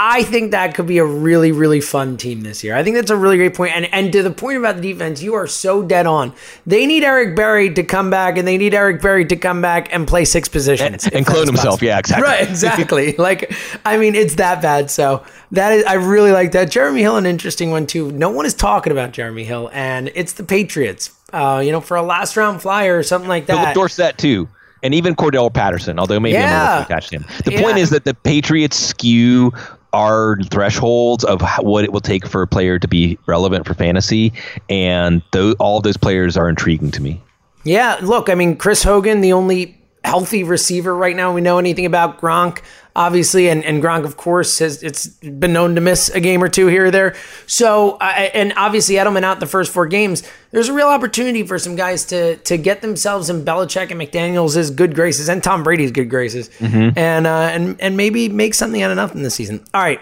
I 0.00 0.22
think 0.22 0.52
that 0.52 0.76
could 0.76 0.86
be 0.86 0.98
a 0.98 1.04
really, 1.04 1.50
really 1.50 1.80
fun 1.80 2.16
team 2.16 2.42
this 2.42 2.62
year. 2.62 2.76
I 2.76 2.84
think 2.84 2.94
that's 2.94 3.10
a 3.10 3.16
really 3.16 3.36
great 3.36 3.54
point. 3.54 3.72
And 3.74 3.92
and 3.92 4.12
to 4.12 4.22
the 4.22 4.30
point 4.30 4.56
about 4.56 4.76
the 4.76 4.82
defense, 4.82 5.20
you 5.24 5.34
are 5.34 5.48
so 5.48 5.82
dead 5.82 6.06
on. 6.06 6.32
They 6.66 6.86
need 6.86 7.02
Eric 7.02 7.34
Berry 7.34 7.74
to 7.74 7.82
come 7.82 8.08
back, 8.08 8.38
and 8.38 8.46
they 8.46 8.56
need 8.58 8.74
Eric 8.74 9.02
Berry 9.02 9.24
to 9.24 9.34
come 9.34 9.60
back 9.60 9.92
and 9.92 10.06
play 10.06 10.24
six 10.24 10.48
positions 10.48 11.04
and, 11.06 11.14
and 11.16 11.26
clone 11.26 11.46
himself. 11.48 11.82
Yeah, 11.82 11.98
exactly. 11.98 12.28
Right, 12.28 12.48
exactly. 12.48 13.12
like, 13.18 13.52
I 13.84 13.96
mean, 13.98 14.14
it's 14.14 14.36
that 14.36 14.62
bad. 14.62 14.88
So 14.88 15.24
that 15.50 15.72
is, 15.72 15.84
I 15.84 15.94
really 15.94 16.30
like 16.30 16.52
that. 16.52 16.70
Jeremy 16.70 17.00
Hill, 17.00 17.16
an 17.16 17.26
interesting 17.26 17.72
one 17.72 17.88
too. 17.88 18.12
No 18.12 18.30
one 18.30 18.46
is 18.46 18.54
talking 18.54 18.92
about 18.92 19.10
Jeremy 19.10 19.42
Hill, 19.42 19.68
and 19.72 20.12
it's 20.14 20.34
the 20.34 20.44
Patriots. 20.44 21.10
Uh, 21.32 21.60
you 21.62 21.72
know, 21.72 21.80
for 21.80 21.96
a 21.96 22.02
last 22.02 22.36
round 22.36 22.62
flyer 22.62 22.96
or 22.96 23.02
something 23.02 23.28
like 23.28 23.46
that. 23.46 23.56
Phillip 23.58 23.74
Dorsett 23.74 24.16
too. 24.16 24.48
and 24.82 24.94
even 24.94 25.16
Cordarrelle 25.16 25.52
Patterson, 25.52 25.98
although 25.98 26.20
maybe 26.20 26.34
Yeah. 26.34 26.76
I'm 26.76 26.82
attached 26.84 27.08
to 27.10 27.16
him. 27.16 27.24
The 27.44 27.52
Yeah. 27.54 27.62
point 27.62 27.78
is 27.78 27.90
that 27.90 28.04
the 28.04 28.14
Patriots 28.14 28.76
skew 28.78 29.52
our 29.92 30.38
thresholds 30.50 31.24
of 31.24 31.42
what 31.60 31.84
it 31.84 31.92
will 31.92 32.00
take 32.00 32.26
for 32.26 32.42
a 32.42 32.46
player 32.46 32.78
to 32.78 32.88
be 32.88 33.18
relevant 33.26 33.66
for 33.66 33.74
fantasy, 33.74 34.32
and 34.68 35.22
tho- 35.32 35.54
all 35.58 35.78
of 35.78 35.82
those 35.82 35.96
players 35.96 36.36
are 36.36 36.48
intriguing 36.48 36.90
to 36.92 37.02
me. 37.02 37.22
Yeah, 37.64 37.98
look, 38.02 38.28
I 38.28 38.34
mean, 38.34 38.56
Chris 38.56 38.82
Hogan, 38.82 39.20
the 39.20 39.32
only 39.32 39.76
healthy 40.04 40.44
receiver 40.44 40.94
right 40.94 41.16
now 41.16 41.32
we 41.32 41.40
know 41.40 41.58
anything 41.58 41.84
about 41.84 42.20
Gronk, 42.20 42.60
obviously, 42.98 43.48
and, 43.48 43.64
and 43.64 43.80
Gronk, 43.80 44.04
of 44.04 44.16
course, 44.16 44.58
has 44.58 44.82
it's 44.82 45.06
been 45.06 45.52
known 45.52 45.76
to 45.76 45.80
miss 45.80 46.10
a 46.10 46.20
game 46.20 46.42
or 46.42 46.48
two 46.48 46.66
here 46.66 46.86
or 46.86 46.90
there. 46.90 47.14
So, 47.46 47.96
I 48.00 48.24
and 48.34 48.52
obviously 48.56 48.96
Edelman 48.96 49.22
out 49.22 49.38
the 49.38 49.46
first 49.46 49.72
four 49.72 49.86
games. 49.86 50.28
There's 50.50 50.68
a 50.68 50.72
real 50.72 50.88
opportunity 50.88 51.44
for 51.44 51.58
some 51.58 51.76
guys 51.76 52.04
to 52.06 52.36
to 52.36 52.58
get 52.58 52.82
themselves 52.82 53.30
in 53.30 53.44
Belichick 53.44 53.92
and 53.92 54.00
McDaniels' 54.00 54.74
good 54.74 54.94
graces 54.94 55.28
and 55.28 55.42
Tom 55.42 55.62
Brady's 55.62 55.92
good 55.92 56.10
graces, 56.10 56.50
and 56.96 57.26
uh, 57.26 57.50
and 57.52 57.80
and 57.80 57.96
maybe 57.96 58.28
make 58.28 58.54
something 58.54 58.82
out 58.82 58.90
of 58.90 58.96
nothing 58.96 59.22
this 59.22 59.36
season. 59.36 59.64
All 59.72 59.80
right, 59.80 60.00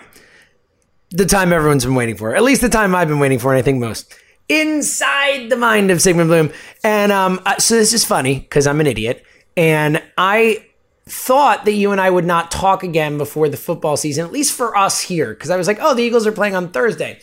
the 1.10 1.26
time 1.26 1.52
everyone's 1.52 1.84
been 1.84 1.94
waiting 1.94 2.16
for, 2.16 2.34
at 2.34 2.42
least 2.42 2.62
the 2.62 2.68
time 2.70 2.94
I've 2.94 3.08
been 3.08 3.20
waiting 3.20 3.38
for, 3.38 3.52
and 3.52 3.58
I 3.58 3.62
think 3.62 3.78
most. 3.78 4.12
Inside 4.48 5.50
the 5.50 5.56
mind 5.56 5.90
of 5.90 6.00
Sigmund 6.00 6.28
Bloom. 6.28 6.52
And 6.84 7.10
um, 7.10 7.40
uh, 7.44 7.58
so 7.58 7.74
this 7.74 7.92
is 7.92 8.04
funny 8.04 8.38
because 8.38 8.68
I'm 8.68 8.80
an 8.80 8.86
idiot. 8.86 9.24
And 9.56 10.00
I 10.16 10.64
thought 11.08 11.64
that 11.64 11.72
you 11.72 11.92
and 11.92 12.00
I 12.00 12.10
would 12.10 12.24
not 12.24 12.50
talk 12.50 12.82
again 12.82 13.16
before 13.18 13.48
the 13.48 13.56
football 13.56 13.96
season, 13.96 14.24
at 14.24 14.32
least 14.32 14.52
for 14.52 14.76
us 14.76 15.00
here, 15.00 15.32
because 15.34 15.50
I 15.50 15.56
was 15.56 15.66
like, 15.66 15.78
oh, 15.80 15.94
the 15.94 16.02
Eagles 16.02 16.26
are 16.26 16.32
playing 16.32 16.56
on 16.56 16.70
Thursday. 16.70 17.20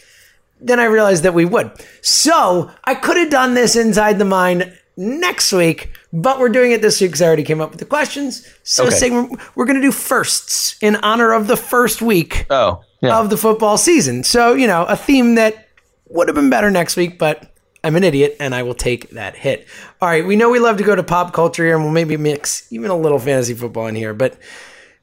Then 0.61 0.79
I 0.79 0.85
realized 0.85 1.23
that 1.23 1.33
we 1.33 1.43
would. 1.45 1.71
So 2.01 2.71
I 2.85 2.95
could 2.95 3.17
have 3.17 3.29
done 3.29 3.53
this 3.53 3.75
inside 3.75 4.19
the 4.19 4.25
mind 4.25 4.73
next 4.95 5.51
week, 5.51 5.91
but 6.13 6.39
we're 6.39 6.47
doing 6.49 6.71
it 6.71 6.81
this 6.81 7.01
week 7.01 7.09
because 7.11 7.21
I 7.21 7.25
already 7.27 7.43
came 7.43 7.59
up 7.59 7.71
with 7.71 7.79
the 7.79 7.85
questions. 7.85 8.47
So 8.63 8.85
Okay. 8.85 8.95
Sigmund, 8.95 9.37
we're 9.55 9.65
going 9.65 9.75
to 9.75 9.81
do 9.81 9.91
firsts 9.91 10.77
in 10.81 10.95
honor 10.97 11.33
of 11.33 11.47
the 11.47 11.57
first 11.57 12.01
week 12.01 12.45
Oh, 12.49 12.81
yeah. 13.01 13.19
of 13.19 13.29
the 13.29 13.37
football 13.37 13.77
season. 13.77 14.23
So, 14.23 14.53
you 14.53 14.67
know, 14.67 14.85
a 14.85 14.95
theme 14.95 15.35
that 15.35 15.67
would 16.07 16.29
have 16.29 16.35
been 16.35 16.49
better 16.51 16.71
next 16.71 16.95
week, 16.95 17.17
but 17.19 17.52
I'm 17.83 17.95
an 17.95 18.03
idiot 18.03 18.37
and 18.39 18.55
I 18.55 18.63
will 18.63 18.73
take 18.73 19.09
that 19.11 19.35
hit. 19.35 19.67
All 20.01 20.07
right, 20.07 20.25
we 20.25 20.35
know 20.35 20.49
we 20.49 20.59
love 20.59 20.77
to 20.77 20.83
go 20.83 20.95
to 20.95 21.03
pop 21.03 21.33
culture 21.33 21.65
here 21.65 21.75
and 21.75 21.83
we'll 21.83 21.93
maybe 21.93 22.15
mix 22.15 22.71
even 22.71 22.89
a 22.89 22.97
little 22.97 23.19
fantasy 23.19 23.53
football 23.53 23.87
in 23.87 23.95
here, 23.95 24.13
but 24.13 24.37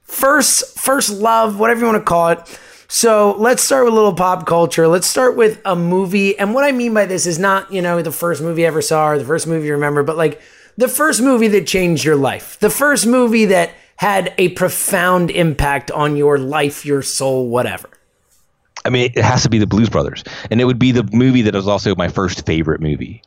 first 0.02 0.78
first 0.78 1.10
love, 1.10 1.58
whatever 1.58 1.80
you 1.80 1.86
want 1.86 1.98
to 1.98 2.04
call 2.04 2.28
it. 2.30 2.60
So, 2.92 3.36
let's 3.38 3.62
start 3.62 3.84
with 3.84 3.92
a 3.92 3.94
little 3.94 4.14
pop 4.14 4.46
culture. 4.46 4.88
Let's 4.88 5.06
start 5.06 5.36
with 5.36 5.60
a 5.64 5.76
movie. 5.76 6.36
And 6.36 6.54
what 6.54 6.64
I 6.64 6.72
mean 6.72 6.92
by 6.92 7.06
this 7.06 7.24
is 7.24 7.38
not, 7.38 7.72
you 7.72 7.80
know, 7.80 8.02
the 8.02 8.10
first 8.10 8.42
movie 8.42 8.62
you 8.62 8.66
ever 8.66 8.82
saw 8.82 9.10
or 9.10 9.18
the 9.18 9.24
first 9.24 9.46
movie 9.46 9.68
you 9.68 9.74
remember, 9.74 10.02
but 10.02 10.16
like 10.16 10.40
the 10.76 10.88
first 10.88 11.22
movie 11.22 11.46
that 11.48 11.68
changed 11.68 12.04
your 12.04 12.16
life. 12.16 12.58
The 12.58 12.70
first 12.70 13.06
movie 13.06 13.44
that 13.44 13.70
had 13.94 14.34
a 14.38 14.48
profound 14.48 15.30
impact 15.30 15.92
on 15.92 16.16
your 16.16 16.36
life, 16.38 16.84
your 16.84 17.02
soul, 17.02 17.46
whatever. 17.48 17.90
I 18.84 18.90
mean, 18.90 19.12
it 19.14 19.22
has 19.22 19.42
to 19.42 19.50
be 19.50 19.58
the 19.58 19.66
Blues 19.66 19.88
Brothers, 19.88 20.24
and 20.50 20.60
it 20.60 20.64
would 20.64 20.78
be 20.78 20.92
the 20.92 21.08
movie 21.12 21.42
that 21.42 21.54
was 21.54 21.68
also 21.68 21.94
my 21.96 22.08
first 22.08 22.46
favorite 22.46 22.80
movie. 22.80 23.22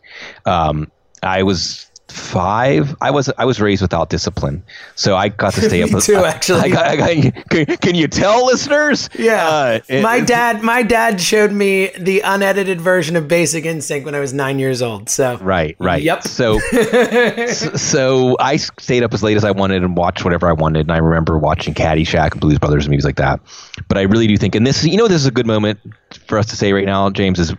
Um, 0.46 0.92
I 1.22 1.44
was 1.44 1.88
five. 2.10 2.96
I 3.02 3.10
was 3.12 3.32
I 3.38 3.46
was 3.46 3.60
raised 3.62 3.82
without 3.82 4.10
discipline, 4.10 4.64
so 4.96 5.16
I 5.16 5.30
got 5.30 5.54
to 5.56 5.62
stay 5.62 5.82
up. 5.92 6.02
Too, 6.02 6.16
I- 6.18 6.30
actually. 6.30 6.60
I 6.62 6.70
got, 6.70 6.86
I 6.86 6.96
got, 6.96 7.50
can, 7.50 7.66
can 7.78 7.96
you 7.96 8.08
tell, 8.08 8.46
listeners? 8.46 9.10
Uh, 9.18 9.80
it- 9.88 10.04
my 10.04 10.20
dad, 10.20 10.62
my 10.62 10.84
dad 10.84 11.20
showed 11.22 11.52
me 11.52 11.92
the 11.98 12.22
unedited 12.22 12.80
version 12.82 13.16
of 13.16 13.28
Basic 13.28 13.66
Instinct 13.66 14.06
when 14.06 14.16
I 14.16 14.20
was 14.20 14.34
nine 14.34 14.60
years 14.60 14.82
old. 14.82 15.10
So 15.10 15.38
Right, 15.38 15.76
right. 15.80 16.02
Yep. 16.04 16.24
So, 16.24 16.60
so, 17.48 18.36
I 18.40 18.58
stayed 18.58 19.04
up 19.04 19.14
as 19.14 19.24
late 19.24 19.38
as 19.38 19.44
I 19.44 19.52
wanted 19.52 19.84
and 19.84 19.96
watched 19.98 20.24
whatever 20.24 20.48
I 20.48 20.54
wanted. 20.54 20.82
And 20.82 20.92
I 20.92 20.98
remember 20.98 21.38
watching 21.38 21.74
Caddyshack 21.74 22.32
and 22.34 22.42
Blues 22.42 22.60
Brothers 22.60 22.86
and 22.86 22.92
movies 22.92 23.06
like 23.06 23.16
that. 23.18 23.40
But 23.88 23.98
I 23.98 24.02
really 24.04 24.28
do 24.28 24.38
think, 24.38 24.56
and 24.56 24.66
this, 24.66 24.84
you 24.84 24.98
know, 24.98 25.08
this 25.08 25.22
is 25.22 25.26
a 25.28 25.32
good 25.32 25.48
moment 25.48 25.80
for 26.28 26.38
us 26.38 26.46
to 26.48 26.56
say 26.56 26.74
right 26.74 26.86
now, 26.86 27.10
James, 27.10 27.40
is 27.40 27.54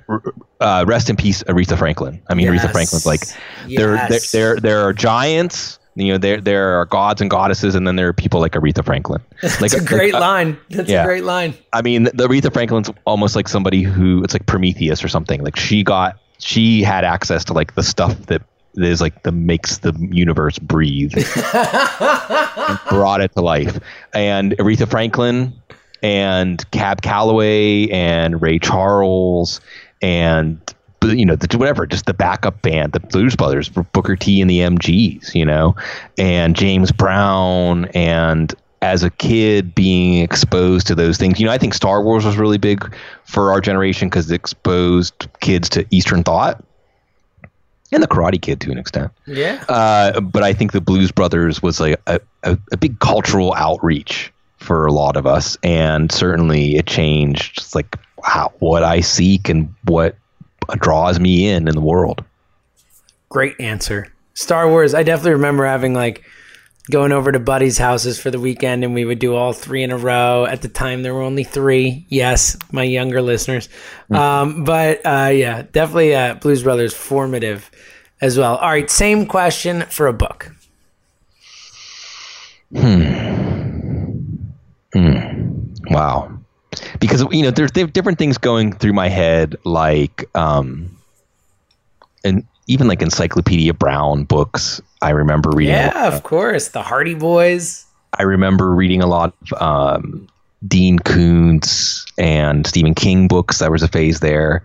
uh, 0.61 0.85
rest 0.87 1.11
in 1.11 1.16
peace, 1.16 1.42
Aretha 1.44 1.76
Franklin. 1.78 2.22
I 2.28 2.35
mean, 2.35 2.46
Yes. 2.52 2.64
Aretha 2.64 2.72
Franklin's 2.72 3.07
like 3.07 3.20
there, 3.68 3.94
there, 3.96 4.09
Yes. 4.11 4.33
There, 4.34 4.56
there 4.56 4.80
are 4.80 4.92
giants. 4.92 5.78
You 5.96 6.12
know, 6.12 6.18
there 6.18 6.40
there 6.40 6.80
are 6.80 6.86
gods 6.86 7.20
and 7.20 7.30
goddesses, 7.30 7.76
and 7.76 7.86
then 7.86 7.94
there 7.94 8.08
are 8.08 8.12
people 8.12 8.40
like 8.40 8.52
Aretha 8.52 8.84
Franklin. 8.84 9.22
Like 9.42 9.70
That's 9.70 9.74
a 9.74 9.84
great 9.84 10.12
like, 10.12 10.20
line. 10.20 10.58
That's 10.70 10.90
yeah. 10.90 11.04
a 11.04 11.06
great 11.06 11.22
line. 11.22 11.54
I 11.72 11.82
mean, 11.82 12.04
the 12.04 12.26
Aretha 12.26 12.52
Franklin's 12.52 12.90
almost 13.04 13.36
like 13.36 13.48
somebody 13.48 13.82
who 13.82 14.22
it's 14.24 14.34
like 14.34 14.46
Prometheus 14.46 15.04
or 15.04 15.08
something. 15.08 15.44
Like 15.44 15.54
she 15.54 15.84
got, 15.84 16.18
she 16.38 16.82
had 16.82 17.04
access 17.04 17.44
to 17.44 17.52
like 17.52 17.76
the 17.76 17.84
stuff 17.84 18.26
that 18.26 18.42
is 18.74 19.00
like 19.00 19.22
the 19.22 19.30
makes 19.30 19.78
the 19.78 19.92
universe 20.10 20.58
breathe, 20.58 21.12
and 21.14 22.78
brought 22.88 23.20
it 23.20 23.32
to 23.34 23.40
life. 23.40 23.78
And 24.12 24.52
Aretha 24.52 24.90
Franklin 24.90 25.52
and 26.02 26.68
Cab 26.72 27.02
Calloway 27.02 27.88
and 27.88 28.42
Ray 28.42 28.58
Charles 28.58 29.60
and 30.02 30.73
you 31.12 31.24
know 31.24 31.36
the, 31.36 31.58
whatever 31.58 31.86
just 31.86 32.06
the 32.06 32.14
backup 32.14 32.62
band 32.62 32.92
the 32.92 33.00
blues 33.00 33.36
brothers 33.36 33.68
booker 33.68 34.16
t 34.16 34.40
and 34.40 34.50
the 34.50 34.58
mgs 34.58 35.34
you 35.34 35.44
know 35.44 35.74
and 36.18 36.56
james 36.56 36.90
brown 36.92 37.86
and 37.94 38.54
as 38.82 39.02
a 39.02 39.10
kid 39.10 39.74
being 39.74 40.22
exposed 40.22 40.86
to 40.86 40.94
those 40.94 41.16
things 41.16 41.38
you 41.40 41.46
know 41.46 41.52
i 41.52 41.58
think 41.58 41.74
star 41.74 42.02
wars 42.02 42.24
was 42.24 42.36
really 42.36 42.58
big 42.58 42.94
for 43.24 43.50
our 43.50 43.60
generation 43.60 44.08
because 44.08 44.30
it 44.30 44.34
exposed 44.34 45.26
kids 45.40 45.68
to 45.68 45.84
eastern 45.90 46.22
thought. 46.22 46.64
And 47.92 48.02
the 48.02 48.08
karate 48.08 48.40
kid 48.40 48.60
to 48.62 48.70
an 48.70 48.78
extent. 48.78 49.12
Yeah. 49.26 49.64
uh, 49.68 50.20
but 50.20 50.42
I 50.42 50.52
think 50.52 50.72
the 50.72 50.80
Blues 50.80 51.12
Brothers 51.12 51.62
was 51.62 51.80
like 51.80 52.00
a, 52.06 52.20
a, 52.42 52.58
a 52.72 52.76
big 52.76 52.98
cultural 52.98 53.54
outreach 53.54 54.32
for 54.56 54.86
a 54.86 54.92
lot 54.92 55.16
of 55.16 55.26
us, 55.26 55.56
and 55.62 56.10
certainly 56.10 56.76
it 56.76 56.86
changed 56.86 57.74
like 57.74 57.96
how, 58.24 58.52
what 58.58 58.82
I 58.82 59.00
seek 59.00 59.48
and 59.48 59.72
what 59.84 60.16
draws 60.79 61.20
me 61.20 61.48
in 61.48 61.68
in 61.68 61.74
the 61.74 61.81
world. 61.81 62.24
Great 63.29 63.59
answer. 63.61 64.12
Star 64.35 64.68
Wars. 64.68 64.94
I 64.94 65.03
definitely 65.03 65.33
remember 65.33 65.64
having 65.64 65.94
like 65.94 66.24
going 66.90 67.12
over 67.12 67.33
to 67.33 67.38
buddies' 67.38 67.79
houses 67.79 68.20
for 68.20 68.31
the 68.31 68.38
weekend, 68.40 68.85
and 68.85 68.94
we 68.94 69.05
would 69.05 69.18
do 69.18 69.35
all 69.35 69.53
three 69.53 69.83
in 69.83 69.90
a 69.90 69.96
row. 69.96 70.44
At 70.44 70.62
the 70.62 70.68
time, 70.68 71.03
there 71.03 71.14
were 71.14 71.22
only 71.22 71.44
three. 71.44 72.07
Yes, 72.09 72.57
my 72.72 72.83
younger 72.83 73.22
listeners. 73.22 73.68
Um, 74.11 74.64
but 74.64 75.00
uh, 75.05 75.31
yeah, 75.33 75.62
definitely 75.72 76.14
uh, 76.14 76.35
Blues 76.35 76.62
Brothers 76.62 76.94
formative 76.94 77.70
as 78.20 78.38
well. 78.38 78.57
All 78.57 78.68
right, 78.68 78.90
same 78.90 79.27
question 79.27 79.83
for 79.83 80.07
a 80.07 80.12
book. 80.12 80.55
Hmm. 82.77 84.14
Hmm. 84.92 85.72
Wow. 85.90 86.33
Because 87.04 87.22
you 87.32 87.42
know, 87.42 87.50
there's 87.50 87.72
there 87.72 87.86
different 87.86 88.18
things 88.18 88.38
going 88.38 88.72
through 88.72 88.94
my 88.94 89.10
head, 89.10 89.56
like 89.64 90.24
um, 90.34 90.96
and 92.24 92.46
even 92.66 92.88
like 92.88 93.02
Encyclopedia 93.02 93.74
Brown 93.74 94.24
books. 94.24 94.80
I 95.02 95.10
remember 95.10 95.50
reading. 95.50 95.74
Yeah, 95.74 96.08
of 96.08 96.22
course, 96.22 96.68
the 96.68 96.80
Hardy 96.80 97.14
Boys. 97.14 97.84
I 98.18 98.22
remember 98.22 98.74
reading 98.74 99.02
a 99.02 99.06
lot 99.06 99.34
of 99.42 99.62
um, 99.62 100.28
Dean 100.66 100.98
Koontz 100.98 102.06
and 102.16 102.66
Stephen 102.66 102.94
King 102.94 103.28
books. 103.28 103.58
There 103.58 103.70
was 103.70 103.82
a 103.82 103.88
phase 103.88 104.20
there, 104.20 104.64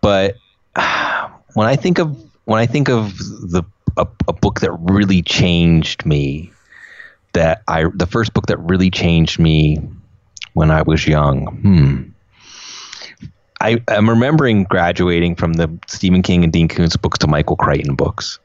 but 0.00 0.34
when 1.54 1.68
I 1.68 1.76
think 1.76 2.00
of 2.00 2.20
when 2.46 2.58
I 2.58 2.66
think 2.66 2.88
of 2.88 3.16
the 3.16 3.62
a, 3.96 4.08
a 4.26 4.32
book 4.32 4.58
that 4.58 4.72
really 4.72 5.22
changed 5.22 6.04
me, 6.04 6.50
that 7.32 7.62
I 7.68 7.84
the 7.94 8.06
first 8.06 8.34
book 8.34 8.46
that 8.46 8.58
really 8.58 8.90
changed 8.90 9.38
me 9.38 9.78
when 10.54 10.70
I 10.70 10.82
was 10.82 11.06
young. 11.06 11.46
Hmm. 11.62 12.10
I, 13.62 13.82
I'm 13.88 14.08
remembering 14.08 14.64
graduating 14.64 15.36
from 15.36 15.54
the 15.54 15.70
Stephen 15.86 16.22
King 16.22 16.44
and 16.44 16.52
Dean 16.52 16.66
Koontz 16.66 16.96
books 16.96 17.18
to 17.18 17.26
Michael 17.26 17.56
Crichton 17.56 17.94
books. 17.94 18.38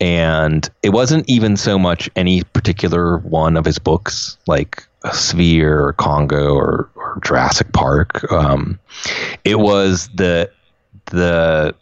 And 0.00 0.70
it 0.82 0.90
wasn't 0.90 1.28
even 1.28 1.56
so 1.56 1.78
much 1.78 2.08
any 2.14 2.44
particular 2.44 3.18
one 3.18 3.56
of 3.56 3.64
his 3.64 3.78
books, 3.78 4.38
like 4.46 4.86
Sphere 5.12 5.86
or 5.86 5.92
Congo 5.94 6.54
or, 6.54 6.88
or 6.94 7.18
Jurassic 7.24 7.72
Park. 7.72 8.30
Um, 8.32 8.78
it 9.44 9.58
was 9.58 10.08
the 10.14 10.50
the 11.06 11.74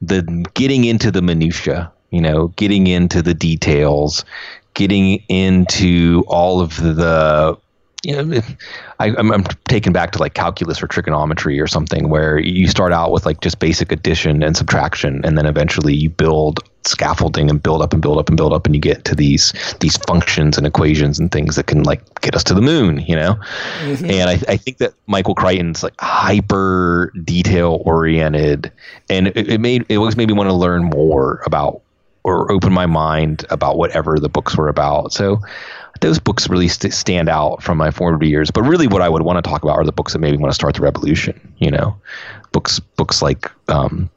the 0.00 0.22
getting 0.54 0.84
into 0.84 1.10
the 1.10 1.22
minutia, 1.22 1.90
you 2.10 2.20
know, 2.20 2.48
getting 2.48 2.88
into 2.88 3.22
the 3.22 3.34
details, 3.34 4.24
getting 4.74 5.22
into 5.28 6.24
all 6.26 6.60
of 6.60 6.76
the 6.76 7.56
you 8.04 8.20
know, 8.20 8.40
I, 8.98 9.14
I'm, 9.16 9.30
I'm 9.30 9.44
taken 9.68 9.92
back 9.92 10.10
to 10.12 10.18
like 10.18 10.34
calculus 10.34 10.82
or 10.82 10.88
trigonometry 10.88 11.60
or 11.60 11.68
something 11.68 12.08
where 12.08 12.38
you 12.38 12.66
start 12.66 12.92
out 12.92 13.12
with 13.12 13.24
like 13.24 13.40
just 13.40 13.60
basic 13.60 13.92
addition 13.92 14.42
and 14.42 14.56
subtraction, 14.56 15.20
and 15.24 15.38
then 15.38 15.46
eventually 15.46 15.94
you 15.94 16.10
build 16.10 16.60
scaffolding 16.84 17.48
and 17.48 17.62
build 17.62 17.80
up 17.80 17.92
and 17.92 18.02
build 18.02 18.18
up 18.18 18.28
and 18.28 18.36
build 18.36 18.52
up, 18.52 18.66
and 18.66 18.74
you 18.74 18.80
get 18.80 19.04
to 19.04 19.14
these 19.14 19.52
these 19.78 19.96
functions 19.98 20.58
and 20.58 20.66
equations 20.66 21.20
and 21.20 21.30
things 21.30 21.54
that 21.54 21.68
can 21.68 21.84
like 21.84 22.02
get 22.22 22.34
us 22.34 22.42
to 22.44 22.54
the 22.54 22.60
moon, 22.60 22.98
you 23.06 23.14
know. 23.14 23.34
Mm-hmm. 23.82 24.10
And 24.10 24.30
I, 24.30 24.32
I 24.48 24.56
think 24.56 24.78
that 24.78 24.94
Michael 25.06 25.36
Crichton's 25.36 25.84
like 25.84 25.94
hyper 26.00 27.12
detail 27.22 27.82
oriented, 27.84 28.72
and 29.08 29.28
it, 29.28 29.48
it 29.48 29.60
made 29.60 29.86
it 29.88 29.96
always 29.96 30.16
made 30.16 30.26
me 30.26 30.34
want 30.34 30.48
to 30.48 30.54
learn 30.54 30.82
more 30.82 31.40
about 31.46 31.82
or 32.24 32.50
open 32.52 32.72
my 32.72 32.86
mind 32.86 33.44
about 33.50 33.76
whatever 33.76 34.18
the 34.18 34.28
books 34.28 34.56
were 34.56 34.68
about. 34.68 35.12
So 35.12 35.40
those 36.02 36.18
books 36.18 36.48
really 36.48 36.68
st- 36.68 36.92
stand 36.92 37.28
out 37.28 37.62
from 37.62 37.78
my 37.78 37.90
formative 37.90 38.28
years. 38.28 38.50
But 38.50 38.62
really, 38.62 38.86
what 38.86 39.00
I 39.00 39.08
would 39.08 39.22
want 39.22 39.42
to 39.42 39.48
talk 39.48 39.62
about 39.62 39.78
are 39.78 39.84
the 39.84 39.92
books 39.92 40.12
that 40.12 40.18
made 40.18 40.32
me 40.32 40.38
want 40.38 40.50
to 40.50 40.54
start 40.54 40.74
the 40.74 40.82
revolution. 40.82 41.54
You 41.58 41.70
know, 41.70 41.96
books 42.52 42.78
books 42.78 43.22
like 43.22 43.50
um, 43.68 44.10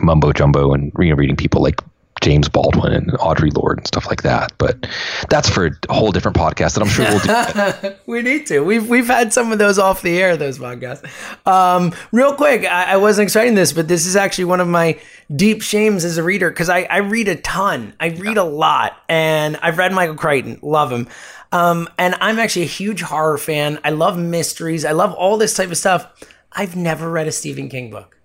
Mumbo 0.00 0.32
Jumbo 0.32 0.72
and 0.72 0.92
you 0.98 1.10
know, 1.10 1.16
reading 1.16 1.36
people 1.36 1.62
like 1.62 1.80
James 2.20 2.48
Baldwin 2.48 2.92
and 2.92 3.12
Audre 3.12 3.54
Lorde 3.56 3.78
and 3.78 3.86
stuff 3.86 4.06
like 4.06 4.22
that. 4.22 4.52
But 4.58 4.86
that's 5.28 5.48
for 5.48 5.78
a 5.88 5.94
whole 5.94 6.12
different 6.12 6.36
podcast 6.36 6.74
that 6.74 6.82
I'm 6.82 6.88
sure 6.88 7.06
we'll 7.06 7.90
do. 7.90 7.96
we 8.06 8.22
need 8.22 8.46
to. 8.46 8.60
We've 8.60 8.88
we've 8.88 9.06
had 9.06 9.32
some 9.32 9.52
of 9.52 9.58
those 9.58 9.78
off 9.78 10.02
the 10.02 10.18
air, 10.18 10.36
those 10.36 10.58
podcasts. 10.58 11.04
Um, 11.46 11.94
real 12.12 12.34
quick, 12.34 12.64
I, 12.64 12.92
I 12.92 12.96
wasn't 12.96 13.24
expecting 13.24 13.54
this, 13.54 13.72
but 13.72 13.88
this 13.88 14.06
is 14.06 14.16
actually 14.16 14.44
one 14.44 14.60
of 14.60 14.68
my 14.68 15.00
deep 15.34 15.62
shames 15.62 16.04
as 16.04 16.18
a 16.18 16.22
reader 16.22 16.50
because 16.50 16.68
I, 16.68 16.82
I 16.82 16.98
read 16.98 17.28
a 17.28 17.36
ton. 17.36 17.94
I 18.00 18.08
read 18.08 18.36
a 18.36 18.44
lot, 18.44 18.96
and 19.08 19.56
I've 19.58 19.78
read 19.78 19.92
Michael 19.92 20.16
Crichton, 20.16 20.58
love 20.62 20.92
him. 20.92 21.08
Um, 21.50 21.88
and 21.98 22.14
I'm 22.20 22.38
actually 22.38 22.62
a 22.62 22.66
huge 22.66 23.00
horror 23.00 23.38
fan. 23.38 23.78
I 23.84 23.90
love 23.90 24.18
mysteries. 24.18 24.84
I 24.84 24.92
love 24.92 25.14
all 25.14 25.38
this 25.38 25.56
type 25.56 25.70
of 25.70 25.78
stuff. 25.78 26.06
I've 26.52 26.76
never 26.76 27.10
read 27.10 27.26
a 27.26 27.32
Stephen 27.32 27.68
King 27.68 27.90
book. 27.90 28.17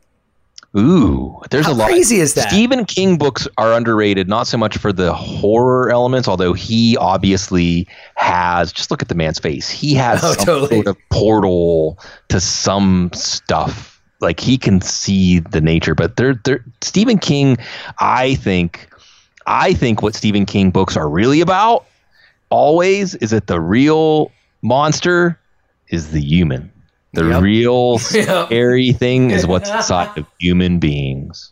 Ooh, 0.76 1.40
there's 1.52 1.68
How 1.68 1.74
a 1.74 1.76
lot. 1.76 1.90
crazy 1.90 2.20
is 2.20 2.34
that? 2.34 2.50
Stephen 2.50 2.86
King 2.86 3.18
books 3.18 3.48
are 3.60 3.74
underrated, 3.74 4.28
not 4.28 4.48
so 4.48 4.58
much 4.58 4.76
for 4.78 4.92
the 4.92 5.14
horror 5.14 5.92
elements, 5.92 6.28
although 6.28 6.54
he 6.54 6.98
obviously 6.98 7.88
has. 8.16 8.74
Just 8.74 8.90
look 8.90 9.02
at 9.04 9.08
the 9.08 9.14
man's 9.16 9.38
face. 9.38 9.70
He 9.70 9.94
has 9.94 10.24
Oh, 10.24 10.34
some 10.34 10.46
totally. 10.46 10.76
sort 10.84 10.88
of 10.88 10.98
portal 11.12 12.00
to 12.30 12.40
some 12.40 13.12
stuff. 13.14 14.02
Like 14.20 14.40
he 14.40 14.58
can 14.58 14.82
see 14.82 15.40
the 15.40 15.62
nature, 15.62 15.94
but 15.94 16.16
they're, 16.16 16.34
they're 16.44 16.66
Stephen 16.82 17.20
King. 17.20 17.58
I 18.00 18.34
think, 18.36 18.90
I 19.46 19.74
think 19.74 20.02
what 20.02 20.16
Stephen 20.16 20.46
King 20.48 20.72
books 20.72 20.98
are 20.98 21.08
really 21.10 21.42
about 21.42 21.86
always 22.50 23.14
is 23.16 23.30
that 23.30 23.46
the 23.48 23.60
real 23.62 24.32
monster 24.64 25.40
is 25.90 26.12
the 26.12 26.22
human. 26.22 26.72
The 27.14 27.26
Yep. 27.26 27.41
real 27.41 27.99
Yep. 28.11 28.47
scary 28.47 28.91
thing 28.91 29.32
is 29.32 29.45
what's 29.45 29.70
inside 29.76 30.18
of 30.18 30.26
human 30.39 30.80
beings. 30.80 31.51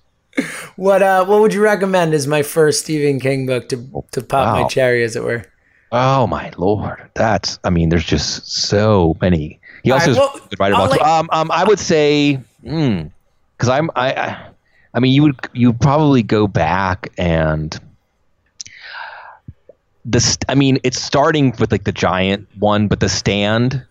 What 0.75 1.01
uh, 1.01 1.25
what 1.25 1.41
would 1.41 1.53
you 1.53 1.61
recommend 1.61 2.13
as 2.13 2.25
my 2.25 2.41
first 2.41 2.81
Stephen 2.81 3.19
King 3.19 3.45
book 3.45 3.69
to 3.69 3.77
to 4.11 4.21
pop 4.21 4.53
my 4.55 4.67
cherry, 4.67 5.03
as 5.03 5.15
it 5.15 5.23
were? 5.23 5.43
Oh 5.91 6.25
my 6.25 6.51
lord, 6.57 7.09
that's 7.15 7.59
I 7.63 7.69
mean, 7.69 7.89
there's 7.89 8.05
just 8.05 8.49
so 8.49 9.17
many. 9.21 9.59
He 9.83 9.91
All 9.91 9.99
also 9.99 10.11
right, 10.11 10.17
well, 10.19 10.31
is 10.35 10.41
a 10.45 10.49
good 10.49 10.59
writer. 10.59 10.75
I'll 10.75 11.19
um, 11.19 11.29
um, 11.33 11.51
I 11.51 11.65
would 11.65 11.79
say, 11.79 12.39
because 12.61 13.69
I'm 13.69 13.89
I, 13.95 14.13
I, 14.13 14.47
I 14.93 14.99
mean, 14.99 15.11
you 15.13 15.23
would 15.23 15.35
you 15.53 15.73
probably 15.73 16.23
go 16.23 16.47
back 16.47 17.11
and 17.17 17.77
this. 20.05 20.37
I 20.47 20.55
mean, 20.55 20.79
it's 20.83 20.99
starting 20.99 21.53
with 21.59 21.71
like 21.73 21.83
the 21.83 21.91
giant 21.91 22.47
one, 22.57 22.87
but 22.87 23.01
the 23.01 23.09
stand, 23.09 23.85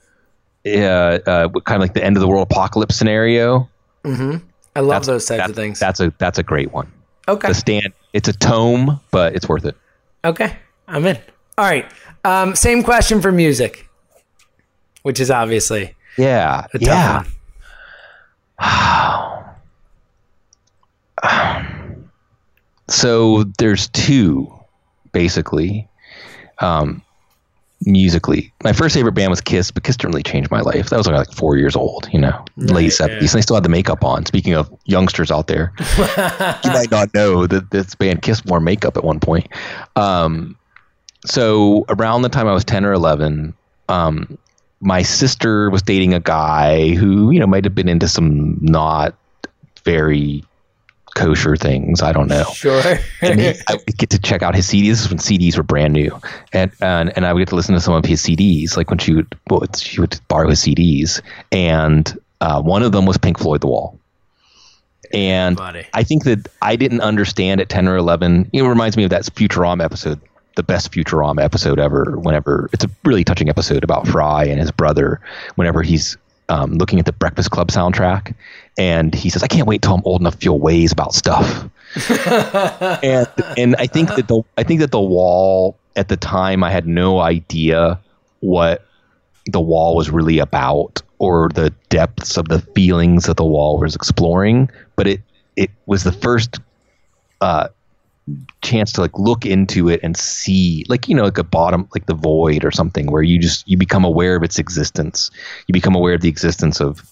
uh, 0.66 0.68
uh, 0.70 1.48
kind 1.64 1.76
of 1.76 1.80
like 1.80 1.94
the 1.94 2.04
end 2.04 2.16
of 2.16 2.20
the 2.20 2.28
world 2.28 2.46
apocalypse 2.50 2.96
scenario. 2.96 3.68
I 4.04 4.80
love 4.80 5.04
those 5.06 5.26
types 5.26 5.38
That's, 5.38 5.50
of 5.50 5.56
things. 5.56 5.78
that's 5.80 6.00
a 6.00 6.12
that's 6.18 6.38
a 6.38 6.42
great 6.42 6.72
one. 6.72 6.90
okay. 7.28 7.48
The 7.48 7.54
stand. 7.54 7.92
It's 8.12 8.28
a 8.28 8.32
tome, 8.32 9.00
but 9.10 9.34
it's 9.34 9.48
worth 9.48 9.64
it. 9.64 9.76
Okay, 10.24 10.56
I'm 10.88 11.04
in. 11.06 11.16
All 11.58 11.64
right. 11.64 11.86
Um, 12.24 12.54
same 12.54 12.82
question 12.82 13.20
for 13.22 13.30
music, 13.32 13.88
which 15.02 15.20
is 15.20 15.30
obviously 15.30 15.94
Yeah, 16.18 16.66
a 16.74 16.78
tough 16.78 17.36
yeah. 18.62 19.54
so 22.88 23.44
there's 23.58 23.88
two 23.88 24.52
basically 25.12 25.88
um 26.58 27.02
musically. 27.86 28.52
My 28.62 28.72
first 28.72 28.94
favorite 28.94 29.12
band 29.12 29.30
was 29.30 29.40
kiss 29.40 29.70
but 29.70 29.82
kiss 29.82 29.96
didn't 29.96 30.12
really 30.12 30.22
change 30.22 30.50
my 30.50 30.60
life. 30.60 30.90
That 30.90 30.96
was 30.96 31.06
like 31.06 31.32
four 31.32 31.56
years 31.56 31.76
old 31.76 32.08
you 32.12 32.20
know 32.20 32.44
late 32.56 32.92
70s 32.92 33.20
and 33.20 33.28
they 33.30 33.42
still 33.42 33.56
had 33.56 33.64
the 33.64 33.68
makeup 33.68 34.04
on. 34.04 34.26
Speaking 34.26 34.54
of 34.54 34.72
youngsters 34.84 35.30
out 35.30 35.46
there 35.46 35.72
you 35.78 36.70
might 36.70 36.90
not 36.90 37.12
know 37.14 37.46
that 37.46 37.70
this 37.70 37.94
band 37.94 38.22
kiss 38.22 38.44
wore 38.44 38.60
makeup 38.60 38.96
at 38.96 39.04
one 39.04 39.20
point. 39.20 39.48
Um 39.96 40.56
so 41.26 41.84
around 41.90 42.22
the 42.22 42.30
time 42.30 42.48
i 42.48 42.52
was 42.52 42.64
10 42.64 42.82
or 42.86 42.94
11 42.94 43.52
um 43.90 44.38
my 44.80 45.02
sister 45.02 45.68
was 45.68 45.82
dating 45.82 46.14
a 46.14 46.20
guy 46.20 46.94
who 46.94 47.30
you 47.30 47.38
know 47.38 47.46
might 47.46 47.64
have 47.64 47.74
been 47.74 47.88
into 47.88 48.08
some 48.08 48.56
not 48.62 49.14
very 49.84 50.42
kosher 51.14 51.56
things 51.56 52.02
i 52.02 52.12
don't 52.12 52.28
know 52.28 52.44
Sure. 52.54 52.82
and 53.20 53.40
he, 53.40 53.48
I 53.68 53.74
would 53.74 53.96
get 53.98 54.10
to 54.10 54.18
check 54.18 54.42
out 54.42 54.54
his 54.54 54.66
CDs. 54.68 54.88
This 54.88 55.00
is 55.02 55.08
when 55.10 55.18
CDs 55.18 55.56
were 55.56 55.62
brand 55.62 55.92
new, 55.92 56.18
and 56.52 56.70
and 56.80 57.12
and 57.16 57.26
I 57.26 57.32
would 57.32 57.40
get 57.40 57.48
to 57.48 57.56
listen 57.56 57.74
to 57.74 57.80
some 57.80 57.94
of 57.94 58.04
his 58.04 58.22
CDs, 58.22 58.76
like 58.76 58.90
when 58.90 58.98
she 58.98 59.14
would 59.14 59.36
well, 59.48 59.62
she 59.76 60.00
would 60.00 60.18
borrow 60.28 60.48
his 60.50 60.60
CDs, 60.60 61.20
and 61.52 62.16
uh, 62.40 62.60
one 62.62 62.82
of 62.82 62.92
them 62.92 63.06
was 63.06 63.18
Pink 63.18 63.38
Floyd, 63.38 63.60
The 63.60 63.66
Wall. 63.66 63.98
And. 65.12 65.58
I 65.60 66.02
think 66.04 66.24
that 66.24 66.46
I 66.62 66.76
didn't 66.76 67.00
understand 67.00 67.60
at 67.60 67.68
ten 67.68 67.88
or 67.88 67.96
eleven. 67.96 68.48
It 68.52 68.62
reminds 68.62 68.96
me 68.96 69.04
of 69.04 69.10
that 69.10 69.22
Futurama 69.24 69.84
episode, 69.84 70.20
the 70.56 70.62
best 70.62 70.92
Futurama 70.92 71.42
episode 71.42 71.78
ever. 71.80 72.16
Whenever 72.18 72.68
it's 72.72 72.84
a 72.84 72.90
really 73.04 73.24
touching 73.24 73.48
episode 73.48 73.82
about 73.82 74.06
Fry 74.06 74.44
and 74.44 74.60
his 74.60 74.70
brother. 74.70 75.20
Whenever 75.56 75.82
he's 75.82 76.16
um, 76.48 76.74
looking 76.74 76.98
at 76.98 77.06
the 77.06 77.12
Breakfast 77.12 77.50
Club 77.50 77.68
soundtrack, 77.68 78.34
and 78.78 79.14
he 79.14 79.30
says, 79.30 79.42
"I 79.42 79.46
can't 79.46 79.66
wait 79.66 79.82
till 79.82 79.94
I'm 79.94 80.02
old 80.04 80.20
enough 80.20 80.34
to 80.34 80.40
feel 80.40 80.58
ways 80.58 80.92
about 80.92 81.14
stuff." 81.14 81.68
and 83.02 83.28
and 83.56 83.76
I 83.76 83.86
think 83.86 84.14
that 84.14 84.28
the 84.28 84.42
I 84.56 84.62
think 84.62 84.80
that 84.80 84.90
the 84.90 85.00
wall 85.00 85.76
at 85.96 86.08
the 86.08 86.16
time 86.16 86.62
I 86.62 86.70
had 86.70 86.86
no 86.86 87.20
idea 87.20 87.98
what 88.40 88.86
the 89.46 89.60
wall 89.60 89.96
was 89.96 90.10
really 90.10 90.38
about 90.38 91.02
or 91.18 91.50
the 91.54 91.70
depths 91.88 92.36
of 92.36 92.48
the 92.48 92.60
feelings 92.74 93.26
that 93.26 93.36
the 93.36 93.44
wall 93.44 93.78
was 93.78 93.94
exploring, 93.94 94.70
but 94.96 95.06
it 95.06 95.20
it 95.56 95.70
was 95.86 96.04
the 96.04 96.12
first 96.12 96.60
uh, 97.40 97.68
chance 98.62 98.92
to 98.92 99.00
like 99.00 99.18
look 99.18 99.44
into 99.44 99.88
it 99.88 100.00
and 100.02 100.16
see 100.16 100.84
like 100.88 101.08
you 101.08 101.14
know 101.14 101.24
like 101.24 101.38
a 101.38 101.44
bottom 101.44 101.88
like 101.94 102.06
the 102.06 102.14
void 102.14 102.64
or 102.64 102.70
something 102.70 103.10
where 103.10 103.22
you 103.22 103.38
just 103.38 103.66
you 103.68 103.76
become 103.76 104.04
aware 104.04 104.36
of 104.36 104.42
its 104.42 104.58
existence 104.58 105.30
you 105.66 105.72
become 105.72 105.94
aware 105.94 106.14
of 106.14 106.20
the 106.20 106.28
existence 106.28 106.80
of 106.80 107.10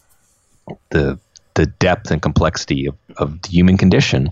the 0.90 1.18
the 1.58 1.66
depth 1.66 2.10
and 2.10 2.22
complexity 2.22 2.86
of, 2.86 2.96
of 3.16 3.42
the 3.42 3.48
human 3.48 3.76
condition. 3.76 4.30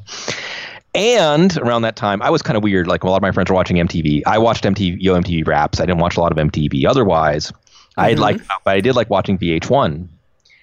And 0.95 1.55
around 1.59 1.83
that 1.83 1.97
time 1.97 2.23
i 2.23 2.31
was 2.31 2.41
kind 2.41 2.57
of 2.57 2.63
weird 2.63 2.87
like 2.87 3.05
a 3.05 3.09
lot 3.11 3.17
of 3.17 3.23
my 3.23 3.33
friends 3.33 3.51
were 3.51 3.57
watching 3.57 3.77
mtv 3.77 4.23
i 4.27 4.39
watched 4.39 4.65
mtv 4.65 4.97
yo 4.99 5.15
mtv 5.21 5.47
raps. 5.47 5.79
I 5.79 5.85
didn't 5.85 6.01
watch 6.01 6.17
a 6.17 6.21
lot 6.21 6.33
of 6.33 6.39
mtv 6.39 6.87
otherwise. 6.87 7.53
I 7.99 8.15
like 8.15 8.41
but 8.65 8.77
i 8.77 8.81
did 8.81 8.97
like 8.97 9.11
watching 9.11 9.37
vh1 9.37 10.09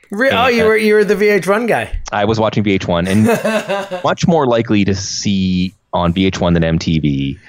Re- 0.09 0.30
oh, 0.32 0.47
you 0.47 0.66
were 0.66 0.78
you 0.78 0.93
were 0.93 1.03
the 1.03 1.16
VH1 1.16 1.68
guy. 1.68 1.99
I 2.11 2.26
was 2.26 2.39
watching 2.39 2.64
VH1 2.64 3.07
and 3.07 4.03
much 4.03 4.28
more 4.28 4.45
likely 4.45 4.86
to 4.86 4.93
see 4.93 5.74
on 5.91 6.14
VH1 6.14 6.53
than 6.53 6.78
MTV 6.78 7.39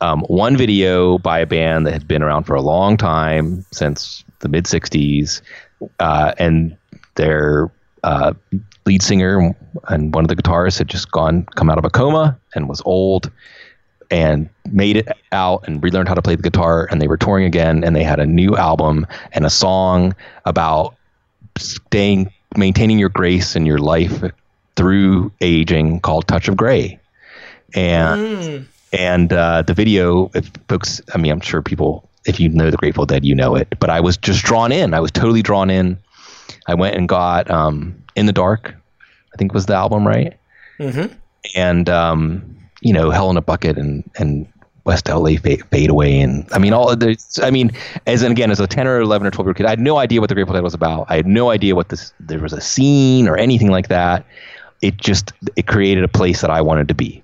um, 0.00 0.22
one 0.22 0.56
video 0.56 1.18
by 1.18 1.38
a 1.38 1.46
band 1.46 1.86
that 1.86 1.92
had 1.92 2.08
been 2.08 2.22
around 2.22 2.44
for 2.44 2.56
a 2.56 2.62
long 2.62 2.96
time 2.96 3.64
since 3.70 4.24
the 4.40 4.48
mid 4.48 4.64
60s 4.64 5.40
uh, 6.00 6.32
and 6.38 6.76
their 7.14 7.70
uh, 8.02 8.32
lead 8.86 9.02
singer 9.02 9.54
and 9.88 10.14
one 10.14 10.24
of 10.24 10.28
the 10.28 10.36
guitarists 10.36 10.78
had 10.78 10.88
just 10.88 11.10
gone 11.10 11.46
come 11.54 11.70
out 11.70 11.78
of 11.78 11.84
a 11.84 11.90
coma 11.90 12.38
and 12.54 12.68
was 12.68 12.82
old 12.84 13.30
and 14.10 14.48
made 14.72 14.96
it 14.96 15.08
out 15.32 15.66
and 15.66 15.82
relearned 15.82 16.08
how 16.08 16.14
to 16.14 16.22
play 16.22 16.34
the 16.34 16.42
guitar 16.42 16.88
and 16.90 17.00
they 17.00 17.06
were 17.06 17.16
touring 17.16 17.44
again 17.44 17.84
and 17.84 17.94
they 17.94 18.02
had 18.02 18.18
a 18.18 18.26
new 18.26 18.56
album 18.56 19.06
and 19.32 19.44
a 19.44 19.50
song 19.50 20.14
about 20.44 20.96
staying 21.58 22.32
maintaining 22.56 22.98
your 22.98 23.08
grace 23.08 23.54
in 23.54 23.66
your 23.66 23.78
life 23.78 24.22
through 24.76 25.30
aging 25.40 26.00
called 26.00 26.26
touch 26.26 26.48
of 26.48 26.56
gray 26.56 26.98
and 27.74 28.66
and 28.92 29.32
uh, 29.32 29.62
the 29.62 29.74
video 29.74 30.30
if 30.34 30.50
folks 30.68 31.00
i 31.14 31.18
mean 31.18 31.30
i'm 31.30 31.40
sure 31.40 31.62
people 31.62 32.08
if 32.26 32.40
you 32.40 32.48
know 32.48 32.70
the 32.70 32.76
grateful 32.76 33.06
dead 33.06 33.24
you 33.24 33.34
know 33.34 33.54
it 33.54 33.68
but 33.78 33.90
i 33.90 34.00
was 34.00 34.16
just 34.16 34.44
drawn 34.44 34.72
in. 34.72 34.94
I 34.94 35.00
was 35.00 35.10
totally 35.10 35.42
drawn 35.42 35.70
in 35.70 35.98
i 36.66 36.74
went 36.74 36.96
and 36.96 37.08
got 37.08 37.50
um, 37.50 37.94
in 38.16 38.26
the 38.26 38.32
dark 38.32 38.74
i 39.32 39.36
think 39.36 39.52
was 39.52 39.66
the 39.66 39.74
album 39.74 40.06
right 40.06 40.36
mm-hmm. 40.78 41.12
and 41.54 41.88
um, 41.88 42.56
you 42.80 42.92
know 42.92 43.10
hell 43.10 43.30
in 43.30 43.36
a 43.36 43.42
bucket 43.42 43.76
and 43.76 44.08
and 44.16 44.46
West 44.84 45.08
LA 45.08 45.36
fade, 45.36 45.64
fade 45.66 45.90
away, 45.90 46.20
and 46.20 46.48
I 46.52 46.58
mean 46.58 46.72
all 46.72 46.90
of 46.90 47.00
the. 47.00 47.16
I 47.42 47.50
mean, 47.50 47.70
as 48.06 48.22
and 48.22 48.32
again 48.32 48.50
as 48.50 48.60
a 48.60 48.66
ten 48.66 48.86
or 48.86 49.00
eleven 49.00 49.26
or 49.26 49.30
twelve 49.30 49.46
year 49.46 49.50
old 49.50 49.56
kid, 49.56 49.66
I 49.66 49.70
had 49.70 49.80
no 49.80 49.98
idea 49.98 50.20
what 50.20 50.28
the 50.28 50.34
Grateful 50.34 50.54
Dead 50.54 50.62
was 50.62 50.74
about. 50.74 51.06
I 51.08 51.16
had 51.16 51.26
no 51.26 51.50
idea 51.50 51.74
what 51.74 51.90
this 51.90 52.12
there 52.18 52.40
was 52.40 52.52
a 52.52 52.60
scene 52.60 53.28
or 53.28 53.36
anything 53.36 53.68
like 53.68 53.88
that. 53.88 54.24
It 54.80 54.96
just 54.96 55.32
it 55.56 55.66
created 55.66 56.04
a 56.04 56.08
place 56.08 56.40
that 56.40 56.50
I 56.50 56.60
wanted 56.62 56.88
to 56.88 56.94
be, 56.94 57.22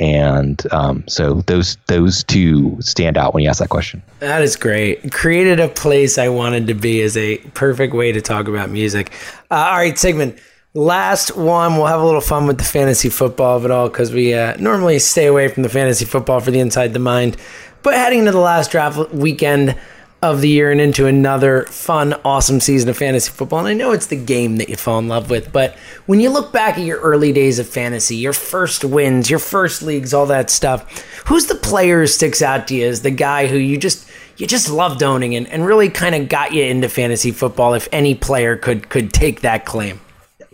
and 0.00 0.62
um, 0.72 1.04
so 1.08 1.42
those 1.42 1.76
those 1.86 2.22
two 2.24 2.76
stand 2.80 3.16
out 3.16 3.34
when 3.34 3.42
you 3.42 3.50
ask 3.50 3.58
that 3.60 3.68
question. 3.68 4.02
That 4.20 4.42
is 4.42 4.56
great. 4.56 5.12
Created 5.12 5.60
a 5.60 5.68
place 5.68 6.18
I 6.18 6.28
wanted 6.28 6.66
to 6.68 6.74
be 6.74 7.00
is 7.00 7.16
a 7.16 7.38
perfect 7.54 7.94
way 7.94 8.12
to 8.12 8.20
talk 8.20 8.48
about 8.48 8.70
music. 8.70 9.12
Uh, 9.50 9.54
all 9.70 9.76
right, 9.76 9.98
Sigmund, 9.98 10.38
last 10.74 11.36
one. 11.36 11.76
We'll 11.76 11.86
have 11.86 12.00
a 12.00 12.04
little 12.04 12.20
fun 12.20 12.46
with 12.46 12.58
the 12.58 12.64
fantasy 12.64 13.08
football 13.08 13.56
of 13.56 13.64
it 13.64 13.70
all 13.70 13.88
because 13.88 14.12
we 14.12 14.34
uh, 14.34 14.56
normally 14.58 14.98
stay 14.98 15.26
away 15.26 15.48
from 15.48 15.62
the 15.62 15.68
fantasy 15.68 16.04
football 16.04 16.40
for 16.40 16.50
the 16.50 16.60
inside 16.60 16.92
the 16.92 17.00
mind. 17.00 17.36
But 17.82 17.94
heading 17.94 18.20
into 18.20 18.32
the 18.32 18.38
last 18.38 18.70
draft 18.70 19.12
weekend 19.12 19.76
of 20.20 20.40
the 20.40 20.48
year 20.48 20.72
and 20.72 20.80
into 20.80 21.06
another 21.06 21.62
fun, 21.66 22.14
awesome 22.24 22.60
season 22.60 22.88
of 22.88 22.96
fantasy 22.96 23.30
football. 23.30 23.60
And 23.60 23.68
I 23.68 23.74
know 23.74 23.92
it's 23.92 24.06
the 24.06 24.16
game 24.16 24.56
that 24.56 24.68
you 24.68 24.76
fall 24.76 24.98
in 24.98 25.06
love 25.06 25.30
with, 25.30 25.52
but 25.52 25.76
when 26.06 26.18
you 26.18 26.30
look 26.30 26.52
back 26.52 26.76
at 26.76 26.84
your 26.84 26.98
early 27.00 27.32
days 27.32 27.58
of 27.60 27.68
fantasy, 27.68 28.16
your 28.16 28.32
first 28.32 28.84
wins, 28.84 29.30
your 29.30 29.38
first 29.38 29.80
leagues, 29.80 30.12
all 30.12 30.26
that 30.26 30.50
stuff, 30.50 31.00
who's 31.26 31.46
the 31.46 31.54
player 31.54 32.00
who 32.00 32.06
sticks 32.06 32.42
out 32.42 32.66
to 32.68 32.74
you 32.74 32.88
as 32.88 33.02
the 33.02 33.10
guy 33.10 33.46
who 33.46 33.56
you 33.56 33.78
just 33.78 34.08
you 34.36 34.46
just 34.46 34.70
loved 34.70 35.02
owning 35.02 35.34
and, 35.34 35.48
and 35.48 35.66
really 35.66 35.88
kind 35.88 36.14
of 36.14 36.28
got 36.28 36.52
you 36.52 36.62
into 36.62 36.88
fantasy 36.88 37.32
football 37.32 37.74
if 37.74 37.88
any 37.92 38.14
player 38.14 38.56
could 38.56 38.88
could 38.88 39.12
take 39.12 39.42
that 39.42 39.64
claim? 39.66 40.00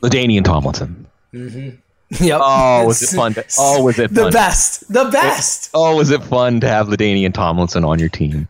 LaDainian 0.02 0.44
Tomlinson. 0.44 1.06
Mm-hmm. 1.32 1.76
Yep. 2.20 2.40
Oh, 2.44 2.86
was 2.86 3.02
it 3.02 3.16
fun? 3.16 3.34
To, 3.34 3.44
oh, 3.58 3.82
was 3.82 3.98
it 3.98 4.14
the 4.14 4.30
best. 4.30 4.86
The 4.92 5.06
best. 5.06 5.70
Oh, 5.74 5.96
was 5.96 6.10
it 6.10 6.22
fun 6.22 6.60
to 6.60 6.68
have 6.68 6.86
LaDainian 6.86 7.32
Tomlinson 7.32 7.82
on 7.82 7.98
your 7.98 8.10
team? 8.10 8.46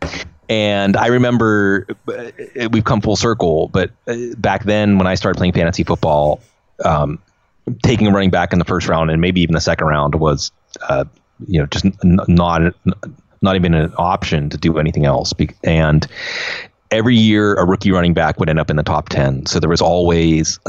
And 0.48 0.96
I 0.96 1.06
remember 1.08 1.86
uh, 2.08 2.68
we've 2.70 2.84
come 2.84 3.00
full 3.00 3.16
circle, 3.16 3.68
but 3.68 3.90
uh, 4.06 4.16
back 4.36 4.64
then 4.64 4.98
when 4.98 5.06
I 5.06 5.14
started 5.14 5.38
playing 5.38 5.52
fantasy 5.52 5.84
football, 5.84 6.40
um, 6.84 7.18
taking 7.82 8.06
a 8.06 8.10
running 8.10 8.30
back 8.30 8.52
in 8.52 8.58
the 8.58 8.64
first 8.64 8.88
round 8.88 9.10
and 9.10 9.20
maybe 9.20 9.40
even 9.40 9.54
the 9.54 9.60
second 9.60 9.86
round 9.86 10.16
was, 10.16 10.52
uh, 10.88 11.04
you 11.46 11.60
know, 11.60 11.66
just 11.66 11.84
n- 11.84 12.20
not 12.28 12.74
not 13.42 13.56
even 13.56 13.74
an 13.74 13.92
option 13.96 14.48
to 14.50 14.56
do 14.56 14.78
anything 14.78 15.04
else. 15.04 15.32
And 15.62 16.06
every 16.90 17.16
year 17.16 17.54
a 17.54 17.66
rookie 17.66 17.90
running 17.90 18.14
back 18.14 18.38
would 18.38 18.48
end 18.48 18.58
up 18.58 18.70
in 18.70 18.76
the 18.76 18.82
top 18.82 19.08
10 19.08 19.46
so 19.46 19.58
there 19.58 19.68
was 19.68 19.80
always 19.80 20.60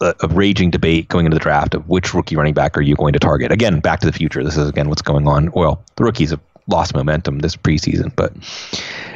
a 0.00 0.28
raging 0.30 0.70
debate 0.70 1.08
going 1.08 1.26
into 1.26 1.34
the 1.34 1.42
draft 1.42 1.74
of 1.74 1.86
which 1.88 2.14
rookie 2.14 2.36
running 2.36 2.54
back 2.54 2.78
are 2.78 2.80
you 2.80 2.96
going 2.96 3.12
to 3.12 3.18
target? 3.18 3.52
Again 3.52 3.80
back 3.80 4.00
to 4.00 4.06
the 4.06 4.12
future. 4.12 4.42
This 4.42 4.56
is 4.56 4.68
again 4.68 4.88
what's 4.88 5.02
going 5.02 5.28
on. 5.28 5.50
Well 5.52 5.84
the 5.96 6.04
rookies 6.04 6.30
have 6.30 6.40
lost 6.66 6.94
momentum 6.94 7.40
this 7.40 7.56
preseason 7.56 8.14
but 8.16 8.32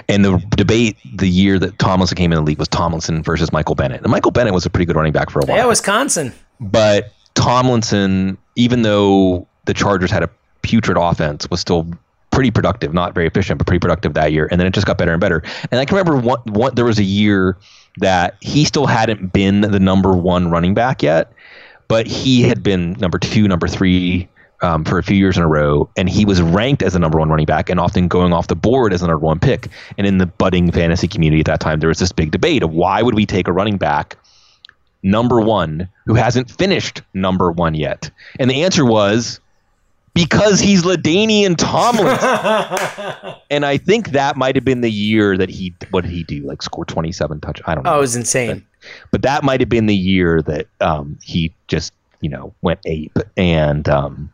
and 0.08 0.24
the 0.24 0.38
debate 0.56 0.96
the 1.14 1.28
year 1.28 1.58
that 1.58 1.78
Tomlinson 1.78 2.16
came 2.16 2.32
in 2.32 2.36
the 2.36 2.42
league 2.42 2.58
was 2.58 2.68
Tomlinson 2.68 3.22
versus 3.22 3.52
Michael 3.52 3.74
Bennett 3.74 4.02
and 4.02 4.10
Michael 4.10 4.30
Bennett 4.30 4.52
was 4.54 4.66
a 4.66 4.70
pretty 4.70 4.84
good 4.84 4.96
running 4.96 5.12
back 5.12 5.30
for 5.30 5.40
a 5.40 5.44
while 5.46 5.56
Yeah, 5.56 5.66
Wisconsin. 5.66 6.32
but 6.60 7.12
Tomlinson, 7.34 8.36
even 8.56 8.82
though 8.82 9.46
the 9.66 9.72
Chargers 9.74 10.10
had 10.10 10.22
a 10.22 10.30
putrid 10.62 10.96
offense, 10.98 11.48
was 11.50 11.60
still 11.60 11.86
pretty 12.30 12.50
productive. 12.50 12.92
Not 12.92 13.14
very 13.14 13.26
efficient, 13.26 13.58
but 13.58 13.66
pretty 13.66 13.78
productive 13.80 14.14
that 14.14 14.32
year. 14.32 14.48
And 14.50 14.60
then 14.60 14.66
it 14.66 14.74
just 14.74 14.86
got 14.86 14.98
better 14.98 15.12
and 15.12 15.20
better. 15.20 15.42
And 15.70 15.80
I 15.80 15.84
can 15.84 15.96
remember 15.96 16.20
one, 16.20 16.40
one 16.46 16.74
there 16.74 16.84
was 16.84 16.98
a 16.98 17.04
year 17.04 17.56
that 17.98 18.36
he 18.40 18.64
still 18.64 18.86
hadn't 18.86 19.32
been 19.32 19.60
the 19.62 19.78
number 19.80 20.14
one 20.16 20.50
running 20.50 20.74
back 20.74 21.02
yet, 21.02 21.32
but 21.86 22.06
he 22.06 22.42
had 22.42 22.62
been 22.62 22.92
number 22.94 23.18
two, 23.18 23.46
number 23.48 23.68
three. 23.68 24.28
Um, 24.60 24.84
for 24.84 24.98
a 24.98 25.04
few 25.04 25.16
years 25.16 25.36
in 25.36 25.44
a 25.44 25.46
row, 25.46 25.88
and 25.96 26.08
he 26.08 26.24
was 26.24 26.42
ranked 26.42 26.82
as 26.82 26.94
the 26.94 26.98
number 26.98 27.20
one 27.20 27.28
running 27.28 27.46
back, 27.46 27.70
and 27.70 27.78
often 27.78 28.08
going 28.08 28.32
off 28.32 28.48
the 28.48 28.56
board 28.56 28.92
as 28.92 29.02
the 29.02 29.06
number 29.06 29.24
one 29.24 29.38
pick. 29.38 29.68
And 29.96 30.04
in 30.04 30.18
the 30.18 30.26
budding 30.26 30.72
fantasy 30.72 31.06
community 31.06 31.38
at 31.38 31.46
that 31.46 31.60
time, 31.60 31.78
there 31.78 31.88
was 31.88 32.00
this 32.00 32.10
big 32.10 32.32
debate 32.32 32.64
of 32.64 32.72
why 32.72 33.00
would 33.02 33.14
we 33.14 33.24
take 33.24 33.46
a 33.46 33.52
running 33.52 33.76
back 33.76 34.16
number 35.04 35.40
one 35.40 35.88
who 36.06 36.14
hasn't 36.14 36.50
finished 36.50 37.02
number 37.14 37.52
one 37.52 37.74
yet? 37.74 38.10
And 38.40 38.50
the 38.50 38.64
answer 38.64 38.84
was 38.84 39.38
because 40.18 40.58
he's 40.58 40.82
LaDainian 40.82 41.56
Tomlinson. 41.56 43.34
and 43.50 43.64
I 43.64 43.76
think 43.76 44.10
that 44.10 44.36
might 44.36 44.56
have 44.56 44.64
been 44.64 44.80
the 44.80 44.90
year 44.90 45.36
that 45.36 45.48
he 45.48 45.72
what 45.90 46.02
did 46.02 46.10
he 46.10 46.24
do? 46.24 46.40
Like 46.40 46.62
score 46.62 46.84
twenty 46.84 47.12
seven 47.12 47.40
touch. 47.40 47.60
I 47.66 47.74
don't 47.74 47.84
know. 47.84 47.94
Oh, 47.94 47.98
it 47.98 48.00
was 48.00 48.16
insane. 48.16 48.66
But 49.10 49.22
that 49.22 49.44
might 49.44 49.60
have 49.60 49.68
been 49.68 49.86
the 49.86 49.96
year 49.96 50.42
that 50.42 50.66
um, 50.80 51.18
he 51.22 51.54
just, 51.68 51.92
you 52.20 52.28
know, 52.28 52.54
went 52.62 52.80
ape 52.84 53.18
and 53.36 53.88
um, 53.88 54.32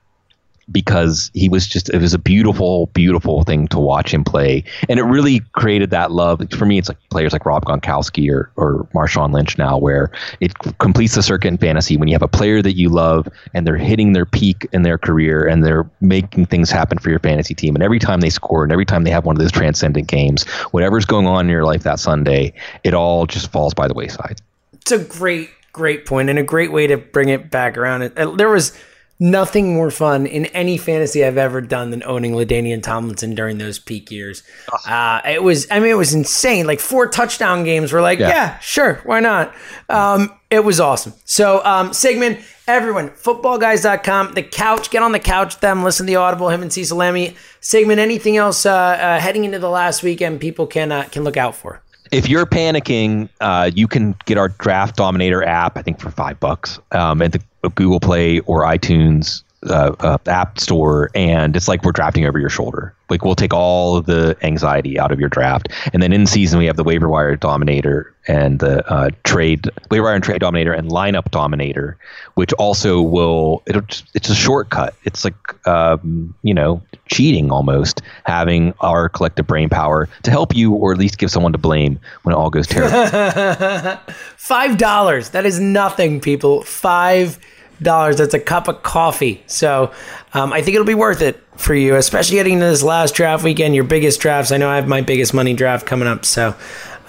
because 0.71 1.31
he 1.35 1.49
was 1.49 1.67
just 1.67 1.89
it 1.91 2.01
was 2.01 2.15
a 2.15 2.19
beautiful 2.19 2.87
beautiful 2.89 3.43
thing 3.45 3.69
to 3.69 3.79
watch 3.79 4.13
him 4.13 4.25
play. 4.25 4.65
And 4.89 4.99
it 4.99 5.05
really 5.05 5.41
created 5.53 5.91
that 5.91 6.11
love. 6.11 6.43
For 6.51 6.67
me 6.67 6.79
it's 6.79 6.89
like 6.89 6.99
players 7.11 7.33
like 7.33 7.47
rob 7.47 7.65
gronkowski 7.65 8.31
or, 8.31 8.51
or 8.57 8.89
marshawn 8.95 9.33
lynch 9.33 9.59
now 9.59 9.79
where 9.79 10.11
it 10.41 10.53
completes 10.79 11.15
the 11.15 11.23
circuit 11.23 11.49
in 11.49 11.59
fantasy 11.59 11.97
when 11.97 12.09
you 12.09 12.15
have 12.15 12.23
a 12.23 12.29
player 12.29 12.63
that 12.63 12.77
you 12.77 12.89
love 12.89 13.29
and 13.53 13.67
they're 13.67 13.77
hitting 13.77 14.13
their 14.13 14.27
peak 14.27 14.67
in 14.73 14.83
their 14.83 14.99
career 14.99 15.47
and 15.47 15.65
they're 15.65 15.89
making 16.01 16.47
things 16.47 16.71
happen 16.71 16.99
for 16.99 17.11
your 17.11 17.19
fantasy 17.19 17.55
team. 17.55 17.75
And 17.75 17.83
every 17.83 17.99
time 17.99 18.21
they 18.21 18.31
score 18.31 18.63
and 18.65 18.73
every 18.73 18.87
time 18.87 19.05
they 19.05 19.11
have 19.11 19.25
one 19.25 19.37
of 19.37 19.41
those 19.41 19.53
transcendent 19.53 20.09
games 20.09 20.45
whatever's 20.71 21.05
going 21.05 21.27
on 21.27 21.47
in 21.47 21.51
your 21.51 21.65
life 21.65 21.83
that 21.83 22.01
sunday 22.01 22.53
it 22.83 22.95
all 22.95 23.27
just 23.27 23.51
falls 23.51 23.75
by 23.75 23.89
the 23.89 23.95
wayside. 23.95 24.41
It's 24.73 24.93
a 24.93 24.99
great, 24.99 25.51
great 25.73 26.07
point 26.07 26.31
and 26.31 26.39
a 26.39 26.43
great 26.43 26.73
way 26.73 26.87
to 26.87 26.97
bring 26.97 27.29
it 27.29 27.51
back 27.51 27.77
around. 27.77 28.13
There 28.37 28.51
was 28.51 28.77
nothing 29.25 29.73
more 29.75 29.91
fun 29.91 30.27
in 30.27 30.45
any 30.47 30.77
fantasy 30.77 31.25
I've 31.25 31.39
ever 31.39 31.63
done 31.63 31.91
than 31.91 32.03
owning 32.05 32.33
LaDainian 32.33 32.83
Tomlinson 32.83 33.35
during 33.35 33.57
those 33.57 33.79
peak 33.79 34.11
years. 34.11 34.43
Uh, 34.87 35.21
it 35.25 35.43
was, 35.43 35.67
I 35.71 35.81
mean, 35.81 35.91
it 35.91 35.97
was 35.97 36.13
insane. 36.13 36.67
Like 36.67 36.79
four 36.79 37.09
touchdown 37.09 37.65
games. 37.65 37.93
We're 37.93 38.03
like, 38.03 38.19
yeah, 38.19 38.29
Yeah. 38.29 38.59
sure, 38.59 39.01
why 39.05 39.21
not? 39.21 39.55
Um, 39.89 40.31
it 40.51 40.63
was 40.63 40.79
awesome. 40.79 41.15
So, 41.25 41.65
um, 41.65 41.95
Sigmund, 41.95 42.39
everyone, 42.69 43.11
footballguys.com, 43.11 44.35
the 44.35 44.43
couch, 44.43 44.91
get 44.91 45.03
on 45.03 45.13
the 45.13 45.19
couch 45.19 45.55
with 45.55 45.61
them, 45.61 45.83
listen 45.83 46.07
to 46.07 46.11
the 46.11 46.17
Audible, 46.17 46.51
him 46.51 46.61
and 46.63 46.73
Cecil 46.73 46.99
Lammey. 46.99 47.35
Sigmund, 47.61 48.01
anything 48.01 48.37
else 48.37 48.67
uh, 48.67 48.73
uh, 48.75 49.21
heading 49.21 49.45
into 49.45 49.59
the 49.59 49.71
last 49.71 50.03
weekend 50.03 50.41
people 50.41 50.67
can 50.67 50.93
uh, 50.93 51.05
can 51.11 51.25
look 51.25 51.37
out 51.39 51.55
for? 51.55 51.81
If 52.15 52.29
you're 52.29 52.47
panicking, 52.47 53.29
uh, 53.41 53.71
you 53.75 53.89
can 53.89 54.15
get 54.25 54.39
our 54.39 54.49
Draft 54.49 54.97
Dominator 54.97 55.43
app. 55.43 55.77
I 55.77 55.83
think 55.83 56.01
for 56.01 56.11
five 56.11 56.39
bucks 56.39 56.79
um, 56.93 57.21
at 57.21 57.33
the 57.33 57.41
Google 57.71 57.99
Play 57.99 58.39
or 58.41 58.63
iTunes 58.63 59.43
uh, 59.69 59.95
uh, 60.01 60.19
app 60.27 60.59
store, 60.59 61.11
and 61.15 61.57
it's 61.57 61.69
like 61.69 61.83
we're 61.85 61.93
drafting 61.93 62.27
over 62.27 62.39
your 62.39 62.51
shoulder. 62.51 62.95
Like 63.11 63.25
we'll 63.25 63.35
take 63.35 63.53
all 63.53 63.97
of 63.97 64.07
the 64.07 64.37
anxiety 64.43 64.99
out 64.99 65.13
of 65.13 65.21
your 65.21 65.29
draft, 65.29 65.69
and 65.93 66.03
then 66.03 66.13
in 66.13 66.27
season 66.27 66.59
we 66.59 66.67
have 66.67 66.77
the 66.77 66.85
waiver 66.85 67.09
wire 67.09 67.37
dominator 67.37 68.15
and 68.27 68.59
the 68.61 68.87
uh, 68.91 69.11
trade 69.25 69.69
waiver 69.91 70.05
wire 70.05 70.15
and 70.15 70.25
trade 70.25 70.41
dominator 70.41 70.73
and 70.73 70.91
lineup 70.91 71.31
dominator, 71.31 71.99
which 72.35 72.53
also 72.55 73.03
will 73.03 73.63
it'll 73.67 73.83
it's 74.15 74.29
a 74.29 74.35
shortcut. 74.35 74.95
It's 75.05 75.25
like 75.25 75.67
um, 75.67 76.35
you 76.43 76.55
know 76.55 76.83
cheating 77.09 77.51
almost 77.51 78.01
having 78.25 78.73
our 78.81 79.09
collective 79.09 79.47
brain 79.47 79.69
power 79.69 80.09
to 80.23 80.31
help 80.31 80.55
you 80.57 80.73
or 80.73 80.93
at 80.93 80.99
least 80.99 81.19
give 81.19 81.31
someone 81.31 81.53
to 81.53 81.59
blame 81.59 81.99
when 82.23 82.35
it 82.35 82.39
all 82.39 82.51
goes 82.51 82.67
terrible. 82.69 84.01
Five 84.37 84.79
dollars. 84.79 85.31
That 85.31 85.45
is 85.45 85.61
nothing, 85.61 86.21
people. 86.21 86.63
Five 86.63 87.39
dollars. 87.83 88.17
That's 88.17 88.35
a 88.35 88.41
cup 88.41 88.69
of 88.69 88.83
coffee. 88.83 89.43
So 89.47 89.93
um, 90.33 90.53
I 90.53 90.63
think 90.63 90.75
it'll 90.75 90.87
be 90.87 90.95
worth 90.95 91.23
it 91.23 91.41
for 91.57 91.75
you, 91.75 91.97
especially 91.97 92.37
getting 92.37 92.55
into 92.55 92.67
this 92.67 92.83
last 92.83 93.15
draft 93.15 93.45
weekend. 93.45 93.75
Your 93.75 93.85
biggest 93.85 94.21
drafts. 94.21 94.53
I 94.53 94.57
know 94.57 94.69
I 94.69 94.77
have 94.77 94.89
my 94.89 95.01
biggest 95.01 95.35
money 95.35 95.55
draft 95.55 95.87
coming 95.87 96.09
up. 96.09 96.25
So 96.25 96.55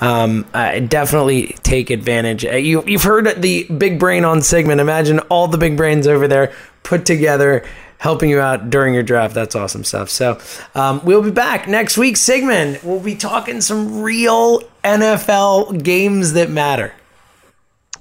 um, 0.01 0.45
definitely 0.51 1.55
take 1.63 1.89
advantage. 1.89 2.45
Uh, 2.45 2.51
you, 2.51 2.83
you've 2.85 3.03
heard 3.03 3.41
the 3.41 3.63
big 3.65 3.99
brain 3.99 4.25
on 4.25 4.41
Sigmund. 4.41 4.81
Imagine 4.81 5.19
all 5.19 5.47
the 5.47 5.57
big 5.57 5.77
brains 5.77 6.07
over 6.07 6.27
there 6.27 6.53
put 6.83 7.05
together. 7.05 7.65
Helping 7.97 8.29
you 8.29 8.41
out 8.41 8.69
during 8.69 8.93
your 8.93 9.03
draft. 9.03 9.33
That's 9.33 9.55
awesome 9.55 9.85
stuff. 9.85 10.09
So, 10.09 10.37
um, 10.75 10.99
we'll 11.05 11.23
be 11.23 11.31
back 11.31 11.67
next 11.67 11.97
week. 11.97 12.17
Sigmund, 12.17 12.81
we'll 12.83 12.99
be 12.99 13.15
talking 13.15 13.61
some 13.61 14.01
real 14.01 14.59
NFL 14.83 15.81
games 15.81 16.33
that 16.33 16.49
matter. 16.49 16.93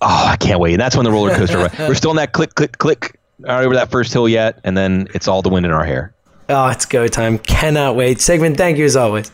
Oh, 0.00 0.26
I 0.28 0.36
can't 0.36 0.60
wait! 0.60 0.72
And 0.72 0.80
that's 0.80 0.96
when 0.96 1.04
the 1.04 1.12
roller 1.12 1.34
coaster. 1.34 1.58
ride- 1.58 1.78
We're 1.78 1.94
still 1.94 2.10
in 2.10 2.16
that 2.16 2.32
click, 2.32 2.54
click, 2.54 2.78
click. 2.78 3.18
Not 3.38 3.64
over 3.64 3.74
that 3.74 3.90
first 3.90 4.12
hill 4.12 4.28
yet, 4.28 4.60
and 4.64 4.76
then 4.76 5.08
it's 5.14 5.26
all 5.26 5.42
the 5.42 5.48
wind 5.48 5.66
in 5.66 5.72
our 5.72 5.84
hair. 5.84 6.14
Oh, 6.48 6.68
it's 6.68 6.86
go 6.86 7.08
time. 7.08 7.38
Cannot 7.38 7.96
wait. 7.96 8.20
Sigmund, 8.20 8.56
thank 8.56 8.78
you 8.78 8.84
as 8.84 8.96
always. 8.96 9.32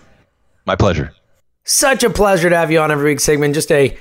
My 0.66 0.74
pleasure. 0.76 1.12
Such 1.64 2.02
a 2.02 2.10
pleasure 2.10 2.48
to 2.48 2.56
have 2.56 2.70
you 2.70 2.80
on 2.80 2.90
every 2.90 3.10
week, 3.12 3.20
Sigmund. 3.20 3.52
Just 3.54 3.70
a 3.70 3.96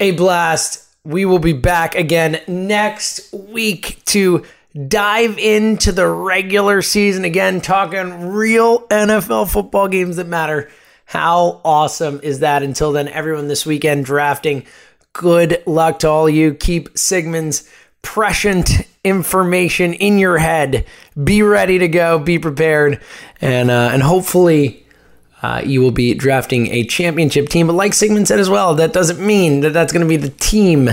a 0.00 0.10
blast. 0.12 0.80
We 1.04 1.24
will 1.26 1.38
be 1.38 1.52
back 1.52 1.94
again 1.94 2.40
next 2.48 3.32
week 3.32 4.02
to 4.06 4.44
dive 4.88 5.38
into 5.38 5.92
the 5.92 6.08
regular 6.08 6.82
season 6.82 7.24
again, 7.24 7.60
talking 7.60 8.28
real 8.30 8.88
NFL 8.88 9.52
football 9.52 9.86
games 9.86 10.16
that 10.16 10.26
matter. 10.26 10.70
How 11.04 11.60
awesome 11.64 12.20
is 12.22 12.40
that? 12.40 12.62
Until 12.62 12.90
then, 12.92 13.06
everyone 13.08 13.46
this 13.48 13.66
weekend 13.66 14.06
drafting. 14.06 14.64
Good 15.14 15.62
luck 15.64 16.00
to 16.00 16.08
all 16.08 16.26
of 16.26 16.34
you. 16.34 16.54
Keep 16.54 16.98
Sigmund's 16.98 17.70
prescient 18.02 18.86
information 19.04 19.94
in 19.94 20.18
your 20.18 20.38
head. 20.38 20.86
Be 21.22 21.40
ready 21.42 21.78
to 21.78 21.88
go. 21.88 22.18
Be 22.18 22.38
prepared, 22.38 23.00
and 23.40 23.70
uh, 23.70 23.90
and 23.92 24.02
hopefully 24.02 24.84
uh, 25.40 25.62
you 25.64 25.80
will 25.80 25.92
be 25.92 26.14
drafting 26.14 26.66
a 26.68 26.84
championship 26.84 27.48
team. 27.48 27.68
But 27.68 27.74
like 27.74 27.94
Sigmund 27.94 28.26
said 28.26 28.40
as 28.40 28.50
well, 28.50 28.74
that 28.74 28.92
doesn't 28.92 29.24
mean 29.24 29.60
that 29.60 29.70
that's 29.70 29.92
going 29.92 30.04
to 30.04 30.08
be 30.08 30.16
the 30.16 30.30
team 30.30 30.90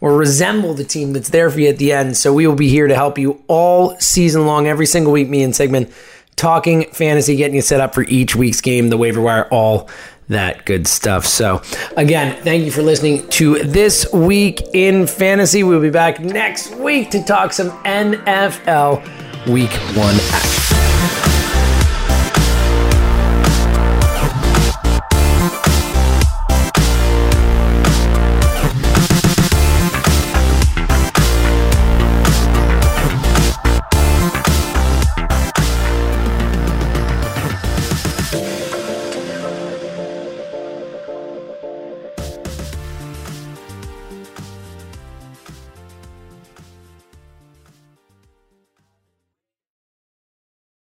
or 0.00 0.16
resemble 0.16 0.74
the 0.74 0.82
team 0.82 1.12
that's 1.12 1.30
there 1.30 1.48
for 1.48 1.60
you 1.60 1.68
at 1.68 1.78
the 1.78 1.92
end. 1.92 2.16
So 2.16 2.34
we 2.34 2.48
will 2.48 2.56
be 2.56 2.68
here 2.68 2.88
to 2.88 2.94
help 2.96 3.16
you 3.16 3.44
all 3.46 3.96
season 4.00 4.44
long, 4.44 4.66
every 4.66 4.86
single 4.86 5.12
week. 5.12 5.28
Me 5.28 5.44
and 5.44 5.54
Sigmund 5.54 5.92
talking 6.34 6.90
fantasy, 6.92 7.36
getting 7.36 7.54
you 7.54 7.62
set 7.62 7.80
up 7.80 7.94
for 7.94 8.02
each 8.02 8.34
week's 8.34 8.60
game, 8.60 8.88
the 8.88 8.96
waiver 8.96 9.20
wire, 9.20 9.46
all 9.52 9.88
that 10.32 10.64
good 10.64 10.86
stuff. 10.86 11.26
So, 11.26 11.62
again, 11.96 12.42
thank 12.42 12.64
you 12.64 12.70
for 12.70 12.82
listening 12.82 13.28
to 13.30 13.62
This 13.62 14.10
Week 14.12 14.62
in 14.74 15.06
Fantasy. 15.06 15.62
We'll 15.62 15.80
be 15.80 15.90
back 15.90 16.20
next 16.20 16.74
week 16.76 17.10
to 17.10 17.22
talk 17.22 17.52
some 17.52 17.70
NFL 17.84 19.02
Week 19.48 19.70
1 19.70 20.14
action. 20.32 21.21